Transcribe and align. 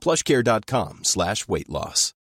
plushcare.com 0.00 1.00
slash 1.02 1.46
weight 1.46 1.68
loss. 1.68 2.14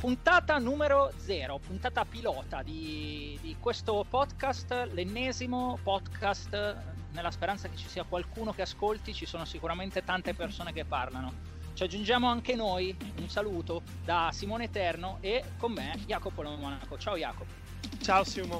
Puntata 0.00 0.56
numero 0.58 1.12
0, 1.16 1.58
puntata 1.58 2.04
pilota 2.06 2.62
di, 2.62 3.36
di 3.42 3.56
questo 3.60 4.06
podcast, 4.08 4.88
l'ennesimo 4.92 5.78
podcast, 5.82 6.76
nella 7.12 7.30
speranza 7.30 7.68
che 7.68 7.76
ci 7.76 7.88
sia 7.88 8.04
qualcuno 8.04 8.52
che 8.52 8.62
ascolti, 8.62 9.12
ci 9.12 9.26
sono 9.26 9.44
sicuramente 9.44 10.04
tante 10.04 10.34
persone 10.34 10.72
che 10.72 10.84
parlano. 10.84 11.57
Ci 11.78 11.84
aggiungiamo 11.84 12.26
anche 12.26 12.56
noi, 12.56 12.92
un 13.20 13.28
saluto 13.28 13.84
da 14.04 14.30
Simone 14.32 14.64
Eterno 14.64 15.18
e 15.20 15.44
con 15.58 15.70
me 15.70 15.96
Jacopo 16.06 16.42
Monaco. 16.42 16.98
Ciao 16.98 17.16
Jacopo. 17.16 17.52
Ciao 18.02 18.24
Simo. 18.24 18.58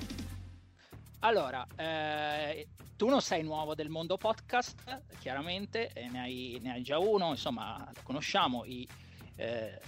Allora, 1.19 1.67
eh, 1.75 2.69
tu 2.97 3.09
non 3.09 3.21
sei 3.21 3.43
nuovo 3.43 3.75
del 3.75 3.89
mondo 3.89 4.17
podcast, 4.19 5.03
chiaramente, 5.19 5.91
ne 6.13 6.21
hai, 6.21 6.61
ne 6.63 6.75
hai 6.75 6.83
già 6.85 6.99
uno, 6.99 7.31
insomma, 7.31 7.91
conosciamo, 8.05 8.65
i, 8.65 8.87
eh, 9.35 9.81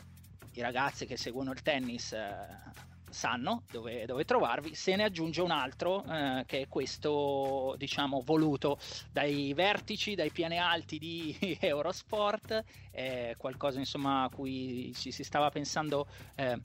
i 0.54 0.60
ragazzi 0.60 1.06
che 1.06 1.16
seguono 1.16 1.52
il 1.52 1.62
tennis 1.62 2.10
eh, 2.10 2.48
sanno 3.10 3.62
dove, 3.70 4.06
dove, 4.06 4.24
trovarvi, 4.24 4.74
se 4.74 4.96
ne 4.96 5.04
aggiunge 5.04 5.40
un 5.40 5.50
altro 5.50 6.04
eh, 6.04 6.44
che 6.46 6.62
è 6.62 6.68
questo, 6.68 7.74
diciamo, 7.76 8.22
voluto 8.24 8.78
dai 9.12 9.52
vertici, 9.54 10.14
dai 10.14 10.30
piani 10.30 10.58
alti 10.58 10.98
di 10.98 11.36
Eurosport, 11.60 12.64
è 12.90 13.34
qualcosa 13.36 13.78
insomma 13.78 14.24
a 14.24 14.28
cui 14.28 14.92
ci 14.94 15.10
si 15.10 15.24
stava 15.24 15.50
pensando. 15.50 16.06
Eh, 16.34 16.60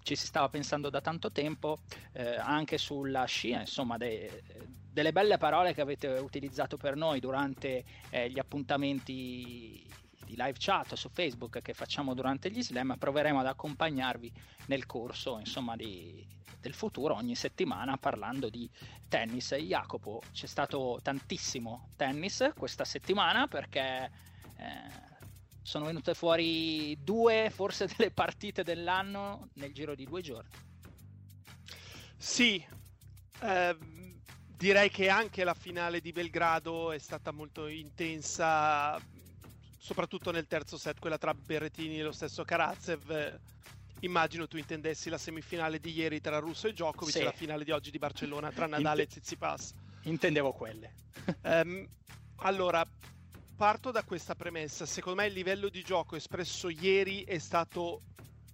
ci 0.00 0.16
si 0.16 0.26
stava 0.26 0.48
pensando 0.48 0.88
da 0.88 1.02
tanto 1.02 1.30
tempo 1.30 1.80
eh, 2.12 2.36
anche 2.36 2.78
sulla 2.78 3.26
scia, 3.26 3.60
insomma, 3.60 3.98
de, 3.98 4.42
delle 4.90 5.12
belle 5.12 5.36
parole 5.36 5.74
che 5.74 5.82
avete 5.82 6.08
utilizzato 6.08 6.78
per 6.78 6.96
noi 6.96 7.20
durante 7.20 7.84
eh, 8.08 8.30
gli 8.30 8.38
appuntamenti 8.38 9.86
di 10.28 10.34
live 10.36 10.56
chat 10.58 10.94
su 10.94 11.08
Facebook 11.08 11.62
che 11.62 11.72
facciamo 11.72 12.12
durante 12.12 12.50
gli 12.50 12.62
slam, 12.62 12.96
proveremo 12.98 13.40
ad 13.40 13.46
accompagnarvi 13.46 14.30
nel 14.66 14.84
corso 14.84 15.38
insomma, 15.38 15.74
di, 15.74 16.24
del 16.60 16.74
futuro 16.74 17.14
ogni 17.14 17.34
settimana 17.34 17.96
parlando 17.96 18.50
di 18.50 18.68
tennis. 19.08 19.54
Jacopo, 19.54 20.20
c'è 20.32 20.46
stato 20.46 21.00
tantissimo 21.02 21.92
tennis 21.96 22.52
questa 22.54 22.84
settimana 22.84 23.48
perché 23.48 24.10
eh, 24.56 25.06
sono 25.62 25.86
venute 25.86 26.12
fuori 26.12 27.02
due, 27.02 27.50
forse 27.50 27.86
delle 27.96 28.10
partite 28.10 28.62
dell'anno 28.62 29.48
nel 29.54 29.72
giro 29.72 29.94
di 29.94 30.04
due 30.04 30.20
giorni. 30.20 30.50
Sì, 32.18 32.62
eh, 33.40 33.76
direi 34.44 34.90
che 34.90 35.08
anche 35.08 35.42
la 35.44 35.54
finale 35.54 36.00
di 36.00 36.12
Belgrado 36.12 36.92
è 36.92 36.98
stata 36.98 37.30
molto 37.30 37.66
intensa 37.66 39.00
soprattutto 39.78 40.30
nel 40.30 40.46
terzo 40.46 40.76
set, 40.76 40.98
quella 40.98 41.18
tra 41.18 41.32
Berrettini 41.32 42.00
e 42.00 42.02
lo 42.02 42.12
stesso 42.12 42.44
Karatsev. 42.44 43.40
Immagino 44.00 44.46
tu 44.46 44.58
intendessi 44.58 45.08
la 45.08 45.18
semifinale 45.18 45.80
di 45.80 45.92
ieri 45.92 46.20
tra 46.20 46.38
Russo 46.38 46.68
e 46.68 46.72
Djokovic 46.72 47.14
sì. 47.14 47.20
e 47.20 47.24
la 47.24 47.32
finale 47.32 47.64
di 47.64 47.70
oggi 47.72 47.90
di 47.90 47.98
Barcellona 47.98 48.52
tra 48.52 48.66
Nadal 48.66 48.98
Int- 48.98 49.08
e 49.08 49.10
Tsitsipas. 49.10 49.74
Intendevo 50.02 50.52
quelle. 50.52 50.94
um, 51.42 51.86
allora, 52.36 52.86
parto 53.56 53.90
da 53.90 54.04
questa 54.04 54.36
premessa. 54.36 54.86
Secondo 54.86 55.20
me 55.20 55.26
il 55.26 55.32
livello 55.32 55.68
di 55.68 55.82
gioco 55.82 56.14
espresso 56.14 56.68
ieri 56.68 57.24
è 57.24 57.38
stato 57.38 58.02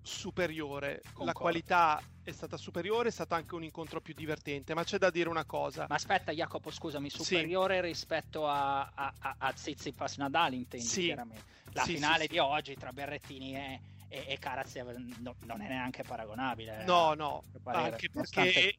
superiore. 0.04 1.00
Concordo. 1.02 1.24
La 1.24 1.32
qualità 1.32 2.02
è 2.22 2.30
stata 2.30 2.56
superiore, 2.56 3.08
è 3.08 3.12
stato 3.12 3.34
anche 3.34 3.54
un 3.54 3.64
incontro 3.64 4.00
più 4.00 4.14
divertente, 4.14 4.74
ma 4.74 4.84
c'è 4.84 4.98
da 4.98 5.10
dire 5.10 5.28
una 5.28 5.44
cosa. 5.44 5.86
Ma 5.88 5.94
aspetta 5.96 6.30
Jacopo, 6.30 6.70
scusami, 6.70 7.10
superiore 7.10 7.76
sì. 7.76 7.86
rispetto 7.86 8.46
a, 8.46 8.92
a, 8.94 9.14
a, 9.18 9.34
a 9.38 9.52
Zizipas 9.56 10.18
Nadal 10.18 10.52
intendi 10.52 10.86
sì. 10.86 11.02
chiaramente. 11.04 11.52
La 11.72 11.82
sì, 11.82 11.94
finale 11.94 12.26
di 12.26 12.38
oggi 12.38 12.76
tra 12.76 12.92
Berrettini 12.92 13.56
e, 13.56 13.80
e, 14.08 14.24
e 14.28 14.38
Karatsev 14.38 14.94
no, 15.20 15.34
non 15.44 15.60
è 15.60 15.68
neanche 15.68 16.04
paragonabile. 16.04 16.82
Eh, 16.82 16.84
no, 16.84 17.14
no, 17.14 17.42
anche 17.64 18.10
perché 18.10 18.76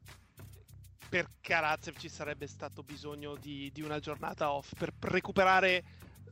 per 1.08 1.28
Karatsev 1.40 1.96
ci 1.98 2.08
sarebbe 2.08 2.46
stato 2.46 2.82
bisogno 2.82 3.36
di, 3.36 3.70
di 3.72 3.82
una 3.82 3.98
giornata 3.98 4.52
off 4.52 4.72
per 4.76 4.92
recuperare 5.00 5.84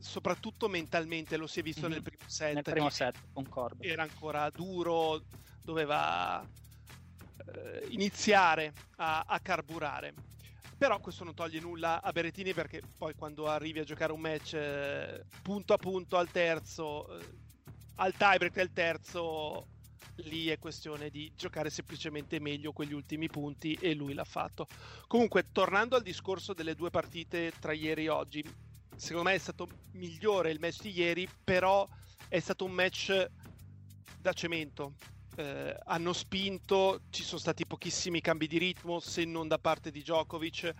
soprattutto 0.05 0.67
mentalmente 0.67 1.35
lo 1.35 1.47
si 1.47 1.59
è 1.59 1.63
visto 1.63 1.81
mm-hmm. 1.81 1.91
nel 1.91 2.01
primo 2.03 2.23
set. 2.27 2.53
Nel 2.53 2.63
primo 2.63 2.89
set, 2.89 3.17
concordo. 3.33 3.83
Era 3.83 4.03
ancora 4.03 4.49
duro, 4.51 5.23
doveva 5.63 6.41
eh, 6.41 7.87
iniziare 7.89 8.73
a, 8.97 9.23
a, 9.27 9.39
carburare. 9.39 10.13
Però 10.77 10.99
questo 10.99 11.23
non 11.23 11.33
toglie 11.33 11.59
nulla 11.59 12.01
a 12.01 12.11
Berettini 12.11 12.53
perché 12.53 12.81
poi 12.97 13.15
quando 13.15 13.47
arrivi 13.47 13.79
a 13.79 13.83
giocare 13.83 14.11
un 14.11 14.19
match 14.19 14.53
eh, 14.53 15.23
punto 15.41 15.73
a 15.73 15.77
punto 15.77 16.17
al 16.17 16.29
terzo, 16.29 17.17
eh, 17.17 17.25
al 17.95 18.13
tiebreak 18.13 18.53
del 18.53 18.73
terzo, 18.73 19.67
lì 20.17 20.47
è 20.47 20.59
questione 20.59 21.09
di 21.09 21.31
giocare 21.35 21.69
semplicemente 21.69 22.39
meglio 22.39 22.73
quegli 22.73 22.93
ultimi 22.93 23.27
punti 23.27 23.73
e 23.73 23.95
lui 23.95 24.13
l'ha 24.13 24.23
fatto. 24.23 24.67
Comunque, 25.07 25.51
tornando 25.51 25.95
al 25.95 26.03
discorso 26.03 26.53
delle 26.53 26.75
due 26.75 26.91
partite 26.91 27.51
tra 27.59 27.71
ieri 27.71 28.05
e 28.05 28.09
oggi, 28.09 28.43
secondo 28.95 29.29
me 29.29 29.35
è 29.35 29.39
stato 29.39 29.67
migliore 29.93 30.51
il 30.51 30.59
match 30.59 30.81
di 30.81 30.91
ieri, 30.97 31.27
però 31.43 31.87
è 32.27 32.39
stato 32.39 32.65
un 32.65 32.71
match 32.71 33.29
da 34.19 34.33
cemento. 34.33 34.93
Eh, 35.37 35.77
hanno 35.85 36.13
spinto, 36.13 37.01
ci 37.09 37.23
sono 37.23 37.39
stati 37.39 37.65
pochissimi 37.65 38.21
cambi 38.21 38.47
di 38.47 38.57
ritmo, 38.57 38.99
se 38.99 39.25
non 39.25 39.47
da 39.47 39.59
parte 39.59 39.91
di 39.91 40.01
Djokovic, 40.01 40.73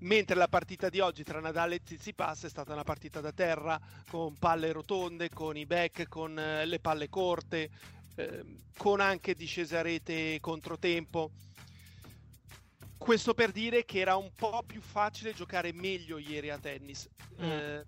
mentre 0.00 0.36
la 0.36 0.48
partita 0.48 0.88
di 0.88 1.00
oggi 1.00 1.22
tra 1.22 1.40
Nadal 1.40 1.72
e 1.72 1.82
Tsitsipas 1.82 2.44
è 2.44 2.48
stata 2.48 2.72
una 2.72 2.84
partita 2.84 3.20
da 3.20 3.32
terra, 3.32 3.80
con 4.08 4.36
palle 4.36 4.72
rotonde, 4.72 5.28
con 5.28 5.56
i 5.56 5.66
back, 5.66 6.08
con 6.08 6.38
eh, 6.38 6.66
le 6.66 6.80
palle 6.80 7.08
corte, 7.08 7.70
eh, 8.16 8.44
con 8.76 9.00
anche 9.00 9.34
discese 9.34 9.78
a 9.78 9.82
rete 9.82 10.38
controtempo 10.40 11.30
questo 13.00 13.32
per 13.32 13.50
dire 13.50 13.86
che 13.86 13.98
era 13.98 14.16
un 14.16 14.30
po' 14.34 14.62
più 14.62 14.82
facile 14.82 15.32
giocare 15.32 15.72
meglio 15.72 16.18
ieri 16.18 16.50
a 16.50 16.58
tennis. 16.58 17.08
Mm. 17.40 17.50
Eh, 17.50 17.84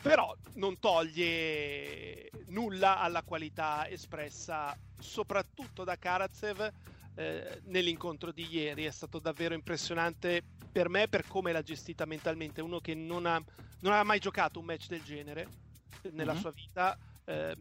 però 0.00 0.34
non 0.54 0.78
toglie 0.78 2.30
nulla 2.46 2.98
alla 2.98 3.22
qualità 3.22 3.86
espressa 3.88 4.74
soprattutto 4.98 5.84
da 5.84 5.98
Karatsev 5.98 6.72
eh, 7.16 7.60
nell'incontro 7.64 8.32
di 8.32 8.46
ieri. 8.50 8.86
È 8.86 8.90
stato 8.90 9.18
davvero 9.18 9.52
impressionante 9.52 10.42
per 10.72 10.88
me 10.88 11.06
per 11.06 11.26
come 11.28 11.52
l'ha 11.52 11.62
gestita 11.62 12.06
mentalmente. 12.06 12.62
Uno 12.62 12.80
che 12.80 12.94
non 12.94 13.26
ha, 13.26 13.40
non 13.80 13.92
ha 13.92 14.02
mai 14.04 14.20
giocato 14.20 14.58
un 14.58 14.64
match 14.64 14.88
del 14.88 15.02
genere 15.02 15.46
nella 16.12 16.32
mm-hmm. 16.32 16.40
sua 16.40 16.50
vita. 16.50 16.98
Eh, 17.26 17.56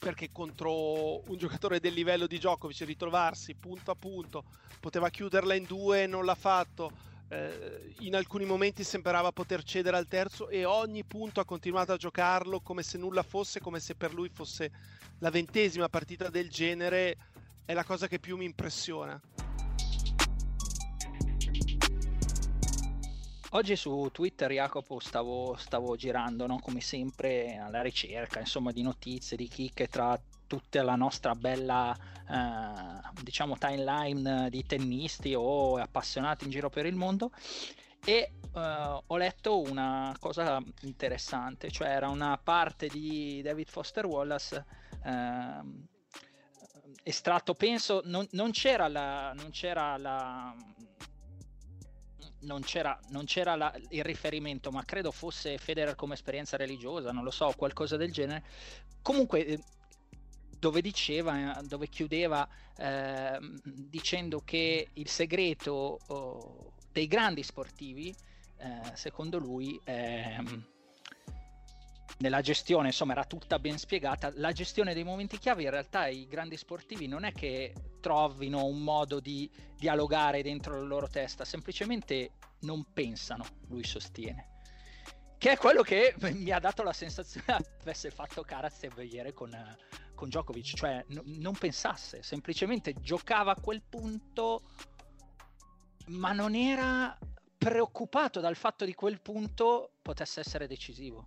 perché 0.00 0.32
contro 0.32 1.28
un 1.30 1.36
giocatore 1.36 1.78
del 1.78 1.92
livello 1.92 2.26
di 2.26 2.38
Djokovic 2.38 2.80
ritrovarsi 2.80 3.54
punto 3.54 3.90
a 3.90 3.94
punto, 3.94 4.44
poteva 4.80 5.10
chiuderla 5.10 5.54
in 5.54 5.64
due, 5.64 6.06
non 6.06 6.24
l'ha 6.24 6.34
fatto. 6.34 6.90
Eh, 7.28 7.94
in 8.00 8.16
alcuni 8.16 8.46
momenti 8.46 8.82
sembrava 8.82 9.30
poter 9.30 9.62
cedere 9.62 9.98
al 9.98 10.08
terzo 10.08 10.48
e 10.48 10.64
ogni 10.64 11.04
punto 11.04 11.38
ha 11.40 11.44
continuato 11.44 11.92
a 11.92 11.96
giocarlo 11.96 12.60
come 12.60 12.82
se 12.82 12.96
nulla 12.96 13.22
fosse, 13.22 13.60
come 13.60 13.78
se 13.78 13.94
per 13.94 14.14
lui 14.14 14.30
fosse 14.30 14.72
la 15.18 15.30
ventesima 15.30 15.88
partita 15.90 16.30
del 16.30 16.48
genere. 16.48 17.16
è 17.66 17.74
la 17.74 17.84
cosa 17.84 18.08
che 18.08 18.18
più 18.18 18.36
mi 18.36 18.46
impressiona. 18.46 19.20
Oggi 23.52 23.74
su 23.74 24.08
Twitter, 24.12 24.52
Jacopo, 24.52 25.00
stavo, 25.00 25.56
stavo 25.56 25.96
girando, 25.96 26.46
no? 26.46 26.60
come 26.60 26.80
sempre, 26.80 27.56
alla 27.56 27.82
ricerca 27.82 28.38
insomma, 28.38 28.70
di 28.70 28.80
notizie, 28.82 29.36
di 29.36 29.48
chicche 29.48 29.88
tra 29.88 30.16
tutta 30.46 30.84
la 30.84 30.94
nostra 30.94 31.34
bella 31.34 31.92
eh, 31.92 33.22
diciamo 33.22 33.58
timeline 33.58 34.48
di 34.50 34.64
tennisti 34.64 35.34
o 35.34 35.78
appassionati 35.78 36.44
in 36.44 36.50
giro 36.50 36.70
per 36.70 36.86
il 36.86 36.94
mondo 36.94 37.32
e 38.04 38.32
eh, 38.54 39.00
ho 39.04 39.16
letto 39.16 39.58
una 39.58 40.14
cosa 40.20 40.62
interessante, 40.82 41.72
cioè 41.72 41.88
era 41.88 42.08
una 42.08 42.38
parte 42.38 42.86
di 42.86 43.42
David 43.42 43.68
Foster 43.68 44.06
Wallace 44.06 44.64
eh, 45.04 45.60
estratto, 47.02 47.54
penso, 47.54 48.00
non, 48.04 48.24
non 48.30 48.52
c'era 48.52 48.86
la... 48.86 49.32
Non 49.34 49.50
c'era 49.50 49.96
la 49.96 50.54
non 52.40 52.62
c'era, 52.62 52.98
non 53.08 53.24
c'era 53.24 53.56
la, 53.56 53.74
il 53.90 54.04
riferimento, 54.04 54.70
ma 54.70 54.84
credo 54.84 55.10
fosse 55.10 55.58
Federer 55.58 55.94
come 55.94 56.14
esperienza 56.14 56.56
religiosa, 56.56 57.12
non 57.12 57.24
lo 57.24 57.30
so, 57.30 57.52
qualcosa 57.56 57.96
del 57.96 58.12
genere. 58.12 58.44
Comunque, 59.02 59.46
eh, 59.46 59.58
dove 60.58 60.82
diceva, 60.82 61.58
dove 61.64 61.88
chiudeva 61.88 62.46
eh, 62.76 63.38
dicendo 63.64 64.42
che 64.44 64.88
il 64.92 65.08
segreto 65.08 65.98
oh, 66.06 66.72
dei 66.92 67.06
grandi 67.06 67.42
sportivi, 67.42 68.14
eh, 68.58 68.92
secondo 68.94 69.38
lui, 69.38 69.80
ehm, 69.84 70.64
nella 72.20 72.40
gestione, 72.40 72.88
insomma, 72.88 73.12
era 73.12 73.24
tutta 73.24 73.58
ben 73.58 73.78
spiegata. 73.78 74.30
La 74.34 74.52
gestione 74.52 74.94
dei 74.94 75.04
momenti 75.04 75.38
chiave, 75.38 75.62
in 75.62 75.70
realtà, 75.70 76.06
i 76.06 76.26
grandi 76.26 76.56
sportivi 76.56 77.06
non 77.06 77.24
è 77.24 77.32
che 77.32 77.74
trovino 78.00 78.64
un 78.64 78.82
modo 78.82 79.20
di 79.20 79.50
dialogare 79.76 80.42
dentro 80.42 80.76
la 80.78 80.86
loro 80.86 81.08
testa, 81.08 81.44
semplicemente 81.44 82.32
non 82.60 82.92
pensano, 82.92 83.44
lui 83.68 83.84
sostiene. 83.84 84.48
Che 85.38 85.50
è 85.50 85.56
quello 85.56 85.82
che 85.82 86.14
mi 86.32 86.50
ha 86.50 86.58
dato 86.58 86.82
la 86.82 86.92
sensazione 86.92 87.56
avesse 87.80 88.10
fatto 88.10 88.42
Karatsev 88.42 88.98
ieri 88.98 89.32
con, 89.32 89.50
con 90.14 90.28
Djokovic, 90.28 90.74
cioè 90.74 91.02
n- 91.08 91.22
non 91.38 91.56
pensasse, 91.56 92.22
semplicemente 92.22 92.92
giocava 93.00 93.52
a 93.52 93.60
quel 93.60 93.80
punto, 93.80 94.62
ma 96.08 96.32
non 96.32 96.54
era 96.54 97.16
preoccupato 97.56 98.40
dal 98.40 98.56
fatto 98.56 98.84
di 98.84 98.94
quel 98.94 99.20
punto 99.22 99.92
potesse 100.02 100.40
essere 100.40 100.66
decisivo. 100.66 101.24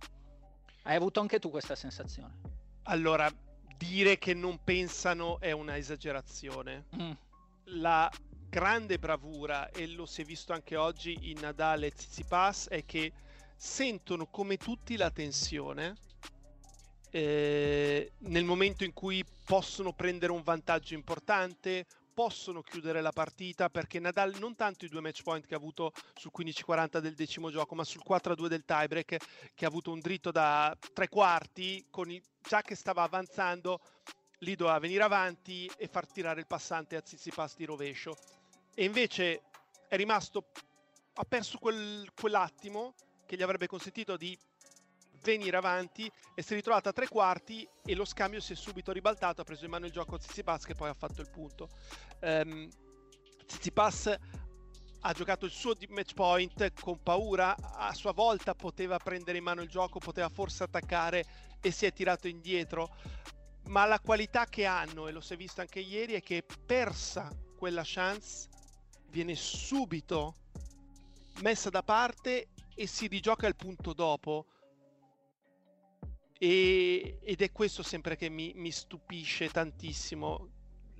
Hai 0.84 0.96
avuto 0.96 1.20
anche 1.20 1.38
tu 1.38 1.50
questa 1.50 1.74
sensazione? 1.74 2.40
Allora, 2.84 3.30
dire 3.76 4.18
che 4.18 4.34
non 4.34 4.62
pensano 4.62 5.40
è 5.40 5.50
una 5.50 5.76
esagerazione. 5.76 6.86
Mm. 6.96 7.10
La 7.78 8.10
grande 8.48 8.98
bravura, 8.98 9.70
e 9.70 9.86
lo 9.88 10.04
si 10.04 10.22
è 10.22 10.24
visto 10.24 10.52
anche 10.52 10.76
oggi 10.76 11.30
in 11.30 11.40
Nadal 11.40 11.84
e 11.84 11.90
Tsitsipas, 11.90 12.68
è 12.68 12.84
che 12.84 13.12
sentono 13.56 14.26
come 14.26 14.58
tutti 14.58 14.96
la 14.96 15.10
tensione 15.10 15.94
eh, 17.10 18.12
nel 18.18 18.44
momento 18.44 18.84
in 18.84 18.92
cui 18.92 19.24
possono 19.44 19.92
prendere 19.92 20.32
un 20.32 20.42
vantaggio 20.42 20.94
importante, 20.94 21.86
possono 22.14 22.62
chiudere 22.62 23.00
la 23.00 23.10
partita 23.10 23.68
perché 23.68 23.98
Nadal 23.98 24.36
non 24.38 24.54
tanto 24.54 24.84
i 24.84 24.88
due 24.88 25.00
match 25.00 25.22
point 25.22 25.44
che 25.44 25.54
ha 25.54 25.58
avuto 25.58 25.92
sul 26.14 26.30
15-40 26.34 26.98
del 26.98 27.14
decimo 27.14 27.50
gioco, 27.50 27.74
ma 27.74 27.84
sul 27.84 28.02
4-2 28.08 28.46
del 28.46 28.64
tiebreak 28.64 29.16
che 29.54 29.64
ha 29.64 29.68
avuto 29.68 29.90
un 29.90 29.98
dritto 29.98 30.30
da 30.30 30.74
tre 30.92 31.08
quarti 31.08 31.84
con 31.90 32.10
il, 32.10 32.22
già 32.40 32.62
che 32.62 32.76
stava 32.76 33.02
avanzando 33.02 33.80
lì 34.38 34.54
doveva 34.54 34.78
venire 34.78 35.02
avanti 35.02 35.70
e 35.76 35.88
far 35.88 36.06
tirare 36.06 36.40
il 36.40 36.46
passante 36.46 36.96
a 36.96 37.00
Tsitsipas 37.00 37.56
di 37.56 37.64
rovescio. 37.64 38.16
E 38.74 38.84
invece 38.84 39.42
è 39.88 39.96
rimasto 39.96 40.46
ha 41.16 41.24
perso 41.24 41.58
quel, 41.58 42.10
quell'attimo 42.14 42.94
che 43.26 43.36
gli 43.36 43.42
avrebbe 43.42 43.66
consentito 43.66 44.16
di 44.16 44.36
venire 45.24 45.56
avanti 45.56 46.10
e 46.34 46.42
si 46.42 46.52
è 46.52 46.56
ritrovato 46.56 46.90
a 46.90 46.92
tre 46.92 47.08
quarti 47.08 47.66
e 47.84 47.94
lo 47.94 48.04
scambio 48.04 48.40
si 48.40 48.52
è 48.52 48.56
subito 48.56 48.92
ribaltato, 48.92 49.40
ha 49.40 49.44
preso 49.44 49.64
in 49.64 49.70
mano 49.70 49.86
il 49.86 49.92
gioco 49.92 50.18
Tsitsipas 50.18 50.64
che 50.64 50.74
poi 50.74 50.90
ha 50.90 50.94
fatto 50.94 51.22
il 51.22 51.30
punto. 51.30 51.68
Um, 52.20 52.68
Tsitsipas 53.46 54.16
ha 55.06 55.12
giocato 55.12 55.44
il 55.44 55.50
suo 55.50 55.74
match 55.88 56.14
point 56.14 56.72
con 56.80 57.02
paura, 57.02 57.54
a 57.56 57.92
sua 57.92 58.12
volta 58.12 58.54
poteva 58.54 58.98
prendere 58.98 59.38
in 59.38 59.44
mano 59.44 59.62
il 59.62 59.68
gioco, 59.68 59.98
poteva 59.98 60.28
forse 60.28 60.62
attaccare 60.64 61.24
e 61.60 61.70
si 61.70 61.84
è 61.84 61.92
tirato 61.92 62.26
indietro, 62.26 62.94
ma 63.66 63.84
la 63.84 64.00
qualità 64.00 64.46
che 64.46 64.64
hanno, 64.64 65.08
e 65.08 65.12
lo 65.12 65.20
si 65.20 65.34
è 65.34 65.36
visto 65.36 65.60
anche 65.60 65.80
ieri, 65.80 66.14
è 66.14 66.22
che 66.22 66.42
persa 66.66 67.30
quella 67.56 67.82
chance 67.84 68.48
viene 69.08 69.34
subito 69.34 70.36
messa 71.40 71.68
da 71.68 71.82
parte 71.82 72.48
e 72.74 72.86
si 72.86 73.06
rigioca 73.06 73.46
il 73.46 73.56
punto 73.56 73.92
dopo 73.92 74.46
e, 76.44 77.20
ed 77.22 77.40
è 77.40 77.50
questo 77.52 77.82
sempre 77.82 78.16
che 78.16 78.28
mi, 78.28 78.52
mi 78.54 78.70
stupisce 78.70 79.48
tantissimo, 79.48 80.50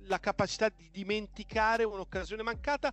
la 0.07 0.19
capacità 0.19 0.69
di 0.69 0.89
dimenticare 0.91 1.83
un'occasione 1.83 2.41
mancata, 2.41 2.91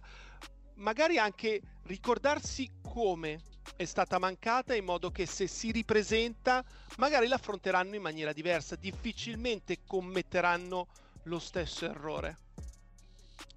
magari 0.74 1.16
anche 1.16 1.62
ricordarsi 1.84 2.70
come 2.82 3.40
è 3.76 3.86
stata 3.86 4.18
mancata 4.18 4.74
in 4.74 4.84
modo 4.84 5.10
che 5.10 5.24
se 5.24 5.46
si 5.46 5.70
ripresenta 5.70 6.62
magari 6.98 7.26
l'affronteranno 7.26 7.94
in 7.94 8.02
maniera 8.02 8.34
diversa, 8.34 8.76
difficilmente 8.76 9.78
commetteranno 9.86 10.88
lo 11.24 11.38
stesso 11.38 11.86
errore. 11.86 12.36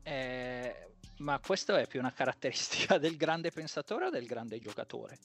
Eh, 0.03 0.87
ma 1.17 1.39
questo 1.39 1.75
è 1.75 1.85
più 1.85 1.99
una 1.99 2.13
caratteristica 2.13 2.95
del 2.99 3.17
grande 3.17 3.51
pensatore 3.51 4.05
o 4.05 4.09
del 4.09 4.25
grande 4.25 4.57
giocatore? 4.59 5.17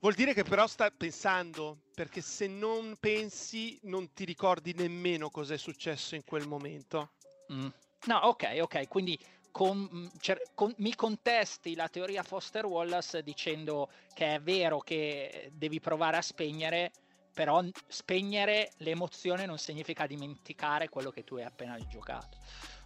Vuol 0.00 0.14
dire 0.14 0.34
che 0.34 0.42
però 0.42 0.66
sta 0.66 0.90
pensando, 0.90 1.78
perché 1.94 2.20
se 2.20 2.46
non 2.46 2.96
pensi 3.00 3.78
non 3.82 4.12
ti 4.12 4.24
ricordi 4.24 4.74
nemmeno 4.74 5.30
cosa 5.30 5.54
è 5.54 5.58
successo 5.58 6.14
in 6.14 6.24
quel 6.24 6.46
momento. 6.46 7.12
Mm. 7.52 7.68
No, 8.06 8.16
ok, 8.18 8.58
ok, 8.60 8.88
quindi 8.88 9.18
con, 9.50 9.88
mm, 9.90 10.06
cer- 10.20 10.50
con, 10.54 10.72
mi 10.78 10.94
contesti 10.94 11.74
la 11.74 11.88
teoria 11.88 12.22
Foster 12.22 12.66
Wallace 12.66 13.22
dicendo 13.22 13.88
che 14.12 14.34
è 14.34 14.40
vero 14.40 14.80
che 14.80 15.50
devi 15.52 15.80
provare 15.80 16.18
a 16.18 16.22
spegnere, 16.22 16.92
però 17.32 17.64
spegnere 17.88 18.72
l'emozione 18.78 19.46
non 19.46 19.58
significa 19.58 20.06
dimenticare 20.06 20.88
quello 20.90 21.10
che 21.10 21.24
tu 21.24 21.36
hai 21.36 21.44
appena 21.44 21.78
giocato. 21.88 22.36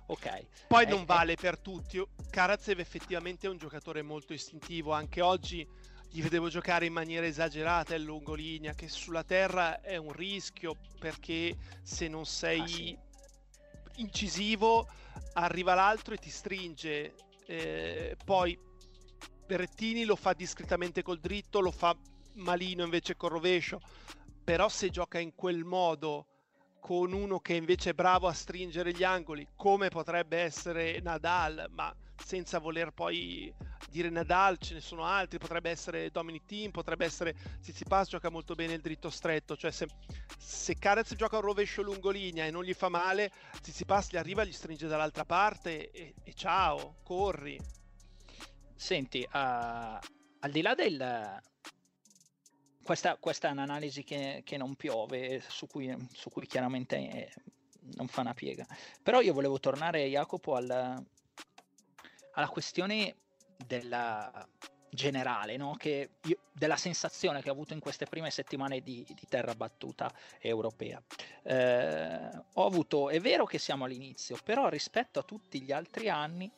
Ok. 0.06 0.66
Poi 0.68 0.84
eh, 0.84 0.88
non 0.88 1.04
vale 1.04 1.32
eh. 1.32 1.36
per 1.36 1.58
tutti. 1.58 2.00
Karatsev 2.30 2.78
effettivamente 2.78 3.46
è 3.46 3.50
un 3.50 3.58
giocatore 3.58 4.02
molto 4.02 4.32
istintivo, 4.32 4.92
anche 4.92 5.20
oggi 5.20 5.66
gli 6.10 6.22
vedevo 6.22 6.48
giocare 6.48 6.86
in 6.86 6.92
maniera 6.92 7.24
esagerata 7.24 7.94
in 7.94 8.02
lungolinea, 8.02 8.74
che 8.74 8.88
sulla 8.88 9.22
terra 9.22 9.80
è 9.80 9.96
un 9.96 10.12
rischio 10.12 10.76
perché 10.98 11.56
se 11.82 12.08
non 12.08 12.26
sei 12.26 12.60
ah, 12.60 12.66
sì. 12.66 12.98
incisivo 13.96 14.88
arriva 15.34 15.74
l'altro 15.74 16.14
e 16.14 16.18
ti 16.18 16.30
stringe. 16.30 17.14
Eh, 17.46 18.16
poi 18.24 18.58
Berrettini 19.46 20.04
lo 20.04 20.16
fa 20.16 20.32
discretamente 20.32 21.02
col 21.02 21.20
dritto, 21.20 21.60
lo 21.60 21.70
fa 21.70 21.96
malino 22.34 22.82
invece 22.82 23.16
col 23.16 23.30
rovescio, 23.30 23.80
però 24.42 24.68
se 24.68 24.90
gioca 24.90 25.18
in 25.18 25.34
quel 25.34 25.64
modo 25.64 26.26
con 26.80 27.12
uno 27.12 27.38
che 27.40 27.54
invece 27.54 27.90
è 27.90 27.94
bravo 27.94 28.26
a 28.26 28.32
stringere 28.32 28.92
gli 28.92 29.04
angoli, 29.04 29.46
come 29.54 29.88
potrebbe 29.88 30.38
essere 30.38 30.98
Nadal, 31.00 31.66
ma 31.70 31.94
senza 32.24 32.58
voler 32.58 32.90
poi 32.92 33.52
dire 33.90 34.08
Nadal, 34.08 34.58
ce 34.58 34.74
ne 34.74 34.80
sono 34.80 35.04
altri, 35.04 35.38
potrebbe 35.38 35.70
essere 35.70 36.10
Dominic 36.10 36.44
Team, 36.44 36.70
potrebbe 36.70 37.04
essere 37.04 37.34
Tsitsipas 37.60 38.08
gioca 38.08 38.30
molto 38.30 38.54
bene 38.54 38.74
il 38.74 38.80
dritto 38.80 39.10
stretto, 39.10 39.56
cioè 39.56 39.70
se, 39.70 39.88
se 40.38 40.78
Carez 40.78 41.14
gioca 41.14 41.36
un 41.36 41.42
rovescio 41.42 41.82
lungolinea 41.82 42.46
e 42.46 42.50
non 42.50 42.62
gli 42.62 42.74
fa 42.74 42.88
male, 42.88 43.32
Tsitsipas 43.60 44.10
gli 44.10 44.16
arriva, 44.16 44.44
gli 44.44 44.52
stringe 44.52 44.86
dall'altra 44.86 45.24
parte 45.24 45.90
e, 45.90 46.14
e 46.22 46.34
ciao, 46.34 46.98
corri. 47.02 47.58
Senti, 48.74 49.22
uh, 49.22 49.28
al 49.32 50.50
di 50.50 50.62
là 50.62 50.74
del... 50.74 51.42
Questa, 52.82 53.16
questa 53.18 53.48
è 53.48 53.52
un'analisi 53.52 54.02
che, 54.02 54.42
che 54.44 54.56
non 54.56 54.74
piove, 54.74 55.42
su 55.46 55.66
cui, 55.66 55.94
su 56.12 56.30
cui 56.30 56.46
chiaramente 56.46 56.96
eh, 56.96 57.32
non 57.96 58.08
fa 58.08 58.22
una 58.22 58.34
piega. 58.34 58.66
Però 59.02 59.20
io 59.20 59.32
volevo 59.32 59.60
tornare, 59.60 60.08
Jacopo, 60.08 60.56
al, 60.56 61.04
alla 62.40 62.48
questione 62.48 63.16
della 63.66 64.48
generale, 64.90 65.56
no? 65.56 65.76
che 65.76 66.16
io, 66.24 66.38
della 66.52 66.76
sensazione 66.76 67.40
che 67.40 67.48
ho 67.48 67.52
avuto 67.52 67.72
in 67.72 67.80
queste 67.80 68.06
prime 68.06 68.30
settimane 68.30 68.80
di, 68.80 69.06
di 69.06 69.26
terra 69.28 69.54
battuta 69.54 70.12
europea. 70.40 71.00
Eh, 71.42 72.30
ho 72.54 72.66
avuto, 72.66 73.08
è 73.08 73.20
vero 73.20 73.44
che 73.44 73.58
siamo 73.58 73.84
all'inizio, 73.84 74.36
però 74.44 74.68
rispetto 74.68 75.20
a 75.20 75.22
tutti 75.22 75.62
gli 75.62 75.72
altri 75.72 76.08
anni, 76.08 76.50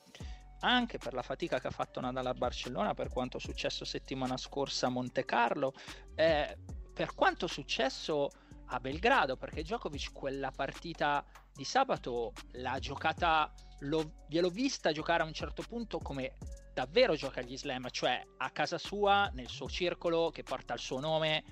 anche 0.61 0.99
per 0.99 1.13
la 1.13 1.23
fatica 1.23 1.61
che 1.61 1.67
ha 1.67 1.73
fatto 1.73 2.01
Nadal 2.01 2.27
a 2.27 2.35
Barcellona, 2.35 2.95
per 2.95 3.09
quanto 3.09 3.37
è 3.37 3.41
successo 3.41 3.85
settimana 3.85 4.37
scorsa 4.37 4.87
a 4.87 4.91
Monte 4.91 5.25
Carlo, 5.25 5.75
eh, 6.15 6.57
per 6.93 7.15
quanto 7.15 7.47
è 7.47 7.49
successo 7.49 8.31
a 8.67 8.81
Belgrado, 8.81 9.37
perché 9.37 9.63
Djokovic 9.63 10.13
quella 10.13 10.51
partita 10.51 11.25
di 11.55 11.65
sabato 11.65 12.33
l'ha 12.53 12.79
giocata, 12.79 13.53
l'ho, 13.81 14.25
gliel'ho 14.29 14.51
vista 14.51 14.93
giocare 14.93 15.23
a 15.23 15.27
un 15.27 15.33
certo 15.33 15.63
punto 15.63 15.99
come 15.99 16.37
davvero 16.73 17.15
gioca 17.15 17.41
agli 17.41 17.57
slam, 17.57 17.89
cioè 17.91 18.23
a 18.39 18.51
casa 18.51 18.79
sua, 18.79 19.31
nel 19.35 19.49
suo 19.49 19.69
circolo 19.69 20.31
che 20.31 20.43
porta 20.43 20.75
il 20.75 20.81
suo 20.81 21.01
nome, 21.01 21.45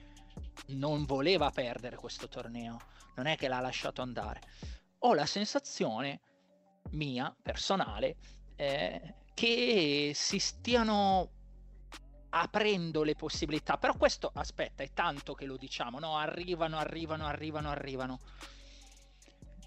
non 0.68 1.04
voleva 1.04 1.50
perdere 1.50 1.96
questo 1.96 2.28
torneo, 2.28 2.78
non 3.16 3.26
è 3.26 3.36
che 3.36 3.48
l'ha 3.48 3.60
lasciato 3.60 4.02
andare. 4.02 4.40
Ho 5.00 5.14
la 5.14 5.26
sensazione 5.26 6.20
mia, 6.90 7.34
personale, 7.42 8.16
eh, 8.56 9.14
che 9.34 10.12
si 10.14 10.38
stiano 10.38 11.30
aprendo 12.30 13.02
le 13.02 13.14
possibilità. 13.14 13.78
Però 13.78 13.96
questo, 13.96 14.30
aspetta, 14.34 14.82
è 14.82 14.90
tanto 14.92 15.34
che 15.34 15.46
lo 15.46 15.56
diciamo, 15.56 15.98
no? 15.98 16.16
Arrivano, 16.16 16.78
arrivano, 16.78 17.26
arrivano, 17.26 17.70
arrivano. 17.70 18.18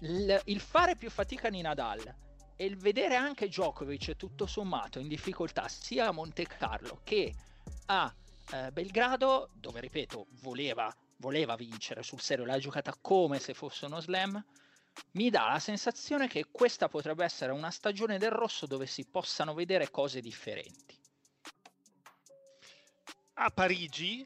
Il, 0.04 0.38
il 0.44 0.60
fare 0.60 0.96
più 0.96 1.08
fatica 1.08 1.48
di 1.48 1.62
Nadal 1.62 2.14
e 2.56 2.64
il 2.66 2.76
vedere 2.76 3.14
anche 3.14 3.46
Djokovic 3.46 4.16
tutto 4.16 4.46
sommato 4.46 4.98
in 4.98 5.08
difficoltà 5.08 5.66
sia 5.68 6.08
a 6.08 6.12
Monte 6.12 6.46
Carlo 6.46 7.00
che 7.02 7.34
a 7.86 8.14
eh, 8.52 8.70
Belgrado, 8.70 9.48
dove 9.54 9.80
ripeto, 9.80 10.26
voleva, 10.42 10.94
voleva 11.16 11.56
vincere 11.56 12.02
sul 12.02 12.20
serio, 12.20 12.44
l'ha 12.44 12.58
giocata 12.58 12.94
come 13.00 13.38
se 13.38 13.54
fosse 13.54 13.86
uno 13.86 14.00
slam, 14.00 14.44
mi 15.12 15.30
dà 15.30 15.48
la 15.52 15.58
sensazione 15.58 16.28
che 16.28 16.48
questa 16.50 16.88
potrebbe 16.88 17.24
essere 17.24 17.52
una 17.52 17.70
stagione 17.70 18.18
del 18.18 18.30
rosso 18.30 18.66
dove 18.66 18.86
si 18.86 19.06
possano 19.06 19.54
vedere 19.54 19.90
cose 19.90 20.20
differenti. 20.20 21.00
A 23.36 23.48
Parigi? 23.48 24.24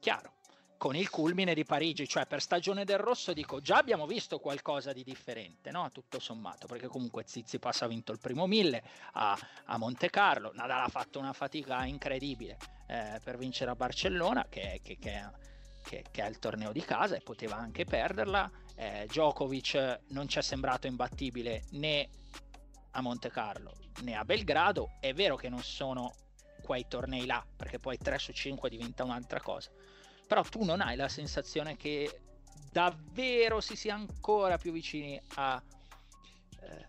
Chiaro, 0.00 0.37
con 0.78 0.94
il 0.94 1.10
culmine 1.10 1.54
di 1.54 1.64
Parigi, 1.64 2.08
cioè 2.08 2.26
per 2.26 2.40
stagione 2.40 2.84
del 2.84 2.98
rosso 2.98 3.32
dico 3.32 3.60
già 3.60 3.76
abbiamo 3.76 4.06
visto 4.06 4.38
qualcosa 4.38 4.92
di 4.92 5.02
differente, 5.02 5.70
no? 5.72 5.90
tutto 5.92 6.20
sommato, 6.20 6.66
perché 6.66 6.86
comunque 6.86 7.24
Zizipas 7.26 7.82
ha 7.82 7.88
vinto 7.88 8.12
il 8.12 8.20
primo 8.20 8.46
mille 8.46 8.82
a, 9.14 9.36
a 9.66 9.76
Monte 9.76 10.08
Carlo, 10.08 10.52
Nadal 10.54 10.84
ha 10.84 10.88
fatto 10.88 11.18
una 11.18 11.32
fatica 11.32 11.84
incredibile 11.84 12.56
eh, 12.86 13.20
per 13.22 13.36
vincere 13.36 13.72
a 13.72 13.74
Barcellona, 13.74 14.46
che, 14.48 14.80
che, 14.82 14.96
che, 14.98 16.04
che, 16.10 16.22
è 16.22 16.28
il 16.28 16.38
torneo 16.38 16.70
di 16.70 16.80
casa 16.80 17.16
e 17.16 17.20
poteva 17.20 17.56
anche 17.56 17.84
perderla, 17.84 18.48
eh, 18.76 19.04
Djokovic 19.08 20.00
non 20.08 20.28
ci 20.28 20.38
è 20.38 20.42
sembrato 20.42 20.86
imbattibile 20.86 21.64
né 21.72 22.08
a 22.92 23.00
Monte 23.00 23.30
Carlo 23.30 23.74
né 24.02 24.14
a 24.14 24.24
Belgrado, 24.24 24.92
è 25.00 25.12
vero 25.12 25.34
che 25.34 25.48
non 25.48 25.62
sono 25.62 26.14
quei 26.62 26.86
tornei 26.86 27.26
là, 27.26 27.44
perché 27.56 27.78
poi 27.78 27.98
3 27.98 28.18
su 28.18 28.32
5 28.32 28.68
diventa 28.68 29.02
un'altra 29.02 29.40
cosa. 29.40 29.70
Però 30.28 30.42
tu 30.42 30.62
non 30.62 30.82
hai 30.82 30.94
la 30.94 31.08
sensazione 31.08 31.76
che 31.76 32.20
davvero 32.70 33.60
si 33.60 33.76
sia 33.76 33.94
ancora 33.94 34.58
più 34.58 34.72
vicini 34.72 35.20
a 35.36 35.60
eh, 36.60 36.86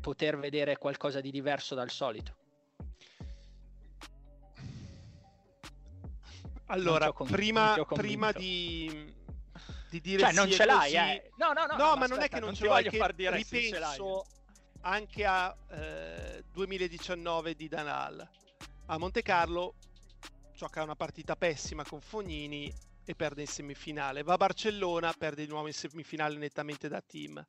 poter 0.00 0.36
vedere 0.36 0.76
qualcosa 0.76 1.20
di 1.20 1.30
diverso 1.30 1.76
dal 1.76 1.90
solito. 1.90 2.36
Allora, 6.66 7.12
prima, 7.12 7.76
prima 7.88 8.32
di, 8.32 9.12
di, 9.88 10.00
dire 10.00 10.22
cioè, 10.22 10.32
non 10.32 10.50
ce 10.50 10.64
l'hai, 10.64 10.94
eh. 10.94 11.30
No, 11.36 11.52
no, 11.52 11.66
no, 11.66 11.76
no, 11.76 11.76
no 11.76 11.96
ma 11.96 12.04
aspetta, 12.04 12.14
non 12.14 12.22
è 12.22 12.28
che 12.28 12.38
non, 12.38 12.48
non 12.48 12.54
ce 12.54 12.64
l'ho, 12.64 12.70
voglio 12.70 12.90
far 12.90 13.12
dire 13.12 13.36
ripenso 13.36 14.24
anche 14.82 15.24
a 15.24 15.56
eh, 15.70 16.44
2019 16.52 17.54
di 17.54 17.68
Danal. 17.68 18.28
A 18.86 18.98
Monte 18.98 19.22
Carlo 19.22 19.74
gioca 20.60 20.82
una 20.82 20.94
partita 20.94 21.36
pessima 21.36 21.84
con 21.84 22.02
Fognini 22.02 22.70
e 23.06 23.14
perde 23.14 23.40
in 23.40 23.46
semifinale. 23.46 24.22
Va 24.22 24.34
a 24.34 24.36
Barcellona, 24.36 25.10
perde 25.14 25.46
di 25.46 25.50
nuovo 25.50 25.68
in 25.68 25.72
semifinale 25.72 26.36
nettamente 26.36 26.86
da 26.86 27.00
team. 27.00 27.42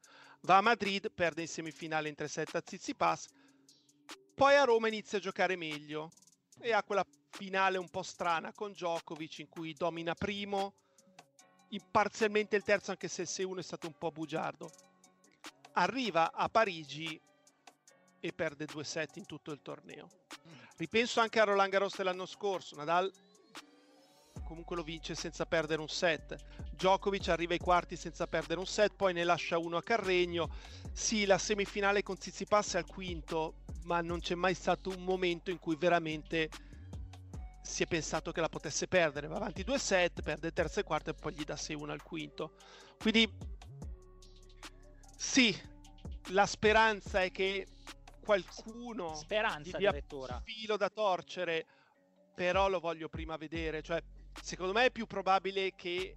Va 0.43 0.55
a 0.55 0.61
Madrid, 0.61 1.11
perde 1.11 1.41
in 1.41 1.49
semifinale 1.49 2.07
in 2.07 2.15
3-7 2.17 2.45
a 2.53 2.63
Zizipas. 2.65 3.27
Poi 4.33 4.55
a 4.55 4.63
Roma 4.63 4.87
inizia 4.87 5.17
a 5.17 5.21
giocare 5.21 5.57
meglio 5.57 6.09
e 6.57 6.71
ha 6.71 6.83
quella 6.83 7.05
finale 7.31 7.77
un 7.77 7.89
po' 7.89 8.01
strana 8.01 8.53
con 8.53 8.71
Djokovic 8.71 9.39
in 9.39 9.49
cui 9.49 9.73
domina 9.73 10.13
primo, 10.13 10.75
parzialmente 11.91 12.55
il 12.55 12.63
terzo 12.63 12.91
anche 12.91 13.09
se 13.09 13.23
il 13.23 13.27
6-1 13.29 13.57
è 13.57 13.63
stato 13.63 13.87
un 13.87 13.97
po' 13.97 14.11
bugiardo. 14.11 14.71
Arriva 15.73 16.31
a 16.31 16.47
Parigi 16.47 17.19
e 18.21 18.31
perde 18.31 18.65
due 18.65 18.85
set 18.85 19.17
in 19.17 19.25
tutto 19.25 19.51
il 19.51 19.61
torneo. 19.61 20.07
Ripenso 20.77 21.19
anche 21.19 21.39
a 21.41 21.43
Roland 21.43 21.71
Garros 21.71 21.97
dell'anno 21.97 22.25
scorso, 22.25 22.75
Nadal 22.77 23.11
comunque 24.51 24.75
lo 24.75 24.83
vince 24.83 25.15
senza 25.15 25.45
perdere 25.45 25.79
un 25.79 25.87
set. 25.87 26.35
Djokovic 26.73 27.29
arriva 27.29 27.53
ai 27.53 27.59
quarti 27.59 27.95
senza 27.95 28.27
perdere 28.27 28.59
un 28.59 28.65
set, 28.65 28.93
poi 28.95 29.13
ne 29.13 29.23
lascia 29.23 29.57
uno 29.57 29.77
a 29.77 29.81
Carregno. 29.81 30.49
Sì, 30.91 31.25
la 31.25 31.37
semifinale 31.37 32.03
con 32.03 32.17
Tsitsipas 32.17 32.73
è 32.73 32.77
al 32.79 32.85
quinto, 32.85 33.61
ma 33.83 34.01
non 34.01 34.19
c'è 34.19 34.35
mai 34.35 34.53
stato 34.53 34.89
un 34.89 35.03
momento 35.05 35.51
in 35.51 35.57
cui 35.57 35.77
veramente 35.77 36.49
si 37.61 37.83
è 37.83 37.87
pensato 37.87 38.33
che 38.33 38.41
la 38.41 38.49
potesse 38.49 38.89
perdere. 38.89 39.27
Va 39.27 39.37
avanti 39.37 39.63
due 39.63 39.79
set, 39.79 40.21
perde 40.21 40.51
terzo 40.51 40.81
e 40.81 40.83
quarto 40.83 41.11
e 41.11 41.13
poi 41.13 41.33
gli 41.33 41.45
dà 41.45 41.55
6-1 41.55 41.89
al 41.89 42.03
quinto. 42.03 42.55
Quindi 42.99 43.33
sì, 45.15 45.55
la 46.31 46.45
speranza 46.45 47.23
è 47.23 47.31
che 47.31 47.67
qualcuno 48.21 49.15
speranza 49.15 49.77
dia 49.77 49.91
un 49.91 50.41
filo 50.43 50.77
da 50.77 50.89
torcere, 50.89 51.65
però 52.33 52.69
lo 52.69 52.79
voglio 52.79 53.09
prima 53.09 53.35
vedere. 53.35 53.81
Cioè, 53.81 54.01
secondo 54.41 54.73
me 54.73 54.85
è 54.85 54.91
più 54.91 55.05
probabile 55.07 55.73
che 55.75 56.15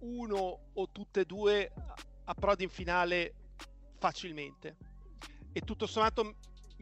uno 0.00 0.70
o 0.72 0.88
tutte 0.90 1.20
e 1.20 1.24
due 1.24 1.72
approdi 2.24 2.64
in 2.64 2.70
finale 2.70 3.34
facilmente. 3.98 4.76
E 5.52 5.60
tutto 5.60 5.86
sommato 5.86 6.36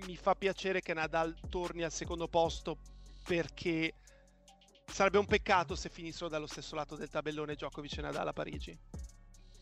mi 0.06 0.16
fa 0.16 0.35
piacere 0.35 0.80
che 0.80 0.94
Nadal 0.94 1.37
torni 1.49 1.83
al 1.83 1.92
secondo 1.92 2.26
posto 2.26 2.78
perché 3.25 3.94
sarebbe 4.87 5.18
un 5.18 5.26
peccato 5.26 5.76
se 5.76 5.88
finissero 5.88 6.28
dallo 6.28 6.47
stesso 6.47 6.75
lato 6.75 6.97
del 6.97 7.09
tabellone 7.09 7.54
Djokovic 7.54 7.99
e 7.99 8.00
Nadal 8.02 8.28
a 8.28 8.33
Parigi. 8.33 8.76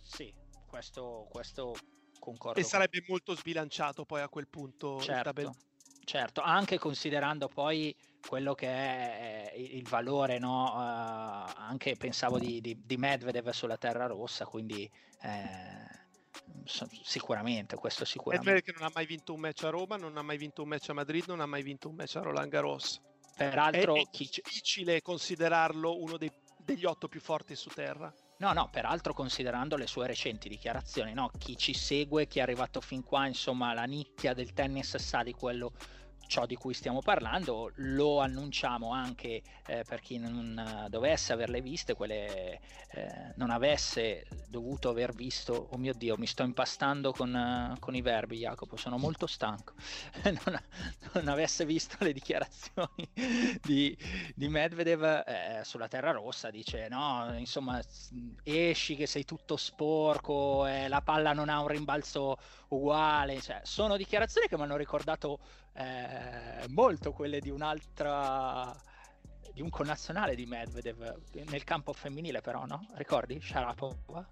Sì, 0.00 0.32
questo, 0.66 1.26
questo 1.30 1.75
concordo. 2.23 2.61
E 2.61 2.62
sarebbe 2.62 3.05
molto 3.09 3.35
sbilanciato 3.35 4.05
poi 4.05 4.21
a 4.21 4.29
quel 4.29 4.47
punto 4.47 5.00
certo, 5.00 5.12
il 5.12 5.23
tabellone. 5.23 5.57
Certo, 6.05 6.41
anche 6.41 6.79
considerando 6.79 7.49
poi 7.49 7.95
quello 8.26 8.55
che 8.55 8.69
è 8.69 9.52
il 9.55 9.87
valore, 9.88 10.38
no? 10.38 10.73
Uh, 10.73 11.52
anche 11.57 11.97
pensavo 11.97 12.38
di, 12.38 12.61
di, 12.61 12.81
di, 12.85 12.97
Medvedev 12.97 13.50
sulla 13.50 13.76
terra 13.76 14.07
rossa, 14.07 14.45
quindi 14.45 14.88
eh, 15.23 16.00
sicuramente, 17.02 17.76
questo 17.76 18.05
sicuramente. 18.05 18.50
Medvedev 18.50 18.75
che 18.75 18.81
non 18.81 18.88
ha 18.88 18.93
mai 18.95 19.07
vinto 19.07 19.33
un 19.35 19.41
match 19.41 19.64
a 19.64 19.71
Roma, 19.71 19.97
non 19.97 20.17
ha 20.17 20.23
mai 20.23 20.38
vinto 20.38 20.62
un 20.62 20.69
match 20.69 20.88
a 20.91 20.95
Madrid, 20.95 21.25
non 21.26 21.41
ha 21.41 21.47
mai 21.47 21.62
vinto 21.62 21.88
un 21.88 21.95
match 21.95 22.17
a 22.17 22.21
Roland 22.21 22.50
Garros. 22.50 23.00
Peraltro, 23.37 23.95
è, 23.95 24.02
difficile 24.11 25.00
considerarlo 25.02 26.00
uno 26.00 26.17
dei, 26.17 26.31
degli 26.59 26.85
otto 26.85 27.09
più 27.09 27.21
forti 27.21 27.55
su 27.55 27.71
terra. 27.71 28.12
No, 28.42 28.52
no, 28.52 28.68
peraltro 28.70 29.14
considerando 29.14 29.76
le 29.76 29.87
sue 29.87 30.08
recenti 30.08 30.49
dichiarazioni, 30.49 31.14
no? 31.14 31.30
chi 31.38 31.56
ci 31.56 31.72
segue, 31.72 32.26
chi 32.26 32.40
è 32.40 32.42
arrivato 32.42 32.80
fin 32.80 33.04
qua, 33.04 33.28
insomma, 33.28 33.72
la 33.72 33.84
nicchia 33.84 34.34
del 34.34 34.52
tennis 34.52 34.96
sa 34.96 35.22
di 35.22 35.32
quello 35.32 35.70
ciò 36.26 36.47
di 36.47 36.57
cui 36.57 36.75
stiamo 36.75 37.00
parlando, 37.00 37.73
lo 37.76 38.21
annunciamo 38.21 38.91
anche 38.91 39.43
eh, 39.67 39.85
per 39.87 40.00
chi 40.00 40.19
non 40.19 40.59
eh, 40.59 40.88
dovesse 40.88 41.33
averle 41.33 41.61
viste, 41.61 41.95
quelle 41.95 42.61
eh, 42.91 43.33
non 43.37 43.50
avesse 43.50 44.26
dovuto 44.49 44.91
aver 44.91 45.14
visto, 45.14 45.69
oh 45.71 45.76
mio 45.79 45.95
Dio, 45.95 46.17
mi 46.19 46.26
sto 46.26 46.43
impastando 46.43 47.12
con, 47.12 47.33
uh, 47.35 47.79
con 47.79 47.95
i 47.95 48.02
verbi 48.02 48.38
Jacopo, 48.38 48.76
sono 48.76 48.99
molto 48.99 49.26
stanco, 49.26 49.73
non, 50.25 50.61
non, 51.12 51.29
avesse 51.29 51.64
visto 51.64 51.97
le 52.00 52.12
dichiarazioni 52.12 53.09
di, 53.62 53.97
di 54.35 54.49
Medvedev 54.49 55.02
eh, 55.26 55.61
sulla 55.64 55.88
Terra 55.88 56.11
Rossa, 56.11 56.50
dice 56.50 56.88
no, 56.88 57.35
insomma 57.37 57.81
esci 58.43 58.95
che 58.95 59.07
sei 59.07 59.25
tutto 59.25 59.57
sporco, 59.57 60.67
eh, 60.67 60.88
la 60.88 61.00
palla 61.00 61.33
non 61.33 61.49
ha 61.49 61.61
un 61.61 61.69
rimbalzo 61.69 62.37
uguale, 62.69 63.41
cioè, 63.41 63.61
sono 63.64 63.97
dichiarazioni 63.97 64.49
che 64.49 64.57
mi 64.57 64.62
hanno 64.62 64.76
ricordato 64.76 65.38
eh, 65.75 66.67
molto 66.69 67.12
quelle 67.12 67.41
di 67.41 67.50
un'altra 67.50 68.75
di 69.52 69.61
un 69.61 69.69
connazionale 69.69 70.35
di 70.35 70.47
Medvedev 70.47 71.14
nel 71.47 71.64
campo 71.64 71.93
femminile 71.93 72.41
però 72.41 72.64
no? 72.64 72.87
ricordi? 72.95 73.41
Sharapova? 73.41 74.26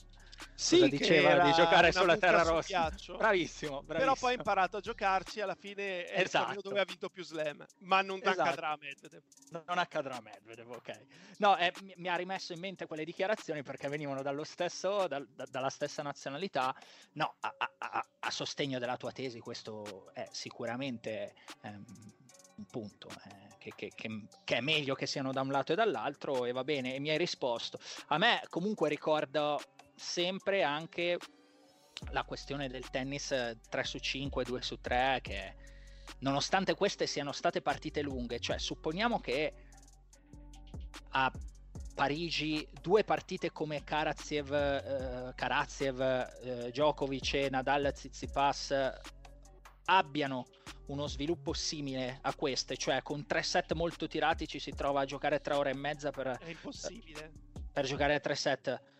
Sì, 0.55 0.89
diceva 0.89 1.45
di 1.45 1.53
giocare 1.53 1.93
sulla 1.93 2.17
terra 2.17 2.43
rossa. 2.43 2.91
Bravissimo, 3.17 3.17
bravissimo, 3.17 3.83
Però 3.83 4.15
poi 4.15 4.33
ha 4.33 4.37
imparato 4.37 4.77
a 4.77 4.81
giocarci 4.81 5.41
alla 5.41 5.55
fine 5.55 6.05
è 6.05 6.21
esatto. 6.21 6.53
il 6.53 6.61
dove 6.61 6.81
ha 6.81 6.85
vinto 6.85 7.09
più 7.09 7.25
slam, 7.25 7.65
ma 7.79 8.03
non 8.03 8.19
esatto. 8.19 8.43
accadrà 8.43 8.71
a 8.71 8.79
Medvedev. 8.81 9.23
Non 9.51 9.79
accadrà 9.79 10.17
a 10.17 10.21
Medvedev, 10.21 10.71
ok. 10.71 11.01
No, 11.39 11.57
eh, 11.57 11.73
mi 11.97 12.09
ha 12.09 12.17
rimesso 12.17 12.53
in 12.53 12.61
mente 12.61 12.87
quelle 12.87 13.05
dichiarazioni 13.05 13.63
perché 13.63 13.89
venivano 13.89 14.23
dallo 14.23 14.45
stesso, 14.45 15.07
da, 15.07 15.25
da, 15.27 15.47
dalla 15.51 15.71
stessa 15.71 16.03
nazionalità. 16.03 16.75
No, 17.13 17.37
a, 17.41 17.55
a, 17.79 18.07
a, 18.19 18.31
sostegno 18.31 18.79
della 18.79 18.97
tua 18.97 19.13
tesi 19.13 19.41
questo 19.41 20.11
è 20.13 20.29
sicuramente 20.31 21.35
ehm, 21.63 21.85
un 22.57 22.67
punto. 22.67 23.09
Eh. 23.09 23.49
Che, 23.61 23.73
che, 23.77 23.93
che, 23.95 24.09
che, 24.43 24.57
è 24.57 24.61
meglio 24.61 24.95
che 24.95 25.07
siano 25.07 25.33
da 25.33 25.43
un 25.43 25.51
lato 25.51 25.73
e 25.73 25.75
dall'altro 25.75 26.47
e 26.47 26.53
va 26.53 26.65
bene 26.65 26.95
e 26.95 26.99
mi 26.99 27.11
hai 27.11 27.19
risposto 27.19 27.79
a 28.07 28.17
me 28.17 28.41
comunque 28.49 28.89
ricordo 28.89 29.61
sempre 30.01 30.63
anche 30.63 31.19
la 32.11 32.25
questione 32.25 32.69
del 32.69 32.89
tennis 32.89 33.29
3 33.69 33.85
su 33.85 33.99
5, 33.99 34.45
2 34.45 34.63
su 34.63 34.81
3, 34.81 35.19
che 35.23 35.55
nonostante 36.21 36.75
queste 36.75 37.07
siano 37.07 37.33
state 37.33 37.61
partite 37.61 38.01
lunghe, 38.01 38.41
cioè 38.41 38.59
supponiamo 38.59 39.21
che 39.21 39.53
a 41.11 41.31
Parigi 41.95 42.67
due 42.81 43.05
partite 43.05 43.53
come 43.53 43.85
Karatsev, 43.85 44.53
eh, 44.53 45.33
Karatsev 45.35 46.01
eh, 46.01 46.71
Djokovic 46.71 47.35
e 47.35 47.51
Nadal 47.51 47.91
Tsitsipas 47.93 48.75
abbiano 49.85 50.47
uno 50.87 51.07
sviluppo 51.09 51.53
simile 51.53 52.21
a 52.23 52.35
queste, 52.35 52.77
cioè 52.79 53.03
con 53.03 53.27
tre 53.27 53.43
set 53.43 53.75
molto 53.75 54.07
tirati 54.07 54.49
ci 54.49 54.59
si 54.59 54.71
trova 54.71 55.03
a 55.03 55.05
giocare 55.05 55.41
tre 55.41 55.55
ore 55.55 55.71
e 55.71 55.75
mezza 55.75 56.11
per, 56.11 56.39
per 57.73 57.85
giocare 57.85 58.21
tre 58.21 58.35
set. 58.35 59.00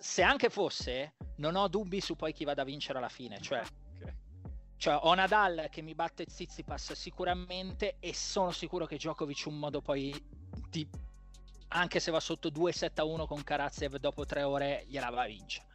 Se 0.00 0.22
anche 0.22 0.48
fosse, 0.48 1.14
non 1.36 1.56
ho 1.56 1.68
dubbi 1.68 2.00
su 2.00 2.16
poi 2.16 2.32
chi 2.32 2.44
vada 2.44 2.62
a 2.62 2.64
vincere 2.64 2.98
alla 2.98 3.08
fine, 3.10 3.38
cioè 3.40 3.60
Ok. 3.60 4.14
cioè, 4.78 4.98
ho 5.02 5.12
Nadal 5.14 5.68
che 5.70 5.82
mi 5.82 5.94
batte 5.94 6.24
Zizipas 6.26 6.94
sicuramente 6.94 7.96
e 8.00 8.14
sono 8.14 8.50
sicuro 8.50 8.86
che 8.86 8.96
Djokovic 8.96 9.44
un 9.46 9.58
modo 9.58 9.82
poi 9.82 10.10
di, 10.70 10.88
anche 11.68 12.00
se 12.00 12.10
va 12.10 12.18
sotto 12.18 12.48
2-7-1 12.48 13.26
con 13.26 13.44
Karatsev 13.44 13.96
dopo 13.96 14.24
tre 14.24 14.42
ore 14.42 14.84
gliela 14.88 15.10
va 15.10 15.22
a 15.22 15.26
vincere. 15.26 15.66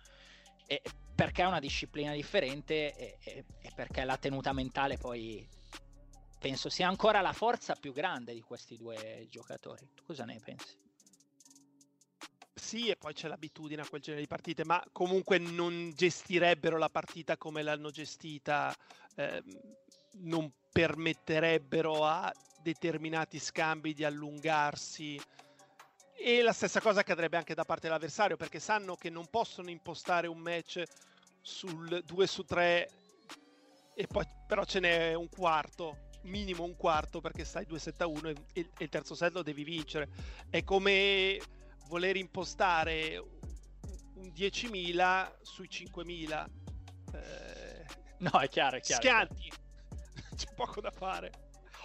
E 0.66 0.82
perché 1.14 1.44
è 1.44 1.46
una 1.46 1.60
disciplina 1.60 2.12
differente 2.14 2.96
e, 2.96 3.18
e- 3.24 3.46
e 3.62 3.72
perché 3.76 4.04
la 4.04 4.18
tenuta 4.18 4.52
mentale 4.54 4.98
poi 4.98 5.48
penso 6.40 6.70
sia 6.70 6.88
ancora 6.88 7.22
la 7.22 7.32
forza 7.34 7.76
più 7.76 7.94
grande 7.94 8.34
di 8.34 8.42
questi 8.42 8.76
due 8.76 9.28
giocatori. 9.30 9.88
Tu 9.94 10.04
cosa 10.04 10.26
ne 10.26 10.40
pensi? 10.44 10.76
Sì, 12.66 12.90
e 12.90 12.96
poi 12.96 13.14
c'è 13.14 13.28
l'abitudine 13.28 13.84
a 13.84 13.88
quel 13.88 14.02
genere 14.02 14.24
di 14.24 14.28
partite, 14.28 14.66
ma 14.66 14.84
comunque 14.92 15.38
non 15.38 15.94
gestirebbero 15.96 16.80
la 16.80 16.90
partita 16.90 17.38
come 17.38 17.62
l'hanno 17.62 17.92
gestita, 17.92 18.76
ehm, 19.18 19.44
non 20.22 20.52
permetterebbero 20.72 22.04
a 22.04 22.34
determinati 22.64 23.38
scambi 23.38 23.94
di 23.94 24.04
allungarsi. 24.04 25.22
E 26.18 26.42
la 26.42 26.54
stessa 26.54 26.82
cosa 26.82 27.02
accadrebbe 27.02 27.38
anche 27.38 27.54
da 27.54 27.66
parte 27.66 27.86
dell'avversario, 27.86 28.36
perché 28.36 28.60
sanno 28.60 28.96
che 28.96 29.12
non 29.12 29.28
possono 29.30 29.70
impostare 29.70 30.26
un 30.26 30.40
match 30.40 30.82
sul 31.42 32.02
2 32.04 32.26
su 32.26 32.46
3 32.46 32.90
e 33.94 34.08
poi 34.08 34.26
però 34.48 34.66
ce 34.66 34.80
n'è 34.80 35.14
un 35.14 35.30
quarto, 35.30 36.08
minimo 36.24 36.64
un 36.64 36.76
quarto, 36.76 37.22
perché 37.22 37.46
stai 37.46 37.68
2-7-1 37.68 38.36
e, 38.54 38.70
e 38.76 38.84
il 38.84 38.90
terzo 38.90 39.14
set 39.14 39.34
lo 39.34 39.44
devi 39.44 39.64
vincere. 39.64 40.10
È 40.50 40.64
come 40.64 41.40
voler 41.88 42.16
impostare 42.16 43.18
un 44.16 44.28
10.000 44.28 45.32
sui 45.42 45.68
5.000. 45.70 46.46
Eh, 47.14 47.86
No, 48.18 48.40
è 48.40 48.48
chiaro, 48.48 48.78
è 48.78 48.80
chiaro. 48.80 49.02
schianti, 49.02 49.52
c'è 50.36 50.54
poco 50.54 50.80
da 50.82 50.92
fare. 50.92 51.32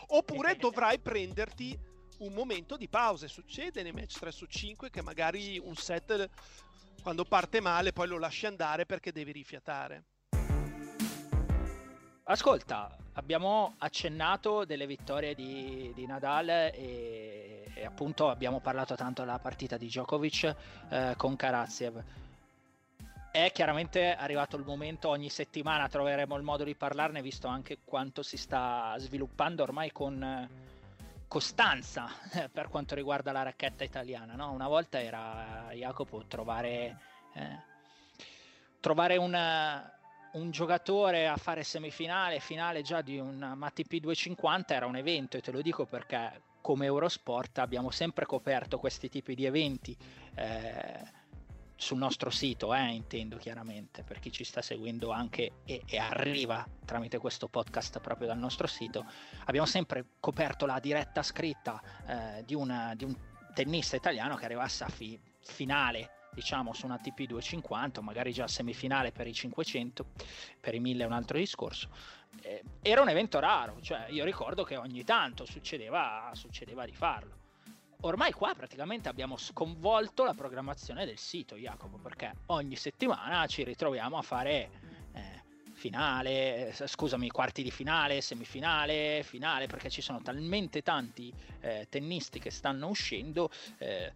Oppure 0.08 0.56
dovrai 0.58 0.98
prenderti 1.00 1.78
un 2.18 2.32
momento 2.32 2.76
di 2.76 2.88
pausa. 2.88 3.26
E 3.26 3.28
Succede 3.28 3.82
nei 3.82 3.92
match 3.92 4.18
3 4.18 4.30
su 4.30 4.46
5 4.46 4.90
che 4.90 5.02
magari 5.02 5.58
un 5.58 5.74
set 5.74 6.28
quando 7.02 7.24
parte 7.24 7.60
male 7.60 7.92
poi 7.92 8.06
lo 8.08 8.18
lasci 8.18 8.46
andare 8.46 8.86
perché 8.86 9.10
devi 9.12 9.32
rifiatare. 9.32 10.04
Ascolta, 12.24 12.96
abbiamo 13.14 13.74
accennato 13.78 14.64
delle 14.64 14.86
vittorie 14.86 15.34
di, 15.34 15.90
di 15.94 16.06
Nadal 16.06 16.48
e, 16.48 16.72
e 17.80 17.86
appunto 17.86 18.28
abbiamo 18.28 18.60
parlato 18.60 18.94
tanto 18.94 19.22
della 19.22 19.38
partita 19.38 19.78
di 19.78 19.86
Djokovic 19.86 20.54
eh, 20.90 21.14
con 21.16 21.34
Karatsev. 21.34 22.02
È 23.32 23.50
chiaramente 23.52 24.14
arrivato 24.14 24.56
il 24.56 24.64
momento, 24.64 25.08
ogni 25.08 25.30
settimana 25.30 25.88
troveremo 25.88 26.36
il 26.36 26.42
modo 26.42 26.62
di 26.62 26.74
parlarne, 26.74 27.22
visto 27.22 27.48
anche 27.48 27.78
quanto 27.82 28.22
si 28.22 28.36
sta 28.36 28.94
sviluppando 28.98 29.62
ormai 29.62 29.92
con 29.92 30.22
eh, 30.22 30.48
costanza 31.26 32.10
eh, 32.32 32.50
per 32.52 32.68
quanto 32.68 32.94
riguarda 32.94 33.32
la 33.32 33.44
racchetta 33.44 33.82
italiana. 33.82 34.34
no? 34.34 34.52
Una 34.52 34.68
volta 34.68 35.00
era 35.00 35.68
Jacopo 35.72 36.22
trovare, 36.28 36.98
eh, 37.32 37.58
trovare 38.78 39.16
un, 39.16 39.34
un 40.32 40.50
giocatore 40.50 41.28
a 41.28 41.38
fare 41.38 41.62
semifinale, 41.62 42.40
finale 42.40 42.82
già 42.82 43.00
di 43.00 43.18
un 43.18 43.42
ATP 43.42 44.00
250 44.00 44.74
era 44.74 44.84
un 44.84 44.96
evento 44.96 45.38
e 45.38 45.40
te 45.40 45.50
lo 45.50 45.62
dico 45.62 45.86
perché 45.86 46.48
come 46.60 46.86
Eurosport 46.86 47.58
abbiamo 47.58 47.90
sempre 47.90 48.26
coperto 48.26 48.78
questi 48.78 49.08
tipi 49.08 49.34
di 49.34 49.44
eventi 49.44 49.96
eh, 50.34 51.18
sul 51.76 51.96
nostro 51.96 52.28
sito, 52.28 52.74
eh, 52.74 52.88
intendo 52.88 53.38
chiaramente, 53.38 54.02
per 54.02 54.18
chi 54.18 54.30
ci 54.30 54.44
sta 54.44 54.60
seguendo 54.60 55.10
anche 55.10 55.52
e, 55.64 55.82
e 55.86 55.96
arriva 55.98 56.66
tramite 56.84 57.18
questo 57.18 57.48
podcast 57.48 58.00
proprio 58.00 58.26
dal 58.26 58.38
nostro 58.38 58.66
sito, 58.66 59.06
abbiamo 59.46 59.66
sempre 59.66 60.04
coperto 60.20 60.66
la 60.66 60.78
diretta 60.78 61.22
scritta 61.22 61.80
eh, 62.06 62.44
di, 62.44 62.54
una, 62.54 62.94
di 62.94 63.04
un 63.04 63.16
tennista 63.54 63.96
italiano 63.96 64.36
che 64.36 64.44
arrivasse 64.44 64.84
a 64.84 64.88
fi- 64.88 65.18
finale 65.40 66.19
diciamo 66.32 66.72
su 66.72 66.86
una 66.86 66.98
TP 66.98 67.26
250 67.26 68.00
o 68.00 68.02
magari 68.02 68.32
già 68.32 68.46
semifinale 68.46 69.12
per 69.12 69.26
i 69.26 69.32
500 69.32 70.06
per 70.60 70.74
i 70.74 70.80
1000 70.80 71.04
è 71.04 71.06
un 71.06 71.12
altro 71.12 71.38
discorso. 71.38 71.88
Eh, 72.42 72.62
era 72.82 73.00
un 73.02 73.08
evento 73.08 73.40
raro 73.40 73.80
cioè 73.80 74.06
io 74.08 74.24
ricordo 74.24 74.62
che 74.62 74.76
ogni 74.76 75.02
tanto 75.04 75.44
succedeva, 75.44 76.30
succedeva 76.34 76.84
di 76.84 76.94
farlo. 76.94 77.38
Ormai 78.02 78.32
qua 78.32 78.54
praticamente 78.54 79.10
abbiamo 79.10 79.36
sconvolto 79.36 80.24
la 80.24 80.32
programmazione 80.32 81.04
del 81.04 81.18
sito 81.18 81.56
Jacopo 81.56 81.98
perché 81.98 82.32
ogni 82.46 82.76
settimana 82.76 83.46
ci 83.46 83.62
ritroviamo 83.62 84.16
a 84.16 84.22
fare 84.22 84.70
eh, 85.12 85.42
finale, 85.74 86.68
eh, 86.68 86.86
scusami, 86.86 87.30
quarti 87.30 87.62
di 87.62 87.70
finale, 87.70 88.22
semifinale, 88.22 89.22
finale, 89.22 89.66
perché 89.66 89.90
ci 89.90 90.00
sono 90.00 90.22
talmente 90.22 90.80
tanti 90.82 91.32
eh, 91.60 91.86
tennisti 91.90 92.38
che 92.38 92.50
stanno 92.50 92.88
uscendo 92.88 93.50
eh, 93.78 94.12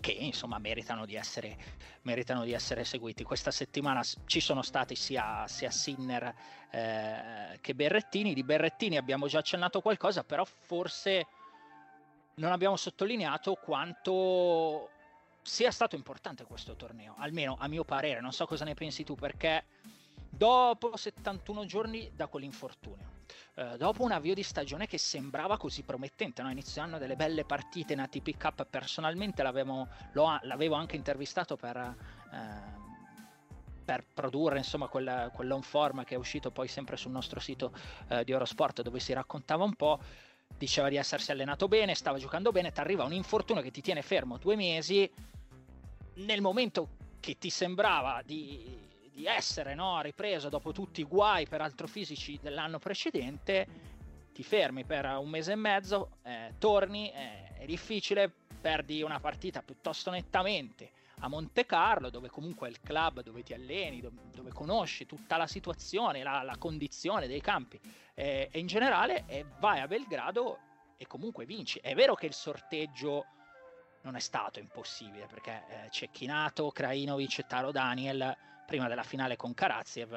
che 0.00 0.12
insomma 0.12 0.58
meritano 0.58 1.06
di, 1.06 1.14
essere, 1.14 1.56
meritano 2.02 2.44
di 2.44 2.52
essere 2.52 2.84
seguiti. 2.84 3.22
Questa 3.22 3.50
settimana 3.50 4.02
ci 4.26 4.40
sono 4.40 4.62
stati 4.62 4.94
sia, 4.94 5.46
sia 5.46 5.70
Sinner 5.70 6.34
eh, 6.70 7.58
che 7.60 7.74
Berrettini. 7.74 8.34
Di 8.34 8.44
Berrettini 8.44 8.96
abbiamo 8.96 9.26
già 9.26 9.38
accennato 9.38 9.80
qualcosa, 9.80 10.24
però 10.24 10.44
forse 10.44 11.26
non 12.36 12.52
abbiamo 12.52 12.76
sottolineato 12.76 13.54
quanto 13.54 14.90
sia 15.42 15.70
stato 15.70 15.94
importante 15.94 16.44
questo 16.44 16.74
torneo, 16.74 17.14
almeno 17.18 17.56
a 17.58 17.68
mio 17.68 17.84
parere, 17.84 18.20
non 18.20 18.32
so 18.32 18.46
cosa 18.46 18.64
ne 18.64 18.74
pensi 18.74 19.04
tu, 19.04 19.14
perché 19.14 19.64
dopo 20.28 20.96
71 20.96 21.66
giorni 21.66 22.10
da 22.14 22.26
quell'infortunio, 22.26 23.13
eh, 23.54 23.76
dopo 23.76 24.02
un 24.02 24.12
avvio 24.12 24.34
di 24.34 24.42
stagione 24.42 24.86
che 24.86 24.98
sembrava 24.98 25.56
così 25.56 25.82
promettente, 25.82 26.42
no? 26.42 26.50
iniziando 26.50 26.98
delle 26.98 27.16
belle 27.16 27.44
partite 27.44 27.92
in 27.92 28.00
ATP 28.00 28.36
Cup, 28.36 28.66
personalmente 28.66 29.42
l'avevo, 29.42 29.88
lo- 30.12 30.38
l'avevo 30.42 30.74
anche 30.74 30.96
intervistato 30.96 31.56
per... 31.56 31.76
eh, 31.76 32.92
per 33.84 34.02
produrre 34.14 34.56
insomma 34.56 34.88
quel, 34.88 35.30
quell'on 35.34 35.60
form 35.60 36.04
che 36.04 36.14
è 36.14 36.16
uscito 36.16 36.50
poi 36.50 36.68
sempre 36.68 36.96
sul 36.96 37.10
nostro 37.10 37.38
sito 37.38 37.70
eh, 38.08 38.24
di 38.24 38.32
Eurosport 38.32 38.80
dove 38.80 38.98
si 38.98 39.12
raccontava 39.12 39.62
un 39.62 39.74
po' 39.74 40.00
diceva 40.56 40.88
di 40.88 40.96
essersi 40.96 41.30
allenato 41.32 41.68
bene, 41.68 41.94
stava 41.94 42.18
giocando 42.18 42.50
bene, 42.50 42.72
ti 42.72 42.80
arriva 42.80 43.04
un 43.04 43.12
infortunio 43.12 43.62
che 43.62 43.70
ti 43.70 43.82
tiene 43.82 44.02
fermo 44.02 44.38
due 44.38 44.56
mesi, 44.56 45.10
nel 46.14 46.40
momento 46.40 46.88
che 47.20 47.36
ti 47.38 47.50
sembrava 47.50 48.22
di, 48.24 48.78
di 49.14 49.26
essere 49.26 49.74
no, 49.74 50.02
ripreso 50.02 50.48
dopo 50.48 50.72
tutti 50.72 51.00
i 51.00 51.04
guai 51.04 51.46
peraltro 51.46 51.86
fisici 51.86 52.38
dell'anno 52.42 52.80
precedente, 52.80 53.92
ti 54.32 54.42
fermi 54.42 54.84
per 54.84 55.04
un 55.04 55.30
mese 55.30 55.52
e 55.52 55.56
mezzo, 55.56 56.16
eh, 56.24 56.54
torni, 56.58 57.12
eh, 57.12 57.54
è 57.54 57.64
difficile, 57.64 58.30
perdi 58.60 59.02
una 59.02 59.20
partita 59.20 59.62
piuttosto 59.62 60.10
nettamente 60.10 60.90
a 61.20 61.28
Monte 61.28 61.64
Carlo, 61.64 62.10
dove 62.10 62.28
comunque 62.28 62.66
è 62.66 62.70
il 62.70 62.80
club 62.80 63.22
dove 63.22 63.44
ti 63.44 63.54
alleni, 63.54 64.00
dove, 64.00 64.16
dove 64.32 64.50
conosci 64.52 65.06
tutta 65.06 65.36
la 65.36 65.46
situazione, 65.46 66.24
la, 66.24 66.42
la 66.42 66.56
condizione 66.58 67.28
dei 67.28 67.40
campi 67.40 67.80
eh, 68.14 68.48
e 68.50 68.58
in 68.58 68.66
generale 68.66 69.24
e 69.26 69.46
vai 69.60 69.78
a 69.78 69.86
Belgrado 69.86 70.58
e 70.96 71.06
comunque 71.06 71.46
vinci. 71.46 71.78
È 71.78 71.94
vero 71.94 72.16
che 72.16 72.26
il 72.26 72.34
sorteggio 72.34 73.26
non 74.02 74.16
è 74.16 74.20
stato 74.20 74.58
impossibile 74.58 75.26
perché 75.26 75.62
eh, 75.68 75.90
Cecchinato, 75.90 76.72
Krajinovic 76.72 77.38
e 77.38 77.46
Taro 77.46 77.70
Daniel 77.70 78.36
prima 78.66 78.88
della 78.88 79.02
finale 79.02 79.36
con 79.36 79.54
Karatsev 79.54 80.12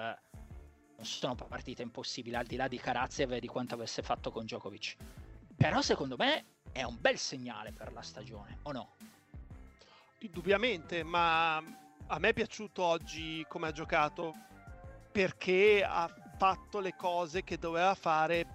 non 0.97 1.05
sono 1.05 1.35
partite 1.35 1.83
impossibili 1.83 2.35
al 2.35 2.45
di 2.45 2.55
là 2.55 2.67
di 2.67 2.79
Karatsev 2.79 3.33
e 3.33 3.39
di 3.39 3.47
quanto 3.47 3.75
avesse 3.75 4.01
fatto 4.01 4.31
con 4.31 4.45
Djokovic. 4.45 4.95
Però 5.55 5.81
secondo 5.81 6.15
me 6.17 6.45
è 6.71 6.83
un 6.83 6.97
bel 6.99 7.17
segnale 7.17 7.71
per 7.71 7.91
la 7.91 8.01
stagione, 8.01 8.59
o 8.63 8.71
no? 8.71 8.95
Indubbiamente, 10.19 11.03
ma 11.03 11.57
a 11.57 12.19
me 12.19 12.29
è 12.29 12.33
piaciuto 12.33 12.83
oggi 12.83 13.45
come 13.47 13.67
ha 13.67 13.71
giocato 13.71 14.33
perché 15.11 15.83
ha 15.83 16.11
fatto 16.37 16.79
le 16.79 16.95
cose 16.95 17.43
che 17.43 17.57
doveva 17.57 17.93
fare 17.95 18.45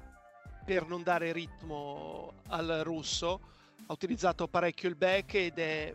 per 0.65 0.87
non 0.87 1.03
dare 1.03 1.33
ritmo 1.33 2.35
al 2.49 2.81
russo. 2.83 3.41
Ha 3.87 3.93
utilizzato 3.93 4.49
parecchio 4.49 4.89
il 4.89 4.97
back 4.97 5.35
ed 5.35 5.59
è 5.59 5.93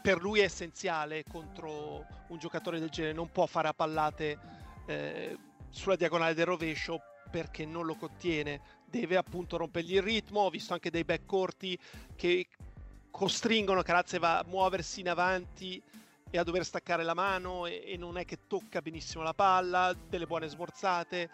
per 0.00 0.20
lui 0.20 0.40
è 0.40 0.44
essenziale 0.44 1.24
contro 1.24 2.06
un 2.28 2.38
giocatore 2.38 2.78
del 2.78 2.90
genere, 2.90 3.12
non 3.12 3.30
può 3.30 3.46
fare 3.46 3.68
a 3.68 3.74
pallate 3.74 4.38
eh, 4.86 5.36
sulla 5.68 5.96
diagonale 5.96 6.34
del 6.34 6.46
rovescio 6.46 7.00
perché 7.30 7.64
non 7.64 7.86
lo 7.86 7.94
contiene, 7.94 8.60
deve 8.84 9.16
appunto 9.16 9.56
rompergli 9.56 9.94
il 9.94 10.02
ritmo, 10.02 10.40
ho 10.40 10.50
visto 10.50 10.72
anche 10.72 10.90
dei 10.90 11.04
back 11.04 11.24
corti 11.26 11.78
che 12.16 12.48
costringono 13.10 13.82
Karazeva 13.82 14.40
a 14.40 14.44
muoversi 14.46 15.00
in 15.00 15.08
avanti 15.08 15.80
e 16.30 16.38
a 16.38 16.44
dover 16.44 16.64
staccare 16.64 17.02
la 17.02 17.14
mano 17.14 17.66
e, 17.66 17.82
e 17.86 17.96
non 17.96 18.16
è 18.16 18.24
che 18.24 18.46
tocca 18.46 18.80
benissimo 18.80 19.22
la 19.22 19.34
palla, 19.34 19.94
delle 20.08 20.26
buone 20.26 20.48
smorzate. 20.48 21.30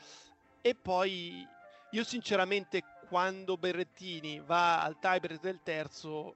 E 0.60 0.74
poi 0.74 1.46
io 1.90 2.04
sinceramente 2.04 2.82
quando 3.08 3.56
Berrettini 3.56 4.40
va 4.40 4.82
al 4.82 4.98
tiebreak 4.98 5.40
del 5.40 5.60
terzo 5.62 6.34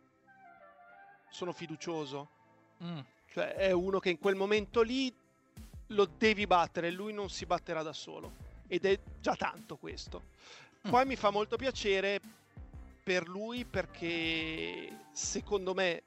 sono 1.30 1.52
fiducioso. 1.52 2.28
Mm. 2.82 2.98
Cioè 3.32 3.54
è 3.54 3.72
uno 3.72 3.98
che 3.98 4.10
in 4.10 4.18
quel 4.18 4.34
momento 4.34 4.82
lì 4.82 5.12
lo 5.88 6.04
devi 6.04 6.46
battere, 6.46 6.90
lui 6.90 7.12
non 7.12 7.30
si 7.30 7.46
batterà 7.46 7.82
da 7.82 7.92
solo. 7.92 8.48
Ed 8.66 8.84
è 8.84 8.98
già 9.20 9.34
tanto 9.34 9.76
questo. 9.76 10.24
Mm. 10.86 10.90
Poi 10.90 11.06
mi 11.06 11.16
fa 11.16 11.30
molto 11.30 11.56
piacere 11.56 12.20
per 13.02 13.28
lui 13.28 13.64
perché 13.64 15.06
secondo 15.12 15.74
me 15.74 16.02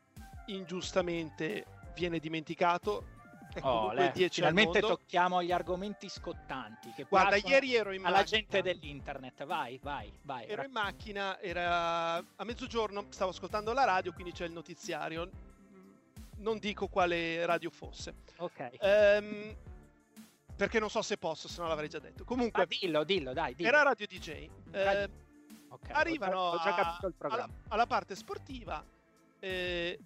ingiustamente 0.48 1.66
viene 1.96 2.20
dimenticato. 2.20 3.13
Oh, 3.62 3.92
le, 3.94 4.12
finalmente 4.30 4.80
tocchiamo 4.80 5.44
gli 5.44 5.52
argomenti 5.52 6.10
scottanti 6.10 6.92
che 6.92 7.06
Guarda, 7.08 7.36
ieri 7.36 7.76
ero 7.76 7.92
in 7.92 8.06
alla 8.06 8.18
macchina. 8.18 8.38
gente 8.40 8.62
dell'internet. 8.62 9.46
Vai, 9.46 9.80
vai, 9.82 10.12
vai. 10.24 10.48
Ero 10.48 10.64
in 10.64 10.72
macchina, 10.72 11.40
era 11.40 12.16
a 12.16 12.44
mezzogiorno, 12.44 13.06
stavo 13.10 13.32
ascoltando 13.32 13.72
la 13.74 13.84
radio, 13.84 14.12
quindi 14.14 14.32
c'è 14.32 14.46
il 14.46 14.54
notiziario. 14.54 15.30
Non 16.38 16.58
dico 16.58 16.88
quale 16.88 17.46
radio 17.46 17.70
fosse. 17.70 18.16
Ok. 18.38 18.70
Um, 18.82 19.56
perché 20.56 20.80
non 20.80 20.90
so 20.90 21.02
se 21.02 21.18
posso, 21.18 21.48
se 21.48 21.62
no 21.62 21.68
l'avrei 21.68 21.90
già 21.90 22.00
detto. 22.00 22.24
Comunque, 22.24 22.64
ah, 22.64 22.66
dillo, 22.66 23.04
dillo, 23.04 23.34
dai. 23.34 23.56
Dillo. 23.56 23.70
Era 23.70 23.84
Radio 23.84 24.06
DJ. 24.08 24.50
Radio... 24.72 25.00
Eh, 25.00 25.10
okay, 25.70 25.92
arrivano 25.92 26.40
ho 26.40 26.58
già, 26.58 27.00
ho 27.02 27.10
già 27.10 27.28
alla, 27.28 27.50
alla, 27.70 27.86
parte 27.86 28.16
sportiva. 28.16 28.84
Eh, 29.40 30.00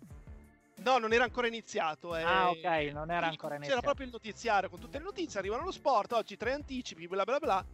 No, 0.78 0.98
non 0.98 1.12
era 1.14 1.24
ancora 1.24 1.48
iniziato. 1.48 2.16
Eh. 2.16 2.22
Ah, 2.22 2.50
ok, 2.50 2.92
non 2.94 3.10
era 3.12 3.28
ancora 3.28 3.56
iniziato. 3.56 3.80
C'era 3.80 3.82
proprio 3.82 4.06
il 4.06 4.12
notiziario 4.12 4.70
con 4.70 4.80
tutte 4.80 4.98
le 4.98 5.04
notizie. 5.04 5.40
Arrivano 5.40 5.64
allo 5.64 5.72
sport. 5.72 6.14
Oggi 6.14 6.38
tre 6.38 6.54
anticipi, 6.54 7.08
bla 7.08 7.24
bla 7.24 7.40
bla. 7.40 7.66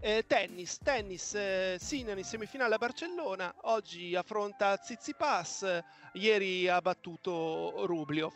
Eh, 0.00 0.24
tennis, 0.26 0.78
tennis, 0.78 1.34
eh, 1.34 1.76
Sinner 1.78 2.16
in 2.16 2.24
semifinale 2.24 2.74
a 2.74 2.78
Barcellona. 2.78 3.54
Oggi 3.62 4.14
affronta 4.14 4.76
Zizipas. 4.76 5.82
Ieri 6.12 6.68
ha 6.68 6.80
battuto 6.80 7.84
Rubliov. 7.84 8.34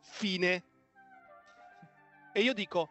Fine. 0.00 0.62
E 2.32 2.40
io 2.40 2.52
dico, 2.52 2.88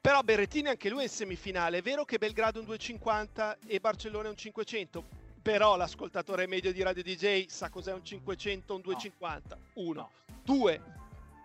però 0.00 0.22
Berrettini 0.22 0.68
anche 0.68 0.88
lui 0.88 1.00
è 1.00 1.04
in 1.04 1.08
semifinale. 1.08 1.78
È 1.78 1.82
vero 1.82 2.04
che 2.04 2.18
Belgrado 2.18 2.58
è 2.58 2.60
un 2.60 2.66
250 2.66 3.58
e 3.66 3.78
Barcellona 3.78 4.26
è 4.26 4.30
un 4.30 4.36
500 4.36 5.21
però 5.42 5.76
l'ascoltatore 5.76 6.46
medio 6.46 6.72
di 6.72 6.82
Radio 6.82 7.02
DJ 7.02 7.46
sa 7.46 7.68
cos'è 7.68 7.92
un 7.92 8.04
500, 8.04 8.74
un 8.76 8.80
250. 8.80 9.56
No. 9.56 9.62
Uno. 9.74 10.00
No. 10.00 10.34
Due. 10.42 10.80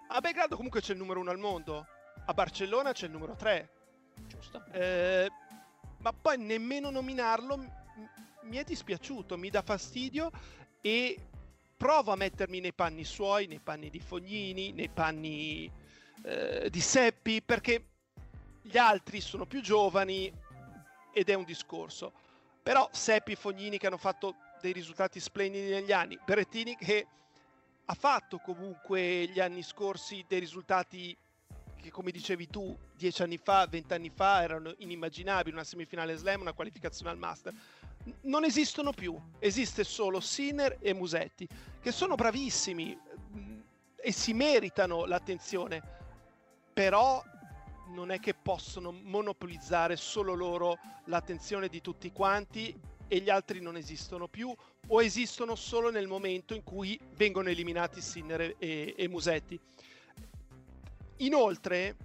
A 0.09 0.21
Belgrado 0.21 0.55
comunque 0.55 0.81
c'è 0.81 0.93
il 0.93 0.99
numero 0.99 1.19
uno 1.19 1.31
al 1.31 1.39
mondo. 1.39 1.85
A 2.25 2.33
Barcellona 2.33 2.91
c'è 2.91 3.07
il 3.07 3.11
numero 3.11 3.35
tre. 3.35 3.69
Giusto. 4.27 4.63
Eh, 4.71 5.29
ma 5.97 6.13
poi 6.13 6.37
nemmeno 6.37 6.91
nominarlo 6.91 7.57
m- 7.57 7.71
mi 8.43 8.57
è 8.57 8.63
dispiaciuto, 8.63 9.35
mi 9.37 9.49
dà 9.49 9.61
fastidio 9.63 10.29
e 10.79 11.17
provo 11.75 12.11
a 12.11 12.15
mettermi 12.15 12.59
nei 12.59 12.73
panni 12.73 13.03
suoi, 13.03 13.47
nei 13.47 13.59
panni 13.59 13.89
di 13.89 13.99
Fognini, 13.99 14.71
nei 14.71 14.89
panni 14.89 15.69
eh, 16.23 16.69
di 16.69 16.81
Seppi, 16.81 17.41
perché 17.41 17.85
gli 18.61 18.77
altri 18.77 19.21
sono 19.21 19.45
più 19.45 19.61
giovani 19.61 20.31
ed 21.13 21.29
è 21.29 21.33
un 21.33 21.43
discorso 21.43 22.13
però 22.67 22.89
Seppi 22.91 23.31
e 23.31 23.35
Fognini 23.37 23.77
che 23.77 23.87
hanno 23.87 23.95
fatto 23.95 24.35
dei 24.59 24.73
risultati 24.73 25.21
splendidi 25.21 25.69
negli 25.69 25.93
anni, 25.93 26.19
Berettini 26.25 26.75
che 26.75 27.07
ha 27.85 27.93
fatto 27.93 28.39
comunque 28.39 29.25
gli 29.27 29.39
anni 29.39 29.63
scorsi 29.63 30.25
dei 30.27 30.41
risultati 30.41 31.15
che 31.77 31.89
come 31.89 32.11
dicevi 32.11 32.49
tu 32.49 32.77
dieci 32.93 33.21
anni 33.21 33.37
fa, 33.37 33.67
vent'anni 33.67 34.09
fa 34.09 34.41
erano 34.43 34.73
inimmaginabili, 34.79 35.55
una 35.55 35.63
semifinale 35.63 36.17
slam, 36.17 36.41
una 36.41 36.51
qualificazione 36.51 37.09
al 37.09 37.17
master. 37.17 37.53
Non 38.23 38.43
esistono 38.43 38.91
più, 38.91 39.17
esiste 39.39 39.85
solo 39.85 40.19
Sinner 40.19 40.75
e 40.81 40.93
Musetti, 40.93 41.47
che 41.79 41.93
sono 41.93 42.15
bravissimi 42.15 42.99
mm, 43.33 43.59
e 43.95 44.11
si 44.11 44.33
meritano 44.33 45.05
l'attenzione, 45.05 45.81
però 46.73 47.23
non 47.89 48.11
è 48.11 48.19
che 48.19 48.33
possono 48.33 48.91
monopolizzare 48.91 49.95
solo 49.95 50.33
loro 50.33 50.77
l'attenzione 51.05 51.67
di 51.67 51.81
tutti 51.81 52.11
quanti 52.11 52.75
e 53.07 53.19
gli 53.19 53.29
altri 53.29 53.61
non 53.61 53.77
esistono 53.77 54.27
più 54.27 54.53
o 54.89 55.01
esistono 55.01 55.55
solo 55.55 55.89
nel 55.89 56.07
momento 56.07 56.53
in 56.53 56.63
cui 56.63 56.99
vengono 57.15 57.49
eliminati 57.49 58.01
Sinner 58.01 58.55
e, 58.57 58.93
e 58.97 59.07
Musetti. 59.07 59.59
Inoltre, 61.17 61.95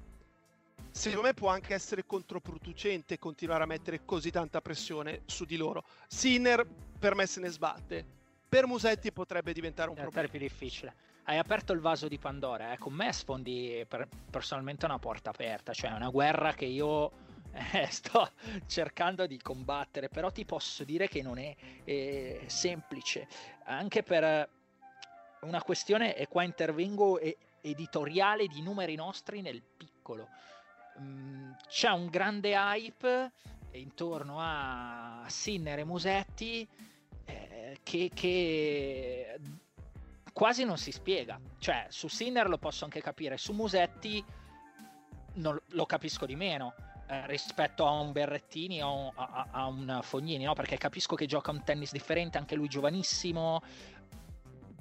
secondo 0.90 1.26
me 1.26 1.34
può 1.34 1.48
anche 1.48 1.74
essere 1.74 2.06
controproducente 2.06 3.18
continuare 3.18 3.64
a 3.64 3.66
mettere 3.66 4.04
così 4.04 4.30
tanta 4.30 4.60
pressione 4.60 5.22
su 5.26 5.44
di 5.44 5.56
loro. 5.56 5.84
Sinner 6.06 6.66
per 6.98 7.14
me 7.14 7.26
se 7.26 7.40
ne 7.40 7.48
sbatte, 7.48 8.04
per 8.48 8.66
Musetti 8.66 9.12
potrebbe 9.12 9.52
diventare 9.52 9.90
un 9.90 9.96
problema. 9.96 10.28
più 10.28 10.38
difficile 10.38 10.94
hai 11.24 11.38
aperto 11.38 11.72
il 11.72 11.80
vaso 11.80 12.08
di 12.08 12.18
Pandora. 12.18 12.72
Eh. 12.72 12.78
Con 12.78 12.92
me 12.92 13.12
sfondi 13.12 13.84
per, 13.88 14.08
personalmente 14.30 14.84
una 14.84 14.98
porta 14.98 15.30
aperta, 15.30 15.72
cioè 15.72 15.90
una 15.92 16.08
guerra 16.08 16.52
che 16.52 16.64
io 16.64 17.10
eh, 17.72 17.86
sto 17.90 18.30
cercando 18.66 19.26
di 19.26 19.38
combattere, 19.38 20.08
però 20.08 20.30
ti 20.30 20.44
posso 20.44 20.84
dire 20.84 21.08
che 21.08 21.22
non 21.22 21.38
è 21.38 21.54
eh, 21.84 22.42
semplice, 22.46 23.28
anche 23.64 24.02
per 24.02 24.48
una 25.40 25.62
questione, 25.62 26.16
e 26.16 26.28
qua 26.28 26.42
intervengo, 26.44 27.20
editoriale 27.60 28.46
di 28.46 28.62
numeri 28.62 28.94
nostri 28.94 29.40
nel 29.40 29.62
piccolo. 29.62 30.28
Mm, 31.00 31.52
c'è 31.68 31.88
un 31.90 32.06
grande 32.06 32.54
hype 32.54 33.30
intorno 33.72 34.36
a 34.38 35.24
Sinner 35.28 35.78
e 35.78 35.84
Musetti 35.84 36.68
eh, 37.24 37.78
che, 37.82 38.10
che 38.12 39.38
quasi 40.32 40.64
non 40.64 40.78
si 40.78 40.92
spiega. 40.92 41.40
Cioè, 41.58 41.86
su 41.88 42.08
Sinner 42.08 42.48
lo 42.48 42.58
posso 42.58 42.84
anche 42.84 43.00
capire, 43.00 43.36
su 43.36 43.52
Musetti 43.52 44.24
non, 45.34 45.58
lo 45.68 45.86
capisco 45.86 46.26
di 46.26 46.36
meno 46.36 46.74
eh, 47.08 47.26
rispetto 47.26 47.86
a 47.86 47.90
un 47.90 48.12
Berrettini 48.12 48.82
o 48.82 49.12
a, 49.14 49.48
a, 49.50 49.66
un 49.66 50.00
Fognini, 50.02 50.44
no? 50.44 50.54
Perché 50.54 50.76
capisco 50.76 51.14
che 51.14 51.26
gioca 51.26 51.50
un 51.50 51.62
tennis 51.62 51.92
differente, 51.92 52.38
anche 52.38 52.54
lui 52.54 52.68
giovanissimo. 52.68 53.62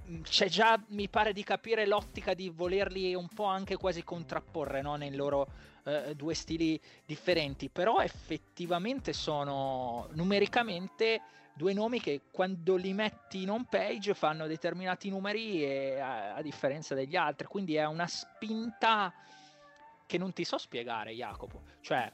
Mm, 0.10 0.22
c'è 0.22 0.48
già, 0.48 0.82
mi 0.90 1.10
pare 1.10 1.34
di 1.34 1.44
capire, 1.44 1.86
l'ottica 1.86 2.34
di 2.34 2.50
volerli 2.50 3.14
un 3.16 3.28
po' 3.28 3.46
anche 3.46 3.76
quasi 3.76 4.04
contrapporre 4.04 4.82
no? 4.82 4.96
nei 4.96 5.14
loro 5.14 5.48
eh, 5.84 6.16
due 6.16 6.34
stili 6.34 6.80
differenti, 7.06 7.70
però 7.70 8.00
effettivamente 8.00 9.14
sono 9.14 10.08
numericamente 10.14 11.22
due 11.54 11.74
nomi 11.74 12.00
che 12.00 12.22
quando 12.32 12.76
li 12.76 12.94
metti 12.94 13.42
in 13.42 13.50
home 13.50 13.68
page 13.70 14.14
fanno 14.14 14.48
determinati 14.48 15.10
numeri 15.10 15.64
e, 15.64 16.00
a, 16.00 16.36
a, 16.36 16.42
differenza 16.42 16.96
degli 16.96 17.16
altri, 17.16 17.48
quindi 17.48 17.76
è 17.76 17.86
una 17.86 18.08
spinta 18.08 19.14
che 20.06 20.18
non 20.18 20.34
ti 20.34 20.44
so 20.44 20.58
spiegare, 20.58 21.12
Jacopo. 21.14 21.62
Cioè, 21.82 22.12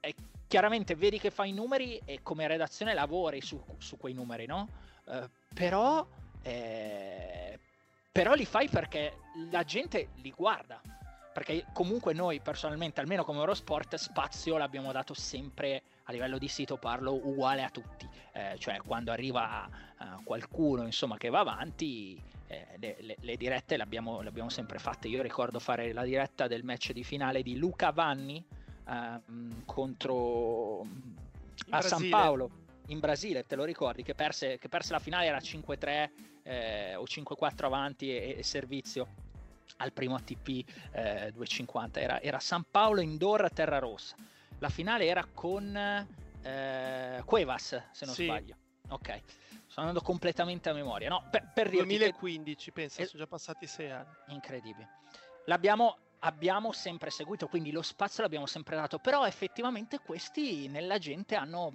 è, 0.00 0.14
chiaramente 0.46 0.94
vedi 0.94 1.18
che 1.18 1.30
fai 1.30 1.50
i 1.50 1.52
numeri 1.52 2.00
e 2.04 2.20
come 2.22 2.46
redazione 2.46 2.94
lavori 2.94 3.40
su, 3.40 3.62
su 3.78 3.96
quei 3.96 4.14
numeri, 4.14 4.46
no? 4.46 4.68
Uh, 5.04 5.28
però, 5.54 6.06
eh, 6.42 7.58
però 8.10 8.34
li 8.34 8.44
fai 8.44 8.68
perché 8.68 9.18
la 9.50 9.64
gente 9.64 10.10
li 10.16 10.32
guarda 10.36 10.80
perché 11.38 11.66
comunque 11.72 12.12
noi 12.14 12.40
personalmente, 12.40 13.00
almeno 13.00 13.22
come 13.22 13.38
Eurosport, 13.38 13.94
spazio 13.94 14.56
l'abbiamo 14.56 14.90
dato 14.90 15.14
sempre 15.14 15.82
a 16.08 16.12
livello 16.12 16.38
di 16.38 16.48
sito, 16.48 16.78
parlo 16.78 17.14
uguale 17.14 17.62
a 17.62 17.68
tutti, 17.68 18.08
eh, 18.32 18.56
cioè 18.58 18.78
quando 18.78 19.12
arriva 19.12 19.68
uh, 19.98 20.22
qualcuno 20.24 20.84
insomma, 20.84 21.18
che 21.18 21.28
va 21.28 21.40
avanti, 21.40 22.20
eh, 22.46 22.66
le, 22.78 22.96
le, 23.00 23.16
le, 23.20 23.36
dirette 23.36 23.76
le 23.76 23.82
abbiamo, 23.82 24.22
le 24.22 24.28
abbiamo, 24.28 24.48
sempre 24.48 24.78
fatte. 24.78 25.08
Io 25.08 25.20
ricordo 25.20 25.58
fare 25.58 25.92
la 25.92 26.04
diretta 26.04 26.46
del 26.46 26.64
match 26.64 26.92
di 26.92 27.04
finale 27.04 27.42
di 27.42 27.58
Luca 27.58 27.92
Vanni 27.92 28.42
uh, 28.86 29.64
contro 29.66 30.86
a 31.70 31.82
San 31.82 32.08
Paolo 32.08 32.50
in 32.86 33.00
Brasile, 33.00 33.44
te 33.44 33.54
lo 33.54 33.64
ricordi, 33.64 34.02
che 34.02 34.14
perse, 34.14 34.56
che 34.56 34.68
perse 34.70 34.92
la 34.92 34.98
finale 34.98 35.26
era 35.26 35.38
5-3 35.38 36.10
eh, 36.42 36.94
o 36.94 37.04
5-4 37.04 37.64
avanti 37.66 38.10
e, 38.10 38.36
e 38.38 38.42
servizio 38.42 39.26
al 39.76 39.92
primo 39.92 40.14
ATP 40.14 40.48
eh, 40.92 41.30
250, 41.32 42.00
era, 42.00 42.20
era, 42.22 42.38
San 42.38 42.64
Paolo 42.70 43.02
Indoor 43.02 43.44
a 43.44 43.50
Terra 43.50 43.78
Rossa. 43.78 44.16
La 44.58 44.68
finale 44.68 45.06
era 45.06 45.24
con 45.32 45.76
eh, 46.42 47.22
Cuevas, 47.24 47.82
se 47.92 48.04
non 48.04 48.14
sì. 48.14 48.24
sbaglio. 48.24 48.56
Ok, 48.88 49.22
sto 49.66 49.80
andando 49.80 50.00
completamente 50.00 50.68
a 50.68 50.72
memoria. 50.72 51.08
No, 51.08 51.26
per, 51.30 51.50
per 51.52 51.70
2015, 51.70 52.64
che... 52.64 52.72
pensa, 52.72 53.04
sono 53.04 53.22
già 53.22 53.28
passati 53.28 53.66
sei 53.66 53.90
anni. 53.90 54.08
Incredibile. 54.28 54.88
L'abbiamo 55.44 55.98
abbiamo 56.20 56.72
sempre 56.72 57.10
seguito, 57.10 57.46
quindi 57.46 57.70
lo 57.70 57.82
spazio 57.82 58.22
l'abbiamo 58.22 58.46
sempre 58.46 58.76
dato, 58.76 58.98
però 58.98 59.26
effettivamente 59.26 60.00
questi 60.00 60.68
nella 60.68 60.98
gente 60.98 61.36
hanno 61.36 61.74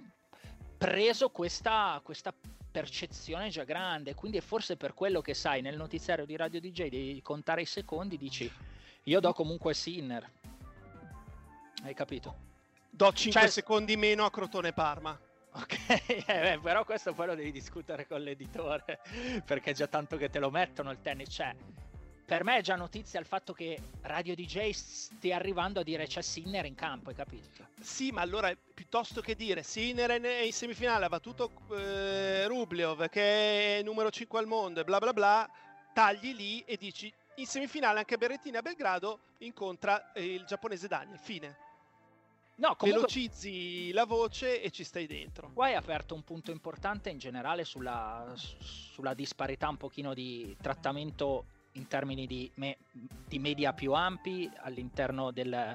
preso 0.76 1.30
questa, 1.30 2.00
questa 2.02 2.34
percezione 2.70 3.48
già 3.48 3.64
grande, 3.64 4.14
quindi 4.14 4.38
è 4.38 4.40
forse 4.40 4.76
per 4.76 4.92
quello 4.92 5.20
che 5.20 5.32
sai 5.32 5.62
nel 5.62 5.76
notiziario 5.76 6.26
di 6.26 6.36
Radio 6.36 6.60
DJ 6.60 6.88
di 6.88 7.20
contare 7.22 7.62
i 7.62 7.66
secondi 7.66 8.18
dici 8.18 8.50
io 9.04 9.20
do 9.20 9.32
comunque 9.32 9.74
Sinner. 9.74 10.30
Hai 11.82 11.94
capito? 11.94 12.52
Do 12.96 13.12
5 13.12 13.40
cioè... 13.40 13.50
secondi 13.50 13.96
meno 13.96 14.24
a 14.24 14.30
Crotone 14.30 14.72
Parma. 14.72 15.18
Ok, 15.54 15.76
eh, 16.28 16.60
però 16.62 16.84
questo 16.84 17.12
poi 17.12 17.26
lo 17.26 17.34
devi 17.34 17.50
discutere 17.50 18.06
con 18.06 18.20
l'editore 18.20 19.00
perché 19.44 19.72
è 19.72 19.74
già 19.74 19.88
tanto 19.88 20.16
che 20.16 20.30
te 20.30 20.38
lo 20.38 20.48
mettono 20.48 20.92
il 20.92 21.00
tennis. 21.02 21.28
Cioè, 21.28 21.56
per 22.24 22.44
me 22.44 22.58
è 22.58 22.62
già 22.62 22.76
notizia 22.76 23.18
il 23.18 23.26
fatto 23.26 23.52
che 23.52 23.80
Radio 24.02 24.36
DJ 24.36 24.70
stia 24.70 25.34
arrivando 25.34 25.80
a 25.80 25.82
dire 25.82 26.06
c'è 26.06 26.22
Sinner 26.22 26.66
in 26.66 26.76
campo, 26.76 27.10
hai 27.10 27.16
capito? 27.16 27.66
Sì, 27.80 28.12
ma 28.12 28.20
allora 28.20 28.52
piuttosto 28.72 29.20
che 29.20 29.34
dire 29.34 29.64
Sinner 29.64 30.10
è 30.20 30.42
in 30.42 30.52
semifinale, 30.52 31.06
ha 31.06 31.08
battuto 31.08 31.50
eh, 31.72 32.46
Rubliov 32.46 33.08
che 33.08 33.78
è 33.78 33.82
numero 33.82 34.12
5 34.12 34.38
al 34.38 34.46
mondo 34.46 34.80
e 34.80 34.84
bla 34.84 34.98
bla 34.98 35.12
bla, 35.12 35.50
tagli 35.92 36.32
lì 36.32 36.60
e 36.60 36.76
dici 36.76 37.12
in 37.36 37.46
semifinale 37.46 37.98
anche 37.98 38.16
Berrettini 38.16 38.56
a 38.56 38.62
Belgrado 38.62 39.18
incontra 39.38 40.12
il 40.14 40.44
giapponese 40.44 40.86
Daniel, 40.86 41.18
fine. 41.18 41.63
No, 42.56 42.76
comunque... 42.76 43.02
Velocizzi 43.02 43.92
la 43.92 44.04
voce 44.04 44.62
e 44.62 44.70
ci 44.70 44.84
stai 44.84 45.06
dentro. 45.06 45.50
Qua 45.52 45.66
hai 45.66 45.74
aperto 45.74 46.14
un 46.14 46.22
punto 46.22 46.50
importante 46.50 47.10
in 47.10 47.18
generale 47.18 47.64
sulla, 47.64 48.32
sulla 48.36 49.14
disparità 49.14 49.68
un 49.68 49.76
pochino 49.76 50.14
di 50.14 50.56
trattamento 50.60 51.46
in 51.72 51.88
termini 51.88 52.26
di, 52.26 52.50
me, 52.54 52.78
di 52.92 53.38
media 53.38 53.72
più 53.72 53.92
ampi 53.92 54.50
all'interno 54.58 55.32
del, 55.32 55.74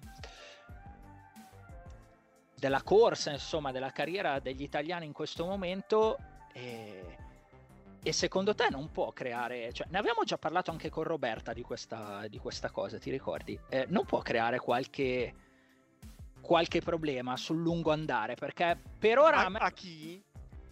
della 2.56 2.82
corsa, 2.84 3.32
insomma, 3.32 3.72
della 3.72 3.92
carriera 3.92 4.39
degli 4.39 4.62
italiani 4.62 5.06
in 5.06 5.13
questo 5.13 5.46
momento. 5.46 6.18
E, 6.54 7.18
e, 8.02 8.13
secondo 8.13 8.56
te 8.56 8.70
non 8.70 8.92
può 8.92 9.12
creare, 9.12 9.74
cioè, 9.74 9.88
ne 9.89 9.98
abbiamo 9.98 10.24
già 10.24 10.38
parlato 10.38 10.72
anche 10.72 10.89
con 10.89 11.04
Roberta 11.04 11.52
di 11.52 11.62
questa, 11.62 12.26
di 12.28 12.38
questa 12.38 12.70
cosa, 12.70 12.98
ti 12.98 13.12
ricordi? 13.12 13.60
Eh, 13.68 13.86
non 13.89 14.06
può 14.06 14.20
creare 14.20 14.58
qualche, 14.60 15.34
qualche 16.41 16.82
problema 16.82 17.38
sul 17.38 17.62
lungo 17.62 17.91
andare 17.91 18.36
perché 18.36 18.78
per 18.97 19.19
ora. 19.19 19.45
A, 19.45 19.49
me... 19.49 19.60
a 19.60 19.71
chi? 19.71 20.21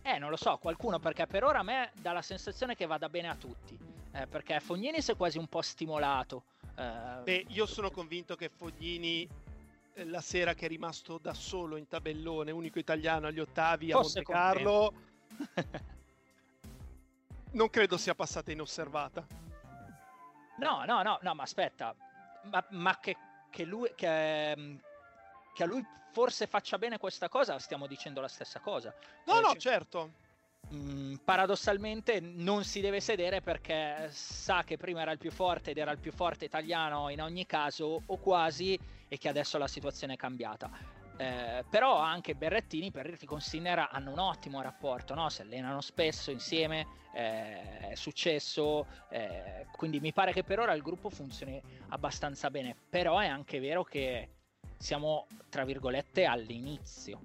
Eh, 0.01 0.19
non 0.19 0.29
lo 0.29 0.37
so, 0.37 0.57
qualcuno 0.57 0.99
perché 0.99 1.27
per 1.27 1.43
ora 1.43 1.59
a 1.59 1.63
me 1.63 1.91
dà 1.99 2.13
la 2.13 2.21
sensazione 2.21 2.75
che 2.75 2.85
vada 2.85 3.09
bene 3.09 3.29
a 3.29 3.35
tutti 3.35 3.87
eh, 4.17 4.27
perché 4.27 4.59
Fognini 4.59 5.01
si 5.01 5.11
è 5.11 5.15
quasi 5.15 5.37
un 5.37 5.47
po' 5.47 5.61
stimolato. 5.61 6.43
Eh, 6.75 7.21
Beh, 7.23 7.45
io 7.49 7.65
sono 7.65 7.91
convinto 7.91 8.35
che 8.35 8.49
Fognini 8.49 9.27
eh, 9.93 10.05
la 10.05 10.21
sera 10.21 10.53
che 10.53 10.65
è 10.65 10.69
rimasto 10.69 11.19
da 11.19 11.33
solo 11.33 11.75
in 11.75 11.87
tabellone, 11.87 12.51
unico 12.51 12.79
italiano 12.79 13.27
agli 13.27 13.39
ottavi 13.39 13.91
a 13.91 13.97
Monte 13.97 14.23
Carlo, 14.23 14.93
non 17.51 17.69
credo 17.69 17.97
sia 17.97 18.15
passata 18.15 18.51
inosservata. 18.51 19.25
No, 20.57 20.83
no, 20.85 21.03
no, 21.03 21.19
no, 21.21 21.33
ma 21.35 21.43
aspetta, 21.43 21.95
ma, 22.43 22.65
ma 22.71 22.97
che, 22.99 23.15
che, 23.51 23.63
lui, 23.63 23.91
che, 23.95 24.55
mm, 24.57 24.75
che, 25.57 25.63
a 25.63 25.65
lui 25.65 25.83
forse 26.11 26.45
faccia 26.45 26.77
bene 26.77 26.99
questa 26.99 27.29
cosa, 27.29 27.57
stiamo 27.57 27.87
dicendo 27.87 28.21
la 28.21 28.27
stessa 28.27 28.59
cosa. 28.59 28.93
No, 29.25 29.39
eh, 29.39 29.41
no, 29.41 29.53
c- 29.53 29.57
certo 29.57 30.11
mh, 30.69 30.75
mm, 30.75 31.15
paradossalmente 31.23 32.19
non 32.19 32.63
si 32.63 32.79
deve 32.79 32.99
sedere 32.99 33.41
perché 33.41 34.09
sa 34.11 34.63
che 34.63 34.77
prima 34.77 35.01
era 35.01 35.11
il 35.11 35.17
più 35.17 35.31
forte 35.31 35.71
ed 35.71 35.77
era 35.77 35.91
il 35.91 35.97
più 35.97 36.11
forte 36.11 36.45
italiano 36.45 37.09
in 37.09 37.21
ogni 37.21 37.47
caso 37.47 38.03
o 38.05 38.17
quasi 38.17 38.79
e 39.07 39.17
che 39.17 39.29
adesso 39.29 39.57
la 39.57 39.67
situazione 39.67 40.13
è 40.13 40.17
cambiata. 40.17 40.69
Eh, 41.19 41.65
però 41.67 41.97
anche 41.97 42.35
Berrettini 42.35 42.91
per 42.91 43.07
dirti 43.07 43.25
con 43.25 43.41
Sinner 43.41 43.87
hanno 43.89 44.11
un 44.11 44.19
ottimo 44.19 44.61
rapporto, 44.61 45.15
no? 45.15 45.29
si 45.29 45.41
allenano 45.41 45.81
spesso 45.81 46.29
insieme, 46.29 46.85
eh, 47.15 47.89
è 47.89 47.95
successo, 47.95 48.85
eh, 49.09 49.65
quindi 49.71 49.99
mi 49.99 50.13
pare 50.13 50.31
che 50.31 50.43
per 50.43 50.59
ora 50.59 50.73
il 50.73 50.83
gruppo 50.83 51.09
funzioni 51.09 51.59
abbastanza 51.89 52.51
bene, 52.51 52.75
però 52.87 53.17
è 53.17 53.25
anche 53.25 53.59
vero 53.59 53.83
che 53.83 54.29
siamo 54.77 55.27
tra 55.49 55.65
virgolette 55.65 56.25
all'inizio 56.25 57.21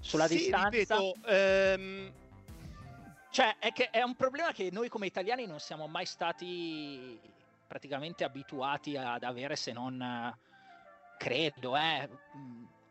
sulla 0.00 0.26
sì, 0.26 0.36
distanza. 0.36 0.68
Ripeto, 0.68 1.14
ehm... 1.26 2.12
Cioè, 3.30 3.56
è, 3.58 3.72
che 3.72 3.90
è 3.90 4.02
un 4.02 4.16
problema 4.16 4.52
che 4.52 4.70
noi 4.72 4.88
come 4.88 5.06
italiani 5.06 5.46
non 5.46 5.60
siamo 5.60 5.86
mai 5.86 6.06
stati 6.06 7.20
praticamente 7.66 8.24
abituati 8.24 8.96
ad 8.96 9.22
avere 9.22 9.54
se 9.54 9.70
non, 9.72 10.34
credo, 11.18 11.76
eh, 11.76 12.08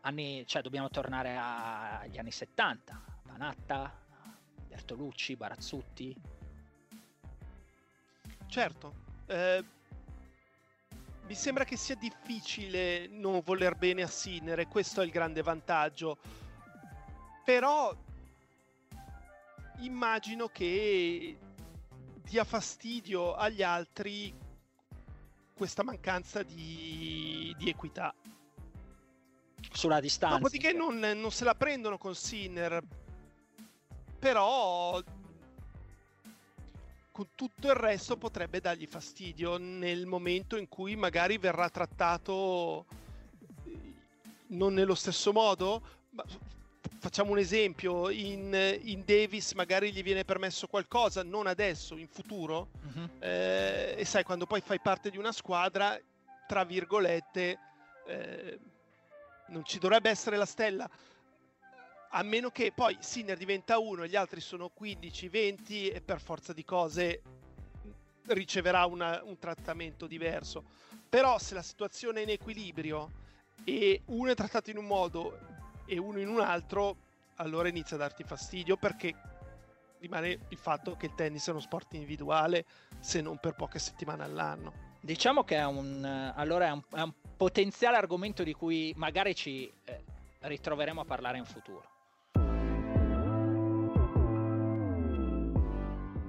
anni, 0.02 0.46
cioè 0.46 0.62
dobbiamo 0.62 0.88
tornare 0.90 1.36
agli 1.36 2.18
anni 2.18 2.30
70, 2.30 3.02
Panatta, 3.26 3.92
Bertolucci, 4.68 5.34
Barazzutti. 5.34 6.16
Certo, 8.46 8.94
eh, 9.26 9.64
mi 11.28 11.34
sembra 11.34 11.64
che 11.64 11.76
sia 11.76 11.94
difficile 11.94 13.06
non 13.06 13.42
voler 13.44 13.76
bene 13.76 14.02
a 14.02 14.08
Sinner 14.08 14.58
e 14.58 14.66
questo 14.66 15.02
è 15.02 15.04
il 15.04 15.10
grande 15.10 15.42
vantaggio 15.42 16.16
però 17.44 17.94
immagino 19.80 20.48
che 20.48 21.38
dia 22.22 22.44
fastidio 22.44 23.34
agli 23.34 23.62
altri 23.62 24.34
questa 25.54 25.82
mancanza 25.82 26.42
di, 26.42 27.54
di 27.58 27.68
equità. 27.68 28.14
Sulla 29.72 30.00
distanza. 30.00 30.36
Dopodiché 30.36 30.72
non, 30.72 30.98
non 30.98 31.30
se 31.30 31.44
la 31.44 31.54
prendono 31.54 31.98
con 31.98 32.14
Sinner, 32.14 32.82
però 34.18 35.02
con 37.18 37.30
tutto 37.34 37.66
il 37.66 37.74
resto 37.74 38.16
potrebbe 38.16 38.60
dargli 38.60 38.86
fastidio 38.86 39.56
nel 39.56 40.06
momento 40.06 40.56
in 40.56 40.68
cui 40.68 40.94
magari 40.94 41.36
verrà 41.36 41.68
trattato 41.68 42.86
eh, 43.64 43.94
non 44.50 44.72
nello 44.72 44.94
stesso 44.94 45.32
modo. 45.32 45.82
Ma 46.10 46.22
facciamo 47.00 47.32
un 47.32 47.38
esempio, 47.38 48.08
in, 48.08 48.78
in, 48.82 49.02
Davis 49.04 49.50
magari 49.54 49.90
gli 49.90 50.04
viene 50.04 50.24
permesso 50.24 50.68
qualcosa, 50.68 51.24
non 51.24 51.48
adesso, 51.48 51.96
in 51.96 52.06
futuro, 52.06 52.68
uh-huh. 52.84 53.08
eh, 53.18 53.96
e 53.98 54.04
sai, 54.04 54.22
quando 54.22 54.46
poi 54.46 54.60
fai 54.60 54.78
parte 54.78 55.10
di 55.10 55.18
una 55.18 55.32
squadra, 55.32 56.00
tra 56.46 56.62
virgolette, 56.62 57.58
eh, 58.06 58.58
non 59.48 59.64
ci 59.64 59.80
dovrebbe 59.80 60.08
essere 60.08 60.36
la 60.36 60.46
stella, 60.46 60.88
a 62.10 62.22
meno 62.22 62.50
che 62.50 62.72
poi 62.72 62.96
Sinner 63.00 63.36
diventa 63.36 63.78
uno 63.78 64.02
e 64.02 64.08
gli 64.08 64.16
altri 64.16 64.40
sono 64.40 64.70
15-20 64.78 65.94
e 65.94 66.00
per 66.04 66.20
forza 66.20 66.52
di 66.52 66.64
cose 66.64 67.22
riceverà 68.26 68.84
una, 68.86 69.22
un 69.24 69.38
trattamento 69.38 70.06
diverso. 70.06 70.64
Però 71.08 71.38
se 71.38 71.54
la 71.54 71.62
situazione 71.62 72.20
è 72.20 72.22
in 72.22 72.30
equilibrio 72.30 73.10
e 73.64 74.02
uno 74.06 74.30
è 74.30 74.34
trattato 74.34 74.70
in 74.70 74.78
un 74.78 74.86
modo 74.86 75.38
e 75.86 75.98
uno 75.98 76.18
in 76.18 76.28
un 76.28 76.40
altro, 76.40 76.96
allora 77.36 77.68
inizia 77.68 77.96
a 77.96 78.00
darti 78.00 78.24
fastidio 78.24 78.76
perché 78.76 79.14
rimane 80.00 80.40
il 80.48 80.58
fatto 80.58 80.96
che 80.96 81.06
il 81.06 81.14
tennis 81.14 81.46
è 81.48 81.50
uno 81.50 81.60
sport 81.60 81.94
individuale 81.94 82.64
se 83.00 83.20
non 83.20 83.38
per 83.38 83.54
poche 83.54 83.78
settimane 83.78 84.22
all'anno. 84.22 84.86
Diciamo 85.00 85.44
che 85.44 85.56
è 85.56 85.64
un, 85.64 86.04
allora 86.34 86.66
è 86.66 86.70
un, 86.70 86.82
è 86.92 87.00
un 87.00 87.12
potenziale 87.36 87.96
argomento 87.96 88.42
di 88.42 88.52
cui 88.52 88.92
magari 88.96 89.34
ci 89.34 89.70
eh, 89.84 90.04
ritroveremo 90.40 91.00
a 91.00 91.04
parlare 91.04 91.38
in 91.38 91.44
futuro. 91.44 91.97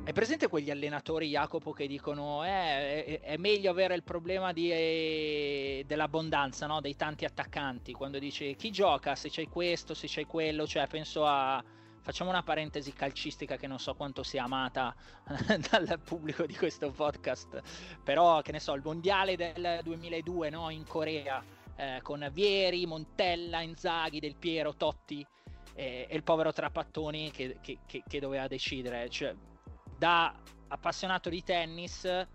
Hai 0.10 0.16
presente 0.16 0.48
quegli 0.48 0.72
allenatori, 0.72 1.28
Jacopo, 1.28 1.72
che 1.72 1.86
dicono 1.86 2.44
eh, 2.44 3.06
è, 3.06 3.20
è 3.20 3.38
meglio 3.38 3.70
avere 3.70 3.94
il 3.94 4.02
problema 4.02 4.52
di, 4.52 4.72
eh, 4.72 5.84
dell'abbondanza, 5.86 6.66
no? 6.66 6.82
dei 6.82 6.96
tanti 6.96 7.26
attaccanti, 7.26 7.94
quando 7.94 8.18
dici 8.18 8.56
chi 8.56 8.72
gioca, 8.72 9.14
se 9.14 9.30
c'è 9.30 9.48
questo, 9.48 9.94
se 9.94 10.08
c'è 10.08 10.26
quello, 10.26 10.66
cioè 10.66 10.88
penso 10.88 11.28
a... 11.28 11.64
Facciamo 12.02 12.32
una 12.32 12.42
parentesi 12.42 12.92
calcistica 12.92 13.56
che 13.56 13.68
non 13.68 13.78
so 13.78 13.94
quanto 13.94 14.24
sia 14.24 14.46
amata 14.46 14.96
dal 15.70 16.00
pubblico 16.04 16.48
di 16.48 16.56
questo 16.56 16.90
podcast, 16.90 17.62
però 18.04 18.42
che 18.42 18.52
ne 18.52 18.60
so, 18.60 18.74
il 18.74 18.82
mondiale 18.84 19.36
del 19.36 19.82
2002 19.84 20.50
no? 20.50 20.72
in 20.72 20.88
Corea, 20.88 21.40
eh, 21.76 22.00
con 22.02 22.28
Vieri, 22.34 22.88
Montella, 22.88 23.62
Inzaghi, 23.62 24.20
Del 24.20 24.38
Piero, 24.38 24.74
Totti 24.74 25.24
e, 25.76 26.08
e 26.10 26.16
il 26.16 26.24
povero 26.24 26.52
Trapattoni 26.52 27.30
che, 27.30 27.58
che, 27.62 27.78
che, 27.86 28.02
che 28.08 28.20
doveva 28.20 28.48
decidere. 28.48 29.08
Cioè, 29.08 29.36
da 30.00 30.34
appassionato 30.70 31.30
di 31.30 31.44
tennis 31.44 32.06
e, 32.06 32.28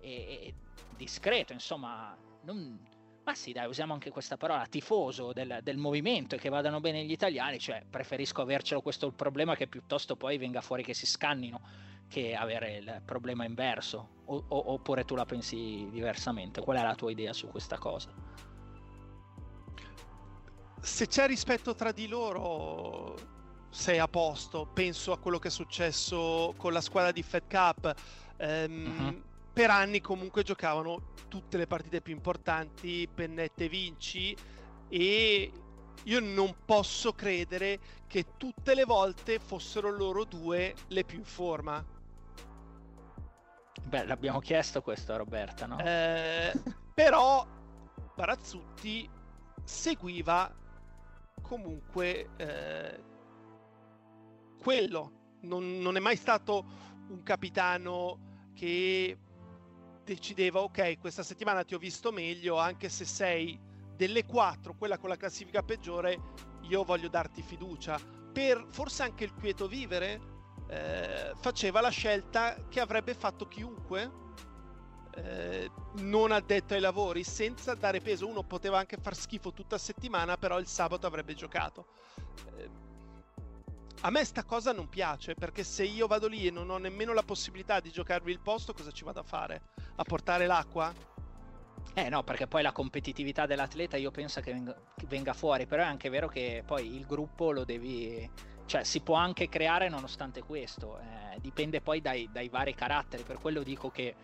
e 0.00 0.54
discreto, 0.96 1.52
insomma, 1.52 2.16
non, 2.42 2.78
ma 3.24 3.34
sì, 3.34 3.52
dai, 3.52 3.66
usiamo 3.66 3.92
anche 3.92 4.10
questa 4.10 4.36
parola, 4.36 4.64
tifoso 4.66 5.32
del, 5.32 5.58
del, 5.62 5.76
movimento 5.76 6.36
e 6.36 6.38
che 6.38 6.48
vadano 6.48 6.80
bene 6.80 7.04
gli 7.04 7.10
italiani, 7.10 7.58
cioè 7.58 7.84
preferisco 7.88 8.42
avercelo 8.42 8.80
questo 8.80 9.10
problema 9.10 9.56
che 9.56 9.66
piuttosto 9.66 10.16
poi 10.16 10.38
venga 10.38 10.60
fuori 10.60 10.84
che 10.84 10.94
si 10.94 11.04
scannino 11.04 11.88
che 12.08 12.34
avere 12.34 12.76
il 12.78 13.02
problema 13.04 13.44
inverso. 13.44 14.18
O, 14.26 14.44
o, 14.48 14.72
oppure 14.72 15.04
tu 15.04 15.14
la 15.14 15.24
pensi 15.24 15.88
diversamente? 15.90 16.60
Qual 16.60 16.76
è 16.76 16.82
la 16.82 16.94
tua 16.94 17.10
idea 17.10 17.32
su 17.32 17.48
questa 17.48 17.78
cosa? 17.78 18.12
Se 20.80 21.06
c'è 21.06 21.26
rispetto 21.26 21.74
tra 21.74 21.92
di 21.92 22.08
loro, 22.08 23.14
sei 23.70 23.98
a 23.98 24.08
posto. 24.08 24.66
Penso 24.66 25.12
a 25.12 25.18
quello 25.18 25.38
che 25.38 25.48
è 25.48 25.50
successo 25.50 26.54
con 26.56 26.72
la 26.72 26.80
squadra 26.80 27.12
di 27.12 27.22
Fed 27.22 27.44
Cup. 27.48 27.94
Um, 28.38 28.96
uh-huh. 28.98 29.22
Per 29.52 29.70
anni 29.70 30.00
comunque 30.00 30.42
giocavano 30.42 31.12
tutte 31.28 31.56
le 31.56 31.66
partite 31.66 32.00
più 32.00 32.12
importanti, 32.12 33.08
pennette 33.12 33.68
vinci 33.68 34.36
e 34.88 35.52
io 36.04 36.20
non 36.20 36.54
posso 36.64 37.12
credere 37.12 37.78
che 38.06 38.36
tutte 38.36 38.74
le 38.74 38.84
volte 38.84 39.38
fossero 39.38 39.90
loro 39.90 40.24
due 40.24 40.74
le 40.88 41.04
più 41.04 41.18
in 41.18 41.24
forma. 41.24 41.84
Beh, 43.82 44.04
l'abbiamo 44.04 44.40
chiesto 44.40 44.82
questo 44.82 45.12
a 45.12 45.16
Roberta, 45.16 45.66
no? 45.66 45.78
Eh, 45.78 46.52
però 46.94 47.46
Barazzutti 48.14 49.08
seguiva 49.64 50.52
comunque 51.42 52.30
eh, 52.36 53.09
quello. 54.60 55.38
Non, 55.42 55.78
non, 55.78 55.96
è 55.96 56.00
mai 56.00 56.16
stato 56.16 56.64
un 57.08 57.22
capitano 57.22 58.50
che 58.54 59.18
decideva 60.04 60.60
ok 60.60 60.98
questa 60.98 61.22
settimana 61.22 61.64
ti 61.64 61.74
ho 61.74 61.78
visto 61.78 62.10
meglio 62.10 62.58
anche 62.58 62.88
se 62.88 63.04
sei 63.04 63.58
delle 63.94 64.26
quattro 64.26 64.74
quella 64.74 64.98
con 64.98 65.08
la 65.08 65.16
classifica 65.16 65.62
peggiore 65.62 66.18
io 66.62 66.84
voglio 66.84 67.08
darti 67.08 67.42
fiducia. 67.42 67.98
Per 68.32 68.66
forse 68.68 69.02
anche 69.02 69.24
il 69.24 69.34
quieto 69.34 69.66
vivere 69.66 70.20
eh, 70.68 71.32
faceva 71.36 71.80
la 71.80 71.88
scelta 71.88 72.66
che 72.68 72.80
avrebbe 72.80 73.14
fatto 73.14 73.48
chiunque 73.48 74.18
eh, 75.16 75.68
non 75.96 76.30
addetto 76.30 76.74
ai 76.74 76.80
lavori 76.80 77.24
senza 77.24 77.74
dare 77.74 78.00
peso. 78.00 78.28
Uno 78.28 78.42
poteva 78.44 78.78
anche 78.78 78.98
far 79.00 79.16
schifo 79.16 79.52
tutta 79.52 79.78
settimana 79.78 80.36
però 80.36 80.58
il 80.58 80.66
sabato 80.66 81.06
avrebbe 81.06 81.34
giocato. 81.34 81.86
Eh, 82.56 82.89
a 84.02 84.10
me 84.10 84.24
sta 84.24 84.44
cosa 84.44 84.72
non 84.72 84.88
piace 84.88 85.34
perché 85.34 85.62
se 85.62 85.84
io 85.84 86.06
vado 86.06 86.26
lì 86.26 86.46
e 86.46 86.50
non 86.50 86.70
ho 86.70 86.78
nemmeno 86.78 87.12
la 87.12 87.22
possibilità 87.22 87.80
di 87.80 87.90
giocarvi 87.90 88.30
il 88.30 88.40
posto, 88.40 88.72
cosa 88.72 88.90
ci 88.90 89.04
vado 89.04 89.20
a 89.20 89.24
fare? 89.24 89.62
A 89.96 90.04
portare 90.04 90.46
l'acqua? 90.46 90.92
Eh 91.92 92.08
no, 92.08 92.22
perché 92.22 92.46
poi 92.46 92.62
la 92.62 92.72
competitività 92.72 93.44
dell'atleta 93.44 93.96
io 93.98 94.10
penso 94.10 94.40
che 94.40 94.52
venga, 94.52 94.74
che 94.96 95.06
venga, 95.06 95.34
fuori, 95.34 95.66
però 95.66 95.82
è 95.82 95.86
anche 95.86 96.08
vero 96.08 96.28
che 96.28 96.62
poi 96.64 96.94
il 96.94 97.04
gruppo 97.04 97.50
lo 97.50 97.64
devi... 97.64 98.30
cioè 98.64 98.84
si 98.84 99.00
può 99.00 99.16
anche 99.16 99.48
creare 99.48 99.88
nonostante 99.88 100.42
questo, 100.42 100.98
eh, 100.98 101.38
dipende 101.40 101.82
poi 101.82 102.00
dai, 102.00 102.28
dai, 102.32 102.48
vari 102.48 102.74
caratteri, 102.74 103.22
per 103.22 103.38
quello 103.38 103.62
dico 103.62 103.90
che 103.90 104.14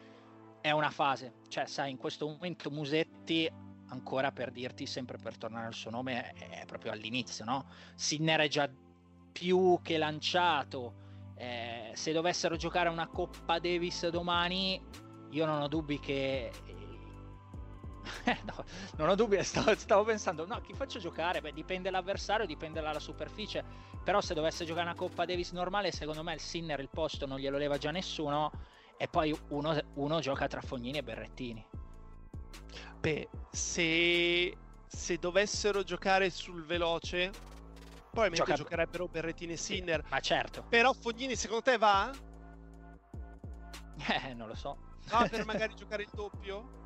è 0.63 0.71
una 0.71 0.91
fase, 0.91 1.35
cioè 1.49 1.67
sai 1.67 1.91
in 1.91 1.99
questo 1.99 2.27
momento 2.27 2.71
Musetti 2.71 3.51
ancora 3.89 4.33
per 4.33 4.51
dirti 4.51 4.87
sempre 4.87 5.19
per 5.19 5.37
tornare 5.37 5.67
al 5.67 5.75
suo 5.75 5.91
nome 5.91 6.33
è 6.33 6.65
proprio 6.67 6.93
all'inizio, 6.93 7.45
no? 7.45 7.67
Sinner 7.95 8.41
è 8.41 8.49
già 8.49 8.69
più 9.39 9.81
che 9.83 9.99
lanciato. 9.99 11.05
Eh, 11.37 11.91
se 11.93 12.13
dovessero 12.13 12.57
giocare 12.57 12.89
una 12.89 13.07
Coppa 13.07 13.59
Davis 13.59 14.09
domani, 14.09 14.83
io 15.31 15.45
non 15.45 15.61
ho 15.61 15.69
dubbi 15.69 16.01
che. 16.01 16.51
no, 18.25 18.65
non 18.97 19.11
ho 19.11 19.15
dubbi, 19.15 19.43
stavo, 19.45 19.75
stavo, 19.77 20.05
pensando, 20.05 20.47
no, 20.47 20.63
chi 20.63 20.73
faccio 20.73 20.99
giocare? 20.99 21.43
Beh, 21.43 21.53
dipende 21.53 21.91
dall'avversario, 21.91 22.47
dipende 22.47 22.81
dalla 22.81 22.99
superficie. 22.99 23.63
Però 24.03 24.23
se 24.23 24.33
dovesse 24.33 24.65
giocare 24.65 24.87
una 24.87 24.97
Coppa 24.97 25.27
Davis 25.27 25.53
normale, 25.53 25.93
secondo 25.93 26.23
me 26.23 26.33
il 26.33 26.41
Sinner 26.41 26.81
il 26.81 26.89
posto 26.89 27.27
non 27.27 27.39
glielo 27.39 27.59
leva 27.59 27.77
già 27.77 27.91
nessuno. 27.91 28.51
E 28.97 29.07
poi 29.09 29.39
uno, 29.49 29.79
uno 29.95 30.21
gioca 30.21 30.47
tra 30.47 30.63
Fognini 30.63 30.97
e 30.97 31.03
Berrettini. 31.03 31.67
Beh, 33.01 33.29
se, 33.51 34.57
se 34.87 35.19
dovessero 35.19 35.83
giocare 35.83 36.31
sul 36.31 36.65
veloce, 36.65 37.31
Probabilmente 38.17 38.51
Gioca... 38.51 38.63
giocherebbero 38.63 39.09
Berrettini 39.09 39.53
e 39.53 39.57
Sinner. 39.59 40.01
Sì, 40.03 40.11
ma 40.11 40.21
certo. 40.21 40.65
Però 40.71 40.95
Fognini 40.95 41.37
secondo 41.37 41.63
te 41.63 41.77
va? 41.77 42.11
Eh, 44.09 44.33
non 44.33 44.49
lo 44.49 44.55
so. 44.55 44.79
Va 45.09 45.29
per 45.29 45.45
magari 45.47 45.75
giocare 45.75 46.05
il 46.05 46.09
doppio? 46.15 46.85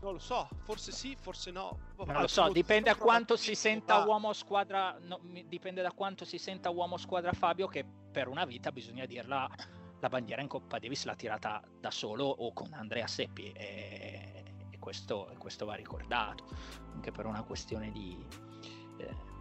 Non 0.00 0.14
lo 0.14 0.18
so, 0.18 0.48
forse 0.64 0.90
sì, 0.90 1.16
forse 1.18 1.52
no. 1.52 1.78
Non 2.04 2.20
lo 2.20 2.26
so, 2.26 2.50
dipende 2.50 2.90
da 2.90 2.96
quanto 2.96 3.36
si 3.36 3.54
senta 3.54 3.98
va. 3.98 4.04
uomo 4.06 4.32
squadra. 4.32 4.98
No, 5.00 5.20
dipende 5.46 5.82
da 5.82 5.92
quanto 5.92 6.24
si 6.24 6.38
senta 6.38 6.68
uomo 6.68 6.96
squadra 6.96 7.32
Fabio, 7.32 7.68
che 7.68 7.84
per 7.84 8.26
una 8.26 8.44
vita 8.44 8.72
bisogna 8.72 9.06
dirla. 9.06 9.48
La 10.00 10.08
bandiera 10.08 10.42
in 10.42 10.48
Coppa 10.48 10.78
Davis 10.78 11.04
l'ha 11.04 11.14
tirata 11.14 11.62
da 11.80 11.90
solo 11.90 12.24
o 12.24 12.52
con 12.52 12.72
Andrea 12.74 13.06
Seppi. 13.06 13.52
E, 13.52 14.44
e 14.68 14.78
questo, 14.78 15.32
questo, 15.38 15.64
va 15.64 15.74
ricordato 15.74 16.44
anche 16.92 17.12
per 17.12 17.24
una 17.24 17.42
questione 17.44 17.90
di. 17.90 18.26
Eh, 18.98 19.32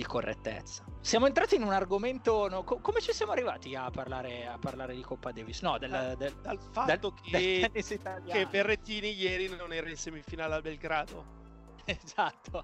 di 0.00 0.06
correttezza. 0.06 0.82
Siamo 1.00 1.26
entrati 1.26 1.56
in 1.56 1.62
un 1.62 1.72
argomento. 1.72 2.48
No, 2.48 2.64
co- 2.64 2.78
come 2.78 3.00
ci 3.00 3.12
siamo 3.12 3.32
arrivati 3.32 3.74
a 3.74 3.90
parlare, 3.90 4.46
a 4.46 4.56
parlare, 4.58 4.94
di 4.94 5.02
Coppa 5.02 5.30
Davis? 5.30 5.60
No, 5.60 5.76
del, 5.76 5.90
dal, 5.90 6.16
del, 6.16 6.34
dal 6.40 6.58
fatto 6.58 7.14
del, 7.30 7.70
che, 7.70 8.00
che 8.26 8.46
Berrettini 8.46 9.12
ieri 9.12 9.54
non 9.54 9.72
era 9.74 9.88
in 9.90 9.96
semifinale 9.96 10.54
a 10.54 10.60
Belgrado. 10.60 11.38
Esatto, 11.90 12.62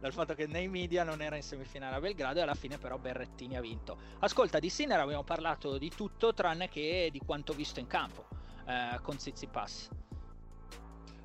dal 0.00 0.12
fatto 0.12 0.34
che 0.34 0.46
nei 0.48 0.66
media 0.66 1.04
non 1.04 1.22
era 1.22 1.36
in 1.36 1.42
semifinale 1.42 1.94
a 1.94 2.00
Belgrado 2.00 2.40
e 2.40 2.42
alla 2.42 2.54
fine 2.54 2.76
però 2.76 2.98
Berrettini 2.98 3.56
ha 3.56 3.60
vinto. 3.60 3.96
Ascolta, 4.18 4.58
di 4.58 4.68
Sinner 4.68 4.98
abbiamo 4.98 5.22
parlato 5.22 5.78
di 5.78 5.90
tutto 5.90 6.34
tranne 6.34 6.68
che 6.68 7.08
di 7.12 7.20
quanto 7.24 7.52
visto 7.52 7.78
in 7.78 7.86
campo 7.86 8.26
eh, 8.66 8.98
con 9.00 9.16
Pass. 9.50 9.88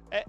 Eh, 0.09 0.25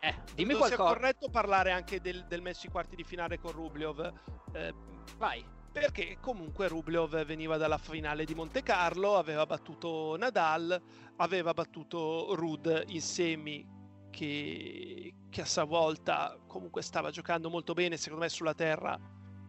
eh, 0.00 0.14
dimmi 0.34 0.54
qualcosa. 0.54 0.82
Sia 0.82 0.94
corretto 0.94 1.28
parlare 1.30 1.70
anche 1.70 2.00
del, 2.00 2.24
del 2.26 2.42
match 2.42 2.64
ai 2.64 2.70
quarti 2.70 2.96
di 2.96 3.04
finale 3.04 3.38
con 3.38 3.52
Rubliov. 3.52 4.12
Eh, 4.52 4.74
Vai. 5.16 5.44
Perché 5.72 6.18
comunque 6.20 6.66
Rubliov 6.66 7.24
veniva 7.24 7.56
dalla 7.56 7.78
finale 7.78 8.24
di 8.24 8.34
Monte 8.34 8.62
Carlo, 8.62 9.16
aveva 9.16 9.46
battuto 9.46 10.16
Nadal, 10.16 10.80
aveva 11.16 11.52
battuto 11.54 12.34
Rud 12.34 12.84
in 12.88 13.00
semi 13.00 13.64
che, 14.10 15.14
che 15.30 15.40
a 15.40 15.44
sua 15.44 15.62
volta 15.62 16.36
comunque 16.48 16.82
stava 16.82 17.10
giocando 17.10 17.48
molto 17.48 17.72
bene, 17.72 17.96
secondo 17.96 18.24
me 18.24 18.30
sulla 18.30 18.54
terra 18.54 18.98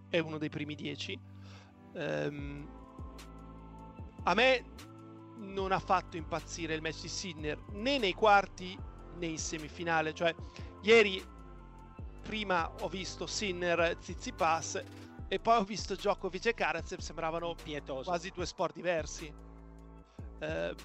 è 0.10 0.20
uno 0.20 0.38
dei 0.38 0.50
primi 0.50 0.76
dieci. 0.76 1.20
Um, 1.94 2.70
a 4.24 4.34
me 4.36 4.64
non 5.38 5.72
ha 5.72 5.80
fatto 5.80 6.18
impazzire 6.18 6.76
il 6.76 6.82
match 6.82 7.02
di 7.02 7.08
Sinner 7.08 7.58
né 7.72 7.98
nei 7.98 8.14
quarti 8.14 8.78
né 9.18 9.28
in 9.28 9.38
semifinale. 9.38 10.14
Cioè, 10.14 10.34
ieri 10.82 11.24
prima 12.22 12.72
ho 12.82 12.88
visto 12.88 13.26
Sinner 13.26 13.98
Zizipas 14.00 14.82
e 15.28 15.40
poi 15.40 15.58
ho 15.58 15.64
visto 15.64 15.96
Djokovic 15.96 16.48
e 16.48 16.54
Karatsev, 16.54 17.00
sembravano 17.00 17.56
Pietoso. 17.56 18.10
quasi 18.10 18.32
due 18.32 18.46
sport 18.46 18.76
diversi. 18.76 19.34
Eh, 20.40 20.76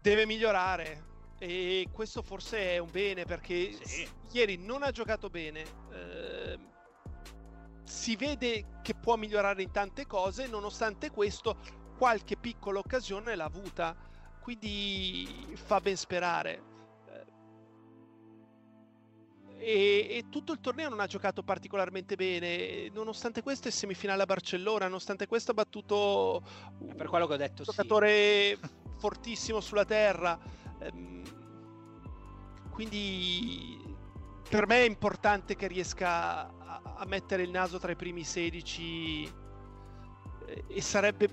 deve 0.00 0.26
migliorare 0.26 1.06
e 1.38 1.88
questo 1.92 2.22
forse 2.22 2.72
è 2.72 2.78
un 2.78 2.90
bene 2.90 3.24
perché 3.24 3.78
sì. 3.84 4.08
ieri 4.32 4.56
non 4.56 4.82
ha 4.82 4.90
giocato 4.90 5.28
bene. 5.30 5.64
Eh, 5.92 6.58
si 7.84 8.16
vede 8.16 8.80
che 8.82 8.94
può 8.94 9.16
migliorare 9.16 9.62
in 9.62 9.70
tante 9.70 10.06
cose, 10.06 10.46
nonostante 10.46 11.10
questo 11.10 11.56
qualche 11.96 12.36
piccola 12.36 12.78
occasione 12.78 13.34
l'ha 13.34 13.44
avuta 13.44 13.96
quindi 14.48 15.28
fa 15.56 15.78
ben 15.78 15.94
sperare. 15.94 16.62
E, 19.58 20.06
e, 20.08 20.24
tutto 20.30 20.52
il 20.52 20.60
torneo 20.60 20.88
non 20.88 21.00
ha 21.00 21.06
giocato 21.06 21.42
particolarmente 21.42 22.16
bene. 22.16 22.88
Nonostante 22.88 23.42
questo, 23.42 23.68
è 23.68 23.70
semifinale 23.70 24.22
a 24.22 24.24
Barcellona. 24.24 24.86
Nonostante 24.86 25.26
questo, 25.26 25.50
ha 25.50 25.54
battuto 25.54 26.42
per 26.96 27.08
quello 27.08 27.26
che 27.26 27.34
ho 27.34 27.36
detto, 27.36 27.60
un 27.60 27.64
giocatore 27.64 28.56
sì. 28.56 28.68
fortissimo 28.96 29.60
sulla 29.60 29.84
terra. 29.84 30.38
Ehm, 30.80 31.22
quindi, 32.70 33.96
per 34.48 34.66
me 34.66 34.78
è 34.80 34.86
importante 34.86 35.56
che 35.56 35.66
riesca 35.66 36.48
a, 36.48 36.94
a 36.96 37.04
mettere 37.04 37.42
il 37.42 37.50
naso 37.50 37.78
tra 37.78 37.92
i 37.92 37.96
primi 37.96 38.24
16 38.24 39.30
e 40.68 40.80
sarebbe 40.80 41.28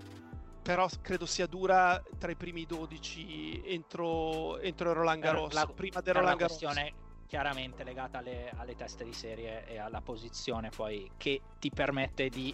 però 0.65 0.89
credo 0.99 1.27
sia 1.27 1.45
dura 1.45 2.01
tra 2.17 2.31
i 2.31 2.35
primi 2.35 2.65
12 2.65 3.61
entro, 3.65 4.57
entro 4.57 4.93
Roland 4.93 5.21
Garros, 5.21 5.53
la, 5.53 5.67
prima 5.67 6.01
del 6.01 6.15
Roland 6.15 6.39
Garros. 6.39 6.57
questione 6.57 6.93
chiaramente 7.27 7.83
legata 7.83 8.17
alle, 8.17 8.49
alle, 8.55 8.73
teste 8.73 9.03
di 9.03 9.13
serie 9.13 9.67
e 9.67 9.77
alla 9.77 10.01
posizione 10.01 10.71
poi 10.71 11.11
che 11.17 11.39
ti 11.59 11.69
permette 11.69 12.29
di 12.29 12.51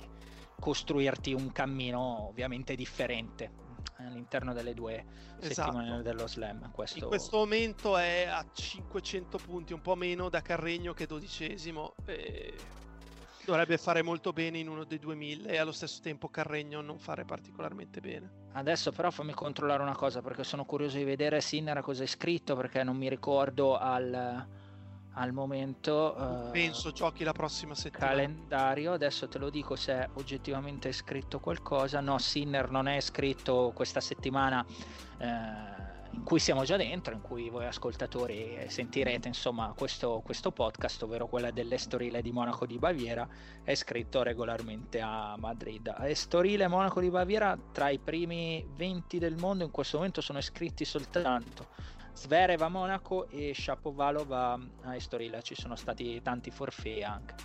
costruirti 0.59 1.31
un 1.31 1.53
cammino 1.53 2.27
ovviamente 2.27 2.75
differente 2.75 3.49
all'interno 3.95 4.51
delle 4.51 4.73
due 4.73 5.05
esatto. 5.39 5.71
settimane 5.71 6.01
dello 6.01 6.27
slam. 6.27 6.69
Questo... 6.71 6.97
In 6.97 7.05
questo 7.05 7.37
momento 7.37 7.95
è 7.95 8.25
a 8.25 8.45
500 8.51 9.37
punti, 9.37 9.71
un 9.71 9.81
po' 9.81 9.95
meno 9.95 10.27
da 10.27 10.41
Carregno 10.41 10.91
che 10.91 11.05
dodicesimo. 11.05 11.93
E 12.05 12.53
dovrebbe 13.45 13.77
fare 13.77 14.01
molto 14.01 14.33
bene 14.33 14.57
in 14.57 14.67
uno 14.67 14.83
dei 14.83 14.99
2000 14.99 15.49
e 15.49 15.57
allo 15.57 15.71
stesso 15.71 16.01
tempo 16.01 16.29
Carregno 16.29 16.81
non 16.81 16.99
fare 16.99 17.25
particolarmente 17.25 17.99
bene. 17.99 18.29
Adesso 18.53 18.91
però 18.91 19.11
fammi 19.11 19.33
controllare 19.33 19.81
una 19.81 19.95
cosa 19.95 20.21
perché 20.21 20.43
sono 20.43 20.65
curioso 20.65 20.97
di 20.97 21.03
vedere 21.03 21.41
Sinner 21.41 21.81
cosa 21.81 22.03
è 22.03 22.07
scritto 22.07 22.55
perché 22.55 22.83
non 22.83 22.97
mi 22.97 23.09
ricordo 23.09 23.77
al, 23.77 24.45
al 25.13 25.31
momento. 25.31 26.15
Uh, 26.17 26.51
Penso 26.51 26.91
giochi 26.91 27.23
la 27.23 27.33
prossima 27.33 27.75
settimana. 27.75 28.11
Calendario, 28.11 28.93
adesso 28.93 29.27
te 29.27 29.37
lo 29.37 29.49
dico 29.49 29.75
se 29.75 29.93
è 29.93 30.09
oggettivamente 30.13 30.91
scritto 30.91 31.39
qualcosa. 31.39 32.01
No, 32.01 32.17
Sinner 32.17 32.69
non 32.69 32.87
è 32.87 32.99
scritto 32.99 33.71
questa 33.73 34.01
settimana. 34.01 34.65
Uh, 35.19 35.90
in 36.11 36.23
cui 36.23 36.39
siamo 36.39 36.63
già 36.63 36.77
dentro, 36.77 37.13
in 37.13 37.21
cui 37.21 37.49
voi 37.49 37.65
ascoltatori 37.65 38.57
sentirete 38.67 39.27
insomma 39.27 39.73
questo, 39.75 40.21
questo 40.23 40.51
podcast, 40.51 41.03
ovvero 41.03 41.27
quella 41.27 41.51
dell'Estorile 41.51 42.21
di 42.21 42.31
Monaco 42.31 42.65
di 42.65 42.77
Baviera, 42.77 43.27
è 43.63 43.75
scritto 43.75 44.23
regolarmente 44.23 44.99
a 45.01 45.35
Madrid. 45.37 45.93
Estorile 46.01 46.67
Monaco 46.67 46.99
di 46.99 47.09
Baviera 47.09 47.57
tra 47.71 47.89
i 47.89 47.99
primi 47.99 48.65
20 48.75 49.17
del 49.17 49.35
mondo 49.37 49.63
in 49.63 49.71
questo 49.71 49.97
momento 49.97 50.21
sono 50.21 50.39
iscritti 50.39 50.85
soltanto 50.85 51.67
Zverev 52.13 52.61
a 52.61 52.69
Monaco 52.69 53.27
e 53.29 53.53
Shapovalov 53.55 54.31
a, 54.31 54.59
a 54.83 54.95
Estoril 54.95 55.41
ci 55.41 55.55
sono 55.55 55.75
stati 55.75 56.21
tanti 56.21 56.51
forfè 56.51 57.01
anche 57.01 57.35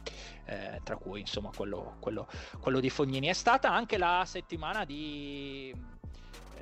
eh, 0.44 0.80
tra 0.82 0.96
cui 0.96 1.20
insomma 1.20 1.50
quello, 1.54 1.96
quello, 2.00 2.26
quello 2.60 2.80
di 2.80 2.90
Fognini 2.90 3.28
è 3.28 3.32
stata 3.32 3.72
anche 3.72 3.96
la 3.96 4.24
settimana 4.26 4.84
di 4.84 5.74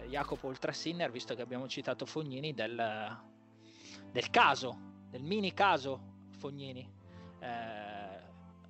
Jacopo 0.09 0.49
Ultrasinner, 0.49 1.11
visto 1.11 1.35
che 1.35 1.43
abbiamo 1.43 1.69
citato 1.69 2.07
Fognini, 2.07 2.55
del, 2.55 3.19
del 4.11 4.31
caso, 4.31 4.79
del 5.11 5.23
mini 5.23 5.53
caso 5.53 6.13
Fognini, 6.39 6.89
eh, 7.41 8.23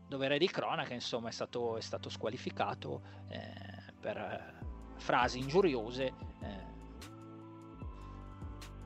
dove 0.06 0.38
di 0.38 0.48
cronaca 0.48 0.94
insomma 0.94 1.28
è 1.28 1.32
stato, 1.32 1.76
è 1.76 1.80
stato 1.80 2.08
squalificato 2.08 3.02
eh, 3.28 3.92
per 4.00 4.16
eh, 4.16 4.54
frasi 4.96 5.38
ingiuriose. 5.38 6.12
Eh. 6.40 6.72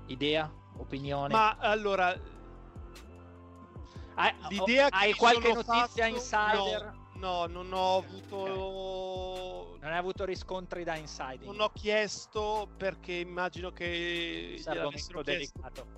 idea, 0.06 0.50
opinione? 0.76 1.32
Ma 1.34 1.56
allora, 1.58 2.18
hai, 4.14 4.34
l'idea 4.48 4.88
hai 4.90 5.12
qualche 5.14 5.52
notizia 5.52 6.04
fatto, 6.04 6.14
insider? 6.14 6.82
No 6.92 6.98
No, 7.18 7.46
non 7.46 7.72
ho 7.72 7.96
avuto. 7.96 8.36
Okay. 8.36 9.47
Non 9.80 9.92
hai 9.92 9.98
avuto 9.98 10.24
riscontri 10.24 10.82
da 10.82 10.96
inside. 10.96 11.44
Non 11.44 11.60
ho 11.60 11.70
chiesto 11.70 12.68
perché 12.76 13.12
immagino 13.12 13.70
che 13.70 14.60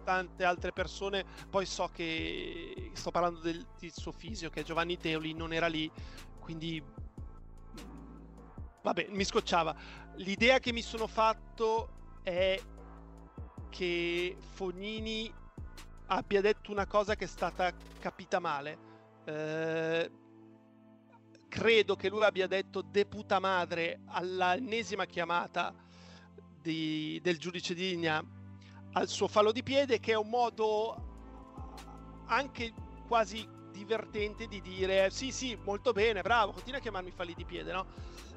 tante 0.04 0.44
altre 0.44 0.72
persone. 0.72 1.24
Poi 1.48 1.64
so 1.64 1.88
che 1.92 2.90
sto 2.92 3.10
parlando 3.10 3.40
del, 3.40 3.66
del 3.78 3.92
suo 3.92 4.12
fisio, 4.12 4.50
che 4.50 4.62
Giovanni 4.64 4.98
Teoli, 4.98 5.32
non 5.32 5.52
era 5.52 5.66
lì. 5.66 5.90
Quindi. 6.40 6.82
Vabbè, 8.82 9.08
mi 9.10 9.24
scocciava. 9.24 9.74
L'idea 10.16 10.58
che 10.58 10.72
mi 10.72 10.82
sono 10.82 11.06
fatto 11.06 12.18
è 12.22 12.60
che 13.70 14.36
Fognini 14.38 15.32
abbia 16.06 16.40
detto 16.42 16.70
una 16.70 16.86
cosa 16.86 17.14
che 17.14 17.24
è 17.24 17.28
stata 17.28 17.72
capita 17.98 18.40
male. 18.40 18.78
Eh, 19.24 20.10
credo 21.50 21.96
che 21.96 22.08
lui 22.08 22.22
abbia 22.22 22.46
detto 22.46 22.80
de 22.80 23.04
puta 23.04 23.40
madre 23.40 24.00
all'ennesima 24.06 25.04
chiamata 25.04 25.74
di, 26.62 27.20
del 27.22 27.38
giudice 27.38 27.74
di 27.74 27.90
linea 27.90 28.24
al 28.92 29.08
suo 29.08 29.28
fallo 29.28 29.52
di 29.52 29.62
piede, 29.62 30.00
che 30.00 30.12
è 30.12 30.16
un 30.16 30.28
modo 30.28 32.24
anche 32.26 32.72
quasi 33.06 33.46
divertente 33.72 34.46
di 34.46 34.60
dire 34.60 35.10
sì 35.10 35.32
sì 35.32 35.56
molto 35.64 35.92
bene 35.92 36.22
bravo 36.22 36.52
continua 36.52 36.78
a 36.78 36.82
chiamarmi 36.82 37.10
falli 37.10 37.34
di 37.34 37.44
piede 37.44 37.72
no 37.72 37.86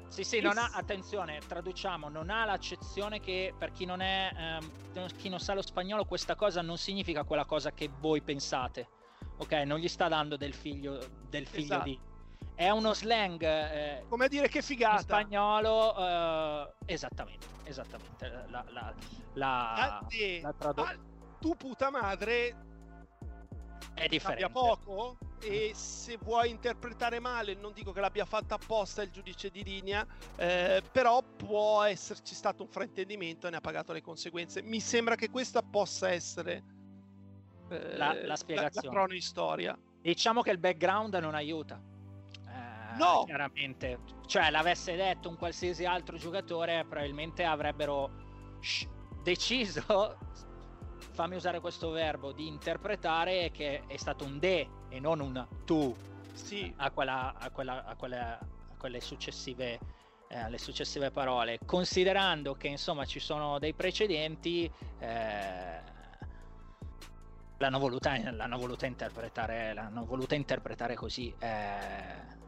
sì 0.08 0.24
sì 0.24 0.40
non 0.40 0.56
ha 0.56 0.70
attenzione 0.72 1.40
traduciamo 1.46 2.08
non 2.08 2.30
ha 2.30 2.44
l'accezione 2.44 3.20
che 3.20 3.52
per 3.56 3.72
chi 3.72 3.84
non 3.84 4.00
è 4.00 4.30
ehm, 4.34 5.08
chi 5.16 5.28
non 5.28 5.40
sa 5.40 5.54
lo 5.54 5.62
spagnolo 5.62 6.04
questa 6.04 6.34
cosa 6.34 6.62
non 6.62 6.78
significa 6.78 7.24
quella 7.24 7.44
cosa 7.44 7.72
che 7.72 7.90
voi 7.98 8.22
pensate 8.22 8.88
ok 9.36 9.52
non 9.64 9.78
gli 9.78 9.88
sta 9.88 10.08
dando 10.08 10.36
del 10.36 10.54
figlio 10.54 10.98
del 11.28 11.46
figlio 11.46 11.64
esatto. 11.64 11.84
di 11.84 12.00
è 12.54 12.70
uno 12.70 12.94
slang 12.94 13.42
eh, 13.42 14.04
come 14.08 14.28
dire 14.28 14.48
che 14.48 14.62
figata. 14.62 14.94
in 14.94 15.00
spagnolo 15.00 15.96
eh, 15.96 16.74
esattamente 16.86 17.46
esattamente 17.64 18.28
la, 18.48 18.64
la, 18.68 18.94
la, 19.34 20.00
la 20.40 20.54
tradu- 20.56 21.00
tu 21.40 21.56
puta 21.56 21.90
madre 21.90 22.56
è 23.94 24.08
differente. 24.08 24.50
poco? 24.50 25.18
E 25.40 25.72
se 25.74 26.16
vuoi 26.16 26.50
interpretare 26.50 27.20
male 27.20 27.54
non 27.54 27.72
dico 27.72 27.92
che 27.92 28.00
l'abbia 28.00 28.24
fatta 28.24 28.54
apposta 28.54 29.02
il 29.02 29.10
giudice 29.10 29.50
di 29.50 29.62
linea 29.62 30.06
eh, 30.36 30.82
però 30.90 31.22
può 31.22 31.82
esserci 31.82 32.34
stato 32.34 32.62
un 32.62 32.68
fraintendimento 32.68 33.46
e 33.46 33.50
ne 33.50 33.56
ha 33.56 33.60
pagato 33.60 33.92
le 33.92 34.00
conseguenze. 34.00 34.62
Mi 34.62 34.80
sembra 34.80 35.16
che 35.16 35.28
questa 35.28 35.62
possa 35.62 36.10
essere 36.10 36.64
la, 37.68 38.14
la 38.24 38.36
spiegazione. 38.36 38.96
la, 38.96 39.06
la 39.06 39.20
storia. 39.20 39.78
Diciamo 40.00 40.40
che 40.40 40.50
il 40.50 40.58
background 40.58 41.14
non 41.16 41.34
aiuta 41.34 41.80
no. 42.96 43.24
chiaramente. 43.24 43.98
Cioè, 44.26 44.50
l'avesse 44.50 44.96
detto 44.96 45.28
un 45.28 45.36
qualsiasi 45.36 45.84
altro 45.84 46.16
giocatore, 46.16 46.84
probabilmente 46.88 47.44
avrebbero 47.44 48.10
sh- 48.60 48.88
deciso, 49.22 50.18
fammi 51.12 51.36
usare 51.36 51.60
questo 51.60 51.90
verbo, 51.90 52.32
di 52.32 52.46
interpretare 52.46 53.50
che 53.50 53.82
è 53.86 53.96
stato 53.96 54.24
un 54.24 54.38
de 54.38 54.68
e 54.88 55.00
non 55.00 55.20
un 55.20 55.46
tu 55.64 55.94
sì. 56.32 56.72
a, 56.76 56.90
quella, 56.90 57.34
a, 57.36 57.50
quella, 57.50 57.84
a, 57.84 57.94
quelle, 57.96 58.18
a 58.18 58.38
quelle 58.76 59.00
successive 59.00 59.78
eh, 60.34 60.50
le 60.50 60.58
successive 60.58 61.10
parole, 61.10 61.60
considerando 61.64 62.54
che 62.54 62.66
insomma 62.66 63.04
ci 63.04 63.20
sono 63.20 63.58
dei 63.58 63.72
precedenti, 63.72 64.70
eh, 64.98 65.80
l'hanno, 67.58 67.78
voluta, 67.78 68.18
l'hanno, 68.32 68.58
voluta, 68.58 68.86
interpretare, 68.86 69.72
l'hanno 69.74 70.04
voluta 70.04 70.34
interpretare 70.34 70.94
così. 70.96 71.32
Eh, 71.38 72.42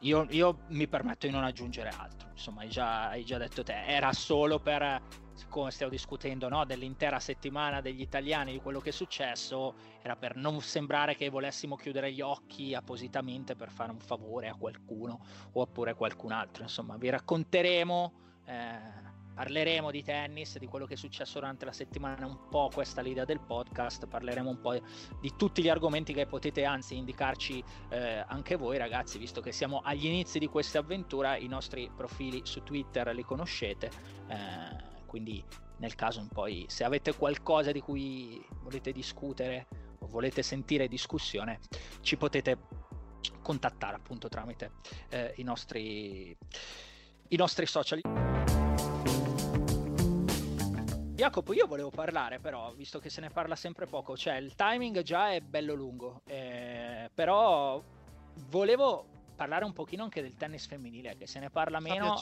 io, 0.00 0.26
io, 0.30 0.58
mi 0.68 0.86
permetto 0.86 1.26
di 1.26 1.32
non 1.32 1.44
aggiungere 1.44 1.88
altro, 1.88 2.28
insomma 2.30 2.62
hai 2.62 2.68
già, 2.68 3.08
hai 3.08 3.24
già 3.24 3.38
detto 3.38 3.62
te, 3.62 3.84
era 3.84 4.12
solo 4.12 4.58
per, 4.58 5.00
come 5.48 5.70
stiamo 5.70 5.92
discutendo, 5.92 6.48
no, 6.48 6.64
dell'intera 6.64 7.18
settimana 7.18 7.80
degli 7.80 8.00
italiani, 8.00 8.52
di 8.52 8.60
quello 8.60 8.80
che 8.80 8.90
è 8.90 8.92
successo, 8.92 9.74
era 10.02 10.16
per 10.16 10.36
non 10.36 10.60
sembrare 10.60 11.16
che 11.16 11.28
volessimo 11.30 11.76
chiudere 11.76 12.12
gli 12.12 12.20
occhi 12.20 12.74
appositamente 12.74 13.56
per 13.56 13.70
fare 13.70 13.92
un 13.92 14.00
favore 14.00 14.48
a 14.48 14.54
qualcuno 14.54 15.20
oppure 15.52 15.92
a 15.92 15.94
qualcun 15.94 16.32
altro, 16.32 16.62
insomma 16.62 16.96
vi 16.96 17.08
racconteremo. 17.08 18.12
Eh, 18.46 19.03
parleremo 19.34 19.90
di 19.90 20.02
tennis, 20.02 20.58
di 20.58 20.66
quello 20.66 20.86
che 20.86 20.94
è 20.94 20.96
successo 20.96 21.40
durante 21.40 21.64
la 21.64 21.72
settimana, 21.72 22.26
un 22.26 22.48
po' 22.48 22.70
questa 22.72 23.00
l'idea 23.02 23.24
del 23.24 23.40
podcast, 23.40 24.06
parleremo 24.06 24.48
un 24.48 24.60
po' 24.60 24.80
di 25.20 25.32
tutti 25.36 25.62
gli 25.62 25.68
argomenti 25.68 26.12
che 26.12 26.26
potete 26.26 26.64
anzi 26.64 26.96
indicarci 26.96 27.62
eh, 27.90 28.24
anche 28.26 28.56
voi 28.56 28.78
ragazzi, 28.78 29.18
visto 29.18 29.40
che 29.40 29.52
siamo 29.52 29.80
agli 29.84 30.06
inizi 30.06 30.38
di 30.38 30.46
questa 30.46 30.78
avventura, 30.78 31.36
i 31.36 31.48
nostri 31.48 31.90
profili 31.94 32.42
su 32.44 32.62
Twitter 32.62 33.08
li 33.14 33.24
conoscete, 33.24 33.90
eh, 34.28 35.04
quindi 35.06 35.44
nel 35.78 35.94
caso 35.96 36.26
poi 36.32 36.64
se 36.68 36.84
avete 36.84 37.14
qualcosa 37.14 37.72
di 37.72 37.80
cui 37.80 38.44
volete 38.62 38.92
discutere 38.92 39.66
o 39.98 40.06
volete 40.06 40.42
sentire 40.42 40.86
discussione, 40.86 41.58
ci 42.00 42.16
potete 42.16 42.58
contattare 43.42 43.96
appunto 43.96 44.28
tramite 44.28 44.72
eh, 45.10 45.34
i 45.36 45.42
nostri 45.42 46.36
i 47.28 47.36
nostri 47.36 47.66
social. 47.66 48.23
Jacopo, 51.14 51.52
io 51.52 51.68
volevo 51.68 51.90
parlare 51.90 52.40
però, 52.40 52.72
visto 52.72 52.98
che 52.98 53.08
se 53.08 53.20
ne 53.20 53.30
parla 53.30 53.54
sempre 53.54 53.86
poco, 53.86 54.16
cioè 54.16 54.34
il 54.34 54.56
timing 54.56 55.02
già 55.02 55.30
è 55.30 55.40
bello 55.40 55.72
lungo, 55.74 56.22
eh, 56.26 57.08
però 57.14 57.80
volevo 58.48 59.06
parlare 59.36 59.64
un 59.64 59.72
pochino 59.72 60.02
anche 60.02 60.22
del 60.22 60.34
tennis 60.34 60.66
femminile, 60.66 61.16
che 61.16 61.28
se 61.28 61.38
ne 61.38 61.50
parla 61.50 61.78
meno, 61.78 62.20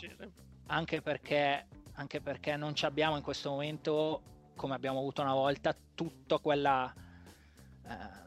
anche 0.66 1.01
perché, 1.01 1.66
anche 1.95 2.20
perché 2.20 2.55
non 2.57 2.74
abbiamo 2.82 3.16
in 3.16 3.22
questo 3.22 3.49
momento, 3.49 4.22
come 4.57 4.74
abbiamo 4.74 4.99
avuto 4.99 5.22
una 5.22 5.34
volta, 5.34 5.74
tutta 5.95 6.38
quella... 6.38 6.93
Eh, 7.86 8.20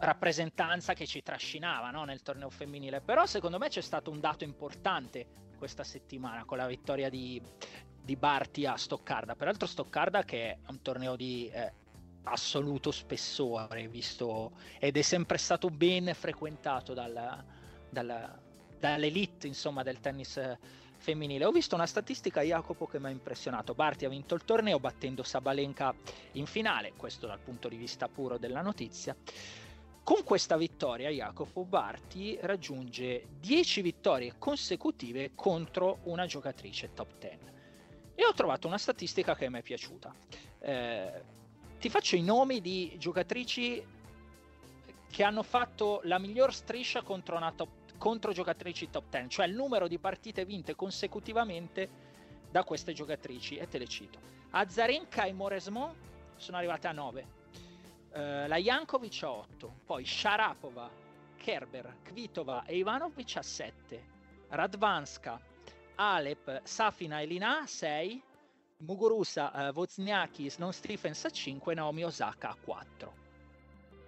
rappresentanza 0.00 0.94
che 0.94 1.06
ci 1.06 1.22
trascinava 1.22 1.90
no? 1.90 2.04
nel 2.04 2.22
torneo 2.22 2.48
femminile. 2.48 3.02
Però 3.02 3.26
secondo 3.26 3.58
me 3.58 3.68
c'è 3.68 3.82
stato 3.82 4.10
un 4.10 4.18
dato 4.18 4.44
importante 4.44 5.26
questa 5.58 5.84
settimana 5.84 6.46
con 6.46 6.56
la 6.56 6.66
vittoria 6.66 7.10
di, 7.10 7.38
di 8.10 8.16
Barti 8.16 8.66
a 8.66 8.76
Stoccarda. 8.76 9.36
Peraltro 9.36 9.68
Stoccarda 9.68 10.24
che 10.24 10.50
è 10.50 10.58
un 10.66 10.82
torneo 10.82 11.14
di 11.14 11.48
eh, 11.48 11.72
assoluto 12.24 12.90
spessore, 12.90 13.86
visto 13.86 14.50
ed 14.80 14.96
è 14.96 15.02
sempre 15.02 15.38
stato 15.38 15.68
ben 15.68 16.12
frequentato 16.12 16.92
dal, 16.92 17.44
dal, 17.88 18.38
dall'elite 18.80 19.46
insomma, 19.46 19.84
del 19.84 20.00
tennis 20.00 20.40
femminile. 20.96 21.44
Ho 21.44 21.52
visto 21.52 21.76
una 21.76 21.86
statistica, 21.86 22.40
Jacopo, 22.40 22.88
che 22.88 22.98
mi 22.98 23.06
ha 23.06 23.10
impressionato. 23.10 23.74
Barti 23.74 24.06
ha 24.06 24.08
vinto 24.08 24.34
il 24.34 24.44
torneo 24.44 24.80
battendo 24.80 25.22
Sabalenka 25.22 25.94
in 26.32 26.46
finale, 26.46 26.94
questo 26.96 27.28
dal 27.28 27.38
punto 27.38 27.68
di 27.68 27.76
vista 27.76 28.08
puro 28.08 28.38
della 28.38 28.60
notizia. 28.60 29.14
Con 30.02 30.24
questa 30.24 30.56
vittoria 30.56 31.10
Jacopo 31.10 31.64
Barti 31.64 32.36
raggiunge 32.40 33.28
10 33.38 33.82
vittorie 33.82 34.34
consecutive 34.36 35.30
contro 35.36 35.98
una 36.04 36.26
giocatrice 36.26 36.92
top 36.92 37.18
10. 37.20 37.58
E 38.20 38.26
ho 38.26 38.34
trovato 38.34 38.66
una 38.66 38.76
statistica 38.76 39.34
che 39.34 39.48
mi 39.48 39.60
è 39.60 39.62
piaciuta. 39.62 40.14
Eh, 40.58 41.22
ti 41.78 41.88
faccio 41.88 42.16
i 42.16 42.22
nomi 42.22 42.60
di 42.60 42.94
giocatrici 42.98 43.82
che 45.10 45.22
hanno 45.22 45.42
fatto 45.42 46.02
la 46.04 46.18
miglior 46.18 46.52
striscia 46.52 47.00
contro, 47.00 47.38
top, 47.54 47.96
contro 47.96 48.32
giocatrici 48.32 48.90
top 48.90 49.04
10, 49.08 49.28
cioè 49.30 49.46
il 49.46 49.54
numero 49.54 49.88
di 49.88 49.96
partite 49.98 50.44
vinte 50.44 50.76
consecutivamente 50.76 51.88
da 52.50 52.62
queste 52.62 52.92
giocatrici, 52.92 53.56
e 53.56 53.66
te 53.66 53.78
le 53.78 53.88
cito. 53.88 54.18
Azarenka 54.50 55.24
e 55.24 55.32
Moresmo 55.32 55.94
sono 56.36 56.58
arrivate 56.58 56.88
a 56.88 56.92
9, 56.92 57.38
Uh, 58.10 58.48
la 58.48 58.56
Jankovic 58.56 59.22
a 59.22 59.30
8, 59.30 59.72
poi 59.86 60.04
Sharapova, 60.04 60.90
Kerber, 61.36 61.98
Kvitova 62.02 62.64
e 62.64 62.76
Ivanovic 62.76 63.36
a 63.36 63.42
7, 63.42 64.04
Radvanska, 64.48 65.40
Alep, 66.00 66.62
Safina 66.64 67.20
e 67.20 67.26
Lina 67.26 67.60
a 67.60 67.66
6, 67.66 68.22
Muguruza, 68.78 69.52
uh, 69.52 69.72
Wozniacki, 69.74 70.48
Sloan 70.48 70.72
Stephens 70.72 71.26
a 71.26 71.30
5 71.30 71.74
Naomi 71.74 72.04
Osaka 72.04 72.48
a 72.48 72.56
4. 72.58 73.14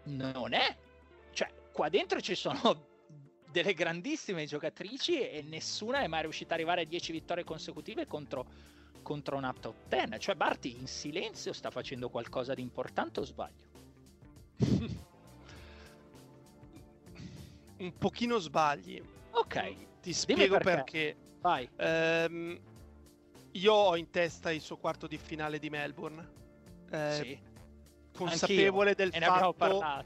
Non 0.05 0.55
è... 0.55 0.75
Cioè, 1.33 1.53
qua 1.71 1.91
dentro 1.91 2.19
ci 2.23 2.35
sono 2.35 2.87
delle 3.53 3.75
grandissime 3.75 4.47
giocatrici 4.47 5.21
e 5.21 5.43
nessuna 5.43 6.01
è 6.01 6.07
mai 6.07 6.23
riuscita 6.23 6.55
ad 6.55 6.61
arrivare 6.61 6.81
a 6.81 6.85
10 6.87 7.13
vittorie 7.13 7.45
consecutive 7.45 8.07
contro, 8.07 8.47
contro 9.03 9.37
una 9.37 9.53
top 9.53 9.75
10. 9.89 10.19
Cioè, 10.19 10.35
Barti 10.35 10.75
in 10.75 10.87
silenzio 10.87 11.53
sta 11.53 11.71
facendo 11.71 12.09
qualcosa 12.09 12.55
di 12.55 12.63
importante 12.63 13.21
o 13.21 13.25
sbaglio? 13.25 13.71
Un 17.77 17.93
pochino 17.99 18.39
sbagli. 18.39 19.03
Ok. 19.33 19.75
Ti 20.01 20.13
spiego 20.15 20.57
perché. 20.57 20.73
perché. 20.75 21.22
Vai. 21.43 21.69
Ehm, 21.77 22.59
io 23.53 23.73
ho 23.75 23.97
in 23.97 24.09
testa 24.11 24.53
il 24.53 24.61
suo 24.61 24.77
quarto 24.77 25.07
di 25.07 25.19
finale 25.19 25.59
di 25.59 25.69
Melbourne. 25.69 26.31
Eh, 26.91 27.11
sì. 27.13 27.39
Consapevole 28.17 28.91
Anch'io. 28.91 29.11
del 29.11 29.23
e 29.23 29.25
fatto 29.25 30.05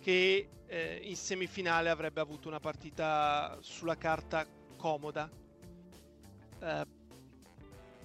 che 0.00 0.48
eh, 0.66 1.00
in 1.02 1.16
semifinale 1.16 1.90
avrebbe 1.90 2.20
avuto 2.20 2.46
una 2.46 2.60
partita 2.60 3.58
sulla 3.60 3.96
carta 3.96 4.46
comoda. 4.76 5.28
Eh, 6.60 6.86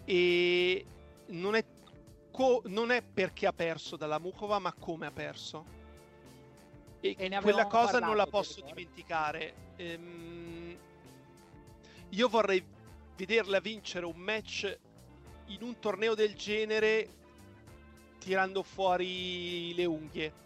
e 0.05 0.85
non 1.27 1.55
è, 1.55 1.63
co- 2.31 2.63
non 2.65 2.91
è 2.91 3.03
perché 3.03 3.45
ha 3.45 3.53
perso 3.53 3.95
dalla 3.95 4.19
Mukova, 4.19 4.57
ma 4.57 4.73
come 4.73 5.05
ha 5.05 5.11
perso. 5.11 5.81
E, 6.99 7.15
E 7.17 7.39
quella 7.41 7.67
cosa 7.67 7.99
non 7.99 8.15
la 8.15 8.25
posso 8.25 8.61
dimenticare. 8.61 9.71
Ehm, 9.75 10.32
io 12.13 12.27
vorrei 12.27 12.63
vederla 13.15 13.59
vincere 13.59 14.05
un 14.05 14.17
match 14.17 14.77
in 15.47 15.61
un 15.61 15.79
torneo 15.79 16.15
del 16.15 16.35
genere 16.35 17.21
tirando 18.19 18.63
fuori 18.63 19.73
le 19.73 19.85
unghie. 19.85 20.41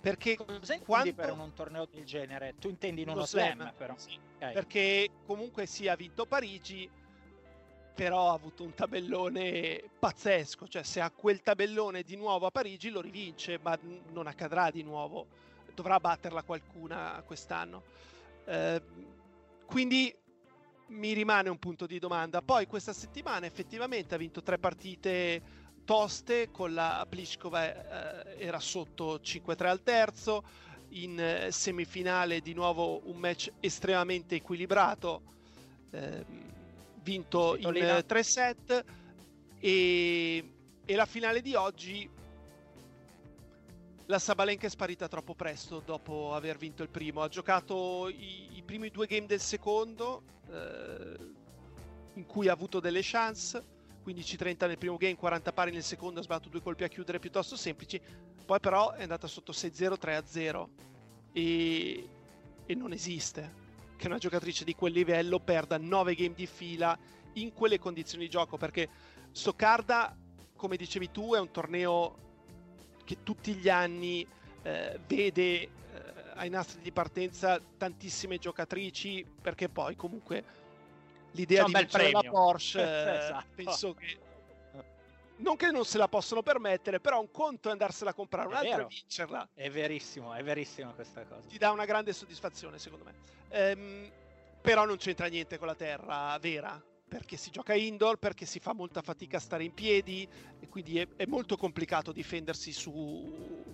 Perché 0.00 0.36
intendi 0.38 0.84
quando- 0.84 1.14
per 1.14 1.32
un 1.32 1.52
torneo 1.54 1.86
del 1.90 2.04
genere? 2.04 2.54
Tu 2.58 2.68
intendi 2.68 3.02
in 3.02 3.08
uno, 3.08 3.18
uno 3.18 3.26
slam, 3.26 3.54
slam, 3.54 3.72
però. 3.76 3.94
sì. 3.96 4.18
Ok. 4.34 4.52
perché 4.52 5.10
comunque 5.24 5.64
sì, 5.64 5.88
ha 5.88 5.94
vinto 5.94 6.26
Parigi, 6.26 6.90
però 7.94 8.30
ha 8.30 8.34
avuto 8.34 8.64
un 8.64 8.74
tabellone 8.74 9.82
pazzesco. 9.98 10.68
Cioè, 10.68 10.82
se 10.82 11.00
ha 11.00 11.10
quel 11.10 11.40
tabellone 11.40 12.02
di 12.02 12.16
nuovo 12.16 12.46
a 12.46 12.50
Parigi 12.50 12.90
lo 12.90 13.00
rivince, 13.00 13.58
ma 13.62 13.78
non 14.12 14.26
accadrà 14.26 14.70
di 14.70 14.82
nuovo. 14.82 15.26
Dovrà 15.74 15.98
batterla 15.98 16.42
qualcuna 16.42 17.22
quest'anno. 17.24 17.82
Eh, 18.44 18.82
quindi 19.64 20.14
mi 20.88 21.12
rimane 21.12 21.48
un 21.48 21.58
punto 21.58 21.86
di 21.86 21.98
domanda. 21.98 22.42
Poi 22.42 22.66
questa 22.66 22.92
settimana 22.92 23.46
effettivamente 23.46 24.14
ha 24.14 24.18
vinto 24.18 24.42
tre 24.42 24.58
partite 24.58 25.62
toste 25.84 26.50
con 26.50 26.72
la 26.72 27.06
Pliskova 27.08 28.24
eh, 28.24 28.44
era 28.46 28.58
sotto 28.58 29.16
5-3 29.16 29.66
al 29.66 29.82
terzo 29.82 30.42
in 30.90 31.18
eh, 31.20 31.50
semifinale 31.50 32.40
di 32.40 32.54
nuovo 32.54 33.02
un 33.08 33.16
match 33.16 33.50
estremamente 33.60 34.36
equilibrato 34.36 35.22
ehm, 35.90 36.24
vinto 37.02 37.56
in 37.56 37.62
Svitolina. 37.62 37.98
eh, 37.98 38.06
tre 38.06 38.22
set 38.22 38.84
e, 39.58 40.52
e 40.84 40.94
la 40.94 41.06
finale 41.06 41.42
di 41.42 41.54
oggi 41.54 42.08
la 44.06 44.18
Sabalenka 44.18 44.66
è 44.66 44.70
sparita 44.70 45.08
troppo 45.08 45.34
presto 45.34 45.80
dopo 45.84 46.34
aver 46.34 46.58
vinto 46.58 46.82
il 46.82 46.90
primo. 46.90 47.22
Ha 47.22 47.28
giocato 47.28 48.08
i, 48.08 48.56
i 48.56 48.62
primi 48.62 48.90
due 48.90 49.06
game 49.06 49.26
del 49.26 49.40
secondo 49.40 50.22
eh, 50.50 51.16
in 52.14 52.26
cui 52.26 52.48
ha 52.48 52.52
avuto 52.52 52.80
delle 52.80 53.00
chance. 53.02 53.72
15-30 54.04 54.66
nel 54.66 54.76
primo 54.76 54.98
game, 54.98 55.16
40 55.16 55.52
pari 55.52 55.70
nel 55.70 55.82
secondo, 55.82 56.20
ha 56.20 56.22
sbattuto 56.22 56.50
due 56.50 56.60
colpi 56.60 56.84
a 56.84 56.88
chiudere 56.88 57.18
piuttosto 57.18 57.56
semplici. 57.56 57.98
Poi 58.44 58.60
però 58.60 58.92
è 58.92 59.02
andata 59.02 59.26
sotto 59.26 59.52
6-0, 59.52 59.94
3-0 59.98 60.66
e, 61.32 62.08
e 62.66 62.74
non 62.74 62.92
esiste 62.92 63.62
che 63.96 64.06
una 64.06 64.18
giocatrice 64.18 64.64
di 64.64 64.74
quel 64.74 64.92
livello 64.92 65.40
perda 65.40 65.78
9 65.78 66.14
game 66.14 66.34
di 66.34 66.46
fila 66.46 66.98
in 67.34 67.54
quelle 67.54 67.78
condizioni 67.78 68.24
di 68.24 68.30
gioco 68.30 68.58
perché 68.58 68.88
Stoccarda, 69.32 70.14
come 70.54 70.76
dicevi 70.76 71.10
tu, 71.10 71.34
è 71.34 71.40
un 71.40 71.50
torneo 71.50 72.24
che 73.04 73.22
tutti 73.22 73.54
gli 73.54 73.68
anni 73.68 74.26
eh, 74.62 74.98
vede 75.06 75.42
eh, 75.62 75.70
ai 76.34 76.48
nastri 76.48 76.80
di 76.80 76.90
partenza 76.90 77.60
tantissime 77.76 78.38
giocatrici 78.38 79.24
perché 79.40 79.68
poi 79.68 79.94
comunque 79.94 80.44
l'idea 81.32 81.64
di 81.64 81.72
vincere 81.72 82.10
la. 82.10 82.22
Porsche 82.22 82.80
Esatto. 82.82 83.46
penso 83.54 83.94
che 83.94 84.18
non 85.36 85.56
che 85.56 85.70
non 85.72 85.84
se 85.84 85.98
la 85.98 86.06
possono 86.08 86.42
permettere 86.42 87.00
però 87.00 87.20
un 87.20 87.30
conto 87.30 87.68
è 87.68 87.72
andarsela 87.72 88.10
a 88.10 88.14
comprare 88.14 88.46
È 88.46 88.50
un 88.50 88.56
altro 88.56 88.82
e 88.82 88.86
vincerla 88.88 89.48
È 89.52 89.68
verissimo, 89.68 90.32
è 90.32 90.42
verissima 90.44 90.92
questa 90.92 91.24
cosa. 91.24 91.48
ti 91.48 91.58
dà 91.58 91.70
una 91.72 91.84
grande 91.84 92.12
soddisfazione 92.12 92.78
secondo 92.78 93.04
me 93.04 93.14
Ehm, 93.48 94.10
però 94.60 94.84
non 94.84 94.96
c'entra 94.96 95.26
niente 95.26 95.58
con 95.58 95.66
la 95.66 95.74
terra 95.74 96.36
vera 96.40 96.82
perché 97.14 97.36
si 97.36 97.52
gioca 97.52 97.74
indoor 97.74 98.16
perché 98.16 98.44
si 98.44 98.58
fa 98.58 98.74
molta 98.74 99.00
fatica 99.00 99.36
a 99.36 99.40
stare 99.40 99.62
in 99.62 99.72
piedi 99.72 100.28
e 100.58 100.66
quindi 100.68 100.98
è, 100.98 101.06
è 101.14 101.26
molto 101.26 101.56
complicato 101.56 102.10
difendersi 102.10 102.72
su 102.72 103.64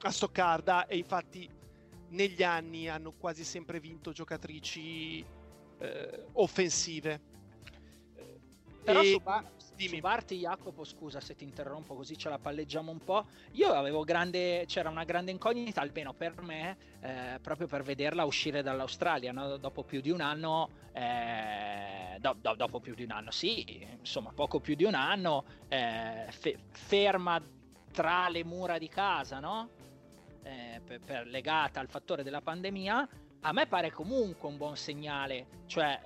a 0.00 0.10
Stoccarda 0.10 0.84
e 0.86 0.96
infatti 0.96 1.48
negli 2.08 2.42
anni 2.42 2.88
hanno 2.88 3.12
quasi 3.12 3.44
sempre 3.44 3.78
vinto 3.78 4.10
giocatrici 4.10 5.24
eh, 5.78 6.24
offensive. 6.32 7.20
Però 8.82 9.00
E- 9.00 9.12
su, 9.12 9.20
Ba- 9.20 9.48
dimmi. 9.78 9.96
su 9.96 10.00
Barti 10.00 10.36
Jacopo, 10.38 10.84
scusa 10.84 11.20
se 11.20 11.34
ti 11.34 11.44
interrompo 11.44 11.94
così 11.94 12.18
ce 12.18 12.28
la 12.28 12.38
palleggiamo 12.38 12.90
un 12.90 12.98
po'. 12.98 13.26
Io 13.52 13.72
avevo 13.72 14.02
grande, 14.02 14.64
c'era 14.66 14.90
una 14.90 15.04
grande 15.04 15.30
incognita, 15.30 15.80
almeno 15.80 16.12
per 16.12 16.42
me, 16.42 16.76
eh, 17.00 17.38
proprio 17.40 17.66
per 17.66 17.82
vederla 17.82 18.24
uscire 18.24 18.62
dall'Australia, 18.62 19.32
no? 19.32 19.56
dopo 19.56 19.84
più 19.84 20.00
di 20.00 20.10
un 20.10 20.20
anno, 20.20 20.70
eh, 20.92 22.16
do- 22.18 22.36
do- 22.40 22.54
dopo 22.56 22.80
più 22.80 22.94
di 22.94 23.04
un 23.04 23.12
anno, 23.12 23.30
sì, 23.30 23.86
insomma, 23.98 24.32
poco 24.34 24.60
più 24.60 24.74
di 24.74 24.84
un 24.84 24.94
anno, 24.94 25.44
eh, 25.68 26.26
fe- 26.30 26.58
ferma 26.70 27.40
tra 27.92 28.28
le 28.28 28.44
mura 28.44 28.78
di 28.78 28.88
casa, 28.88 29.38
no? 29.40 29.70
Eh, 30.42 30.80
per- 30.84 31.00
per- 31.00 31.26
legata 31.26 31.80
al 31.80 31.88
fattore 31.88 32.22
della 32.22 32.40
pandemia, 32.40 33.08
a 33.40 33.52
me 33.52 33.66
pare 33.66 33.90
comunque 33.92 34.48
un 34.48 34.56
buon 34.56 34.76
segnale, 34.76 35.46
cioè 35.66 36.00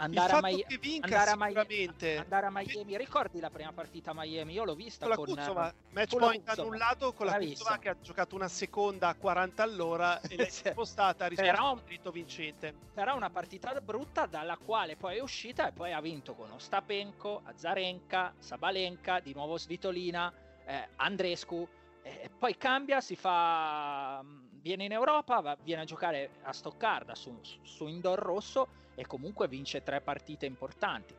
andare 0.00 0.32
a 0.32 0.40
vinca 0.78 1.06
andare 1.06 1.30
a, 1.30 1.36
Miami, 1.36 1.90
andare 2.18 2.46
a 2.46 2.50
Miami, 2.50 2.96
ricordi 2.96 3.40
la 3.40 3.50
prima 3.50 3.72
partita 3.72 4.12
a 4.12 4.14
Miami? 4.14 4.52
Io 4.52 4.64
l'ho 4.64 4.74
vista 4.74 5.06
con 5.06 5.10
la 5.10 5.16
con, 5.16 5.34
Kuzova, 5.34 5.74
match 5.90 6.10
con 6.10 6.18
point 6.20 6.48
annullato 6.48 7.12
con 7.12 7.26
la. 7.26 7.36
Kuzova 7.38 7.78
che 7.78 7.88
ha 7.88 7.96
giocato 8.00 8.34
una 8.34 8.48
seconda 8.48 9.08
a 9.08 9.14
40 9.14 9.62
all'ora 9.62 10.20
e 10.28 10.36
l'è 10.36 10.48
Sì. 10.48 10.68
spostata 10.70 11.24
a 11.24 11.28
risposta 11.28 11.52
Però- 11.52 11.70
al 11.72 11.80
dritto 11.82 12.10
vincente. 12.10 12.74
però 12.94 13.16
una 13.16 13.30
partita 13.30 13.72
brutta 13.80 14.26
dalla 14.26 14.56
quale 14.56 14.96
poi 14.96 15.16
è 15.16 15.20
uscita 15.20 15.68
e 15.68 15.72
poi 15.72 15.92
ha 15.92 16.00
vinto 16.00 16.34
con 16.34 16.50
Ostapenko, 16.52 17.42
Azarenka, 17.44 18.34
Sabalenka, 18.38 19.20
di 19.20 19.32
nuovo 19.34 19.58
Svitolina, 19.58 20.32
eh, 20.64 20.88
Andrescu 20.96 21.66
e 22.02 22.30
poi 22.38 22.56
cambia, 22.56 23.00
si 23.00 23.16
fa 23.16 24.22
viene 24.60 24.84
in 24.84 24.92
Europa, 24.92 25.40
va- 25.40 25.56
viene 25.62 25.82
a 25.82 25.84
giocare 25.84 26.30
a 26.42 26.52
Stoccarda 26.52 27.14
su, 27.14 27.36
su- 27.42 27.58
su 27.62 27.86
indoor 27.86 28.18
rosso 28.18 28.68
e 28.98 29.06
comunque 29.06 29.46
vince 29.46 29.84
tre 29.84 30.00
partite 30.00 30.44
importanti. 30.44 31.14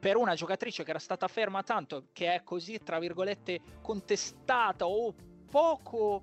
Per 0.00 0.16
una 0.16 0.34
giocatrice 0.34 0.84
che 0.84 0.90
era 0.90 0.98
stata 0.98 1.28
ferma 1.28 1.62
tanto, 1.62 2.06
che 2.14 2.32
è 2.32 2.42
così, 2.42 2.78
tra 2.82 2.98
virgolette, 2.98 3.60
contestata 3.82 4.86
o 4.86 5.14
poco 5.50 6.22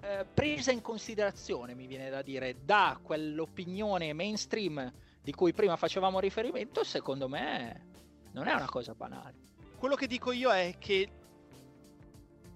eh, 0.00 0.24
presa 0.32 0.70
in 0.70 0.80
considerazione, 0.80 1.74
mi 1.74 1.88
viene 1.88 2.08
da 2.08 2.22
dire, 2.22 2.58
da 2.64 3.00
quell'opinione 3.02 4.12
mainstream 4.12 4.92
di 5.20 5.32
cui 5.32 5.52
prima 5.52 5.76
facevamo 5.76 6.20
riferimento, 6.20 6.84
secondo 6.84 7.28
me 7.28 7.88
non 8.30 8.46
è 8.46 8.54
una 8.54 8.68
cosa 8.68 8.94
banale. 8.94 9.48
Quello 9.76 9.96
che 9.96 10.06
dico 10.06 10.30
io 10.30 10.52
è 10.52 10.76
che 10.78 11.08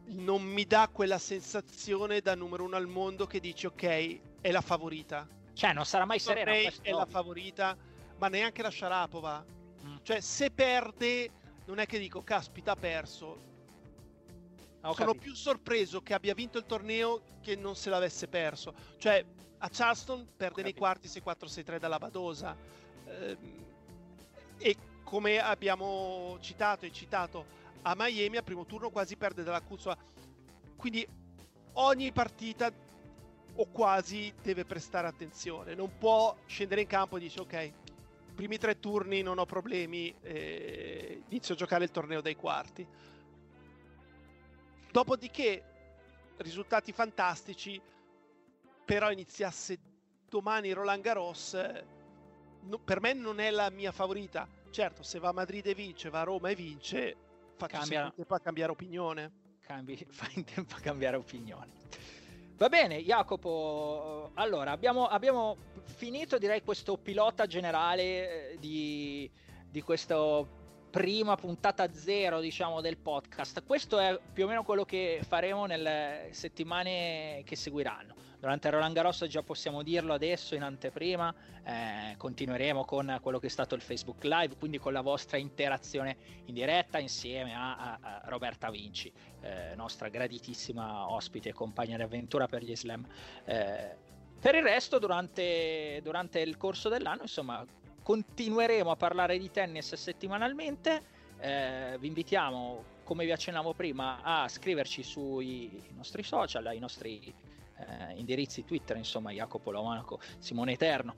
non 0.06 0.42
mi 0.42 0.64
dà 0.66 0.88
quella 0.92 1.18
sensazione 1.18 2.20
da 2.20 2.36
numero 2.36 2.62
uno 2.62 2.76
al 2.76 2.86
mondo 2.86 3.26
che 3.26 3.40
dici 3.40 3.66
ok, 3.66 4.20
è 4.40 4.52
la 4.52 4.60
favorita. 4.60 5.26
Cioè, 5.54 5.72
non 5.72 5.86
sarà 5.86 6.04
mai 6.04 6.18
serena. 6.18 6.52
È 6.52 6.90
la 6.90 7.06
favorita, 7.06 7.76
ma 8.18 8.28
neanche 8.28 8.62
la 8.62 8.70
Sharapova. 8.70 9.44
Mm. 9.84 9.96
Cioè, 10.02 10.20
se 10.20 10.50
perde, 10.50 11.30
non 11.66 11.78
è 11.78 11.86
che 11.86 11.98
dico, 11.98 12.22
caspita, 12.22 12.72
ha 12.72 12.76
perso. 12.76 13.52
Ho 14.82 14.92
Sono 14.92 15.12
capito. 15.12 15.22
più 15.24 15.34
sorpreso 15.34 16.02
che 16.02 16.12
abbia 16.12 16.34
vinto 16.34 16.58
il 16.58 16.66
torneo 16.66 17.22
che 17.40 17.56
non 17.56 17.74
se 17.74 17.88
l'avesse 17.88 18.28
perso. 18.28 18.74
Cioè, 18.98 19.24
a 19.58 19.68
Charleston 19.72 20.28
perde 20.36 20.62
nei 20.62 20.74
quarti 20.74 21.08
6-4-6-3 21.08 21.78
dalla 21.78 21.98
Badosa. 21.98 22.54
Ehm, 23.06 23.64
e 24.58 24.76
come 25.02 25.38
abbiamo 25.38 26.36
citato 26.40 26.84
e 26.84 26.92
citato 26.92 27.62
a 27.82 27.94
Miami 27.96 28.36
al 28.36 28.44
primo 28.44 28.66
turno 28.66 28.90
quasi 28.90 29.16
perde 29.16 29.42
dalla 29.42 29.60
Kuzma. 29.60 29.96
Quindi 30.76 31.06
ogni 31.74 32.12
partita 32.12 32.70
o 33.56 33.66
quasi 33.66 34.32
deve 34.42 34.64
prestare 34.64 35.06
attenzione. 35.06 35.74
Non 35.74 35.96
può 35.98 36.36
scendere 36.46 36.80
in 36.80 36.86
campo 36.86 37.16
e 37.16 37.20
dice 37.20 37.40
ok, 37.40 37.72
primi 38.34 38.58
tre 38.58 38.80
turni 38.80 39.22
non 39.22 39.38
ho 39.38 39.46
problemi, 39.46 40.14
eh, 40.22 41.22
inizio 41.28 41.54
a 41.54 41.56
giocare 41.56 41.84
il 41.84 41.90
torneo 41.90 42.20
dei 42.20 42.34
quarti. 42.34 42.86
Dopodiché 44.90 45.62
risultati 46.38 46.92
fantastici, 46.92 47.80
però 48.84 49.10
iniziasse 49.10 49.78
domani 50.28 50.72
Roland 50.72 51.02
Garros, 51.02 51.54
no, 52.62 52.78
per 52.78 53.00
me 53.00 53.12
non 53.12 53.40
è 53.40 53.50
la 53.50 53.70
mia 53.70 53.92
favorita. 53.92 54.48
Certo, 54.70 55.02
se 55.04 55.18
va 55.20 55.28
a 55.28 55.32
Madrid 55.32 55.66
e 55.66 55.74
vince, 55.74 56.10
va 56.10 56.20
a 56.20 56.24
Roma 56.24 56.50
e 56.50 56.54
vince, 56.54 57.16
faccio 57.56 57.78
Cambia... 57.78 58.06
in 58.06 58.12
tempo 58.14 58.34
a 58.34 58.40
cambiare 58.40 58.72
opinione. 58.72 59.32
Cambi, 59.60 59.96
fa 60.10 60.28
in 60.34 60.44
tempo 60.44 60.74
a 60.74 60.80
cambiare 60.80 61.16
opinione. 61.16 61.72
Va 62.64 62.70
bene, 62.70 63.02
Jacopo. 63.02 64.30
Allora, 64.36 64.70
abbiamo, 64.70 65.06
abbiamo 65.06 65.58
finito, 65.84 66.38
direi, 66.38 66.62
questo 66.62 66.96
pilota 66.96 67.44
generale 67.44 68.52
eh, 68.52 68.58
di, 68.58 69.30
di 69.68 69.82
questa 69.82 70.42
prima 70.88 71.36
puntata 71.36 71.92
zero, 71.92 72.40
diciamo, 72.40 72.80
del 72.80 72.96
podcast. 72.96 73.64
Questo 73.66 73.98
è 73.98 74.18
più 74.32 74.46
o 74.46 74.48
meno 74.48 74.64
quello 74.64 74.86
che 74.86 75.20
faremo 75.28 75.66
nelle 75.66 76.28
settimane 76.30 77.42
che 77.44 77.54
seguiranno 77.54 78.23
durante 78.44 78.68
Roland 78.68 78.94
Garros 78.94 79.24
già 79.24 79.42
possiamo 79.42 79.82
dirlo 79.82 80.12
adesso 80.12 80.54
in 80.54 80.62
anteprima, 80.62 81.34
eh, 81.64 82.14
continueremo 82.18 82.84
con 82.84 83.18
quello 83.22 83.38
che 83.38 83.46
è 83.46 83.50
stato 83.50 83.74
il 83.74 83.80
Facebook 83.80 84.22
Live, 84.24 84.56
quindi 84.58 84.76
con 84.76 84.92
la 84.92 85.00
vostra 85.00 85.38
interazione 85.38 86.14
in 86.44 86.52
diretta 86.52 86.98
insieme 86.98 87.54
a, 87.54 87.74
a, 87.74 87.98
a 88.02 88.22
Roberta 88.26 88.70
Vinci, 88.70 89.10
eh, 89.40 89.74
nostra 89.76 90.08
graditissima 90.10 91.10
ospite 91.10 91.48
e 91.48 91.52
compagna 91.54 91.96
di 91.96 92.02
avventura 92.02 92.46
per 92.46 92.62
gli 92.62 92.76
slam. 92.76 93.06
Eh, 93.46 93.96
per 94.38 94.54
il 94.56 94.62
resto, 94.62 94.98
durante, 94.98 96.00
durante 96.02 96.40
il 96.40 96.58
corso 96.58 96.90
dell'anno, 96.90 97.22
insomma, 97.22 97.64
continueremo 98.02 98.90
a 98.90 98.96
parlare 98.96 99.38
di 99.38 99.50
tennis 99.50 99.94
settimanalmente. 99.94 101.00
Eh, 101.38 101.96
vi 101.98 102.08
invitiamo, 102.08 102.84
come 103.04 103.24
vi 103.24 103.32
accennavo 103.32 103.72
prima, 103.72 104.20
a 104.22 104.46
scriverci 104.48 105.02
sui 105.02 105.82
nostri 105.94 106.22
social, 106.22 106.66
ai 106.66 106.78
nostri 106.78 107.52
eh, 107.76 108.14
indirizzi 108.16 108.64
Twitter, 108.64 108.96
insomma, 108.96 109.30
Jacopo 109.32 109.70
Lomonaco, 109.70 110.20
Simone 110.38 110.72
Eterno. 110.72 111.14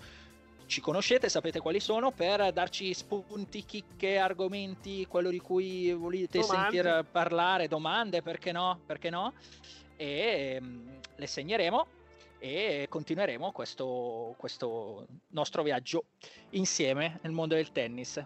Ci 0.66 0.80
conoscete, 0.80 1.28
sapete 1.28 1.61
quali 1.61 1.78
sono, 1.78 2.11
per 2.11 2.52
darci 2.52 2.92
spunti, 2.92 3.64
chicche, 3.64 4.18
argomenti, 4.18 5.07
quello 5.07 5.30
di 5.30 5.38
cui 5.38 5.92
volete 5.92 6.40
domande. 6.40 6.76
sentir 6.76 7.04
parlare, 7.11 7.68
domande, 7.68 8.20
perché 8.20 8.50
no? 8.50 8.80
Perché 8.84 9.09
no? 9.09 9.32
E 9.96 10.59
mh, 10.61 10.66
mm, 10.66 10.88
le 11.14 11.26
segneremo 11.26 11.86
e 12.38 12.86
continueremo 12.88 13.52
questo, 13.52 14.34
questo 14.36 15.07
nostro 15.28 15.62
viaggio 15.62 16.04
insieme 16.50 17.20
nel 17.22 17.32
mondo 17.32 17.54
del 17.54 17.70
tennis. 17.70 18.22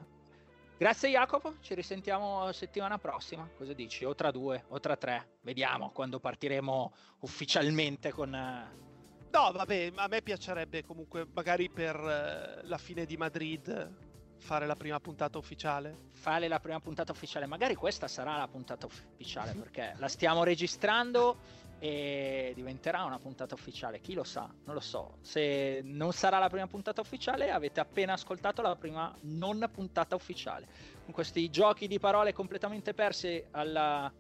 Grazie 0.81 1.11
Jacopo, 1.11 1.57
ci 1.61 1.75
risentiamo 1.75 2.51
settimana 2.53 2.97
prossima, 2.97 3.47
cosa 3.55 3.75
dici? 3.75 4.03
O 4.07 4.15
tra 4.15 4.31
due 4.31 4.65
o 4.69 4.81
tra 4.81 4.97
tre, 4.97 5.37
vediamo 5.43 5.91
quando 5.91 6.21
partiremo 6.21 6.95
ufficialmente 7.19 8.11
con... 8.13 8.35
Eh, 8.35 9.29
no, 9.31 9.53
vabbè, 9.53 9.93
a 9.95 10.09
me 10.09 10.23
piacerebbe 10.23 10.83
comunque 10.83 11.27
magari 11.35 11.69
per 11.69 11.97
eh, 11.97 12.67
la 12.67 12.79
fine 12.79 13.05
di 13.05 13.19
Madrid 13.19 13.95
fare 14.39 14.65
la 14.65 14.75
prima 14.75 14.99
puntata 15.01 15.37
ufficiale. 15.37 16.09
Fare 16.13 16.49
la 16.49 16.61
prima 16.61 16.81
puntata 16.81 17.13
ufficiale, 17.13 17.45
magari 17.45 17.75
questa 17.75 18.09
sarà 18.09 18.39
la 18.39 18.49
puntata 18.49 18.87
ufficiale 18.87 19.53
perché 19.53 19.93
la 19.99 20.09
stiamo 20.09 20.45
registrando 20.45 21.69
e 21.81 22.53
diventerà 22.55 23.05
una 23.05 23.19
puntata 23.19 23.55
ufficiale. 23.55 24.01
Chi 24.01 24.13
lo 24.13 24.23
sa? 24.23 24.49
Non 24.65 24.75
lo 24.75 24.81
so. 24.81 25.17
Se 25.23 25.81
non 25.83 26.13
sarà 26.13 26.39
la 26.39 26.51
prima 26.51 26.67
puntata 26.67 27.01
ufficiale, 27.01 27.51
avete 27.51 27.81
appena 27.81 28.13
ascoltato 28.13 28.61
la 28.61 28.77
prima 28.77 29.13
non 29.23 29.69
puntata 29.73 30.15
ufficiale. 30.15 30.67
Con 31.05 31.15
questi 31.15 31.49
giochi 31.51 31.89
di 31.89 31.99
parole 31.99 32.35
completamente 32.35 32.93
persi 32.93 33.43
alla... 33.53 34.13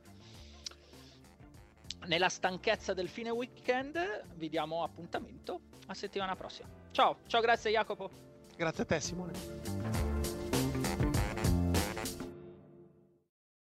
nella 2.06 2.28
stanchezza 2.30 2.94
del 2.94 3.08
fine 3.08 3.28
weekend, 3.28 4.24
vi 4.34 4.48
diamo 4.48 4.82
appuntamento 4.82 5.60
a 5.86 5.94
settimana 5.94 6.34
prossima. 6.34 6.68
Ciao, 6.92 7.18
ciao, 7.26 7.42
grazie 7.42 7.70
Jacopo. 7.70 8.10
Grazie 8.56 8.82
a 8.82 8.86
te 8.86 9.00
Simone. 9.00 10.09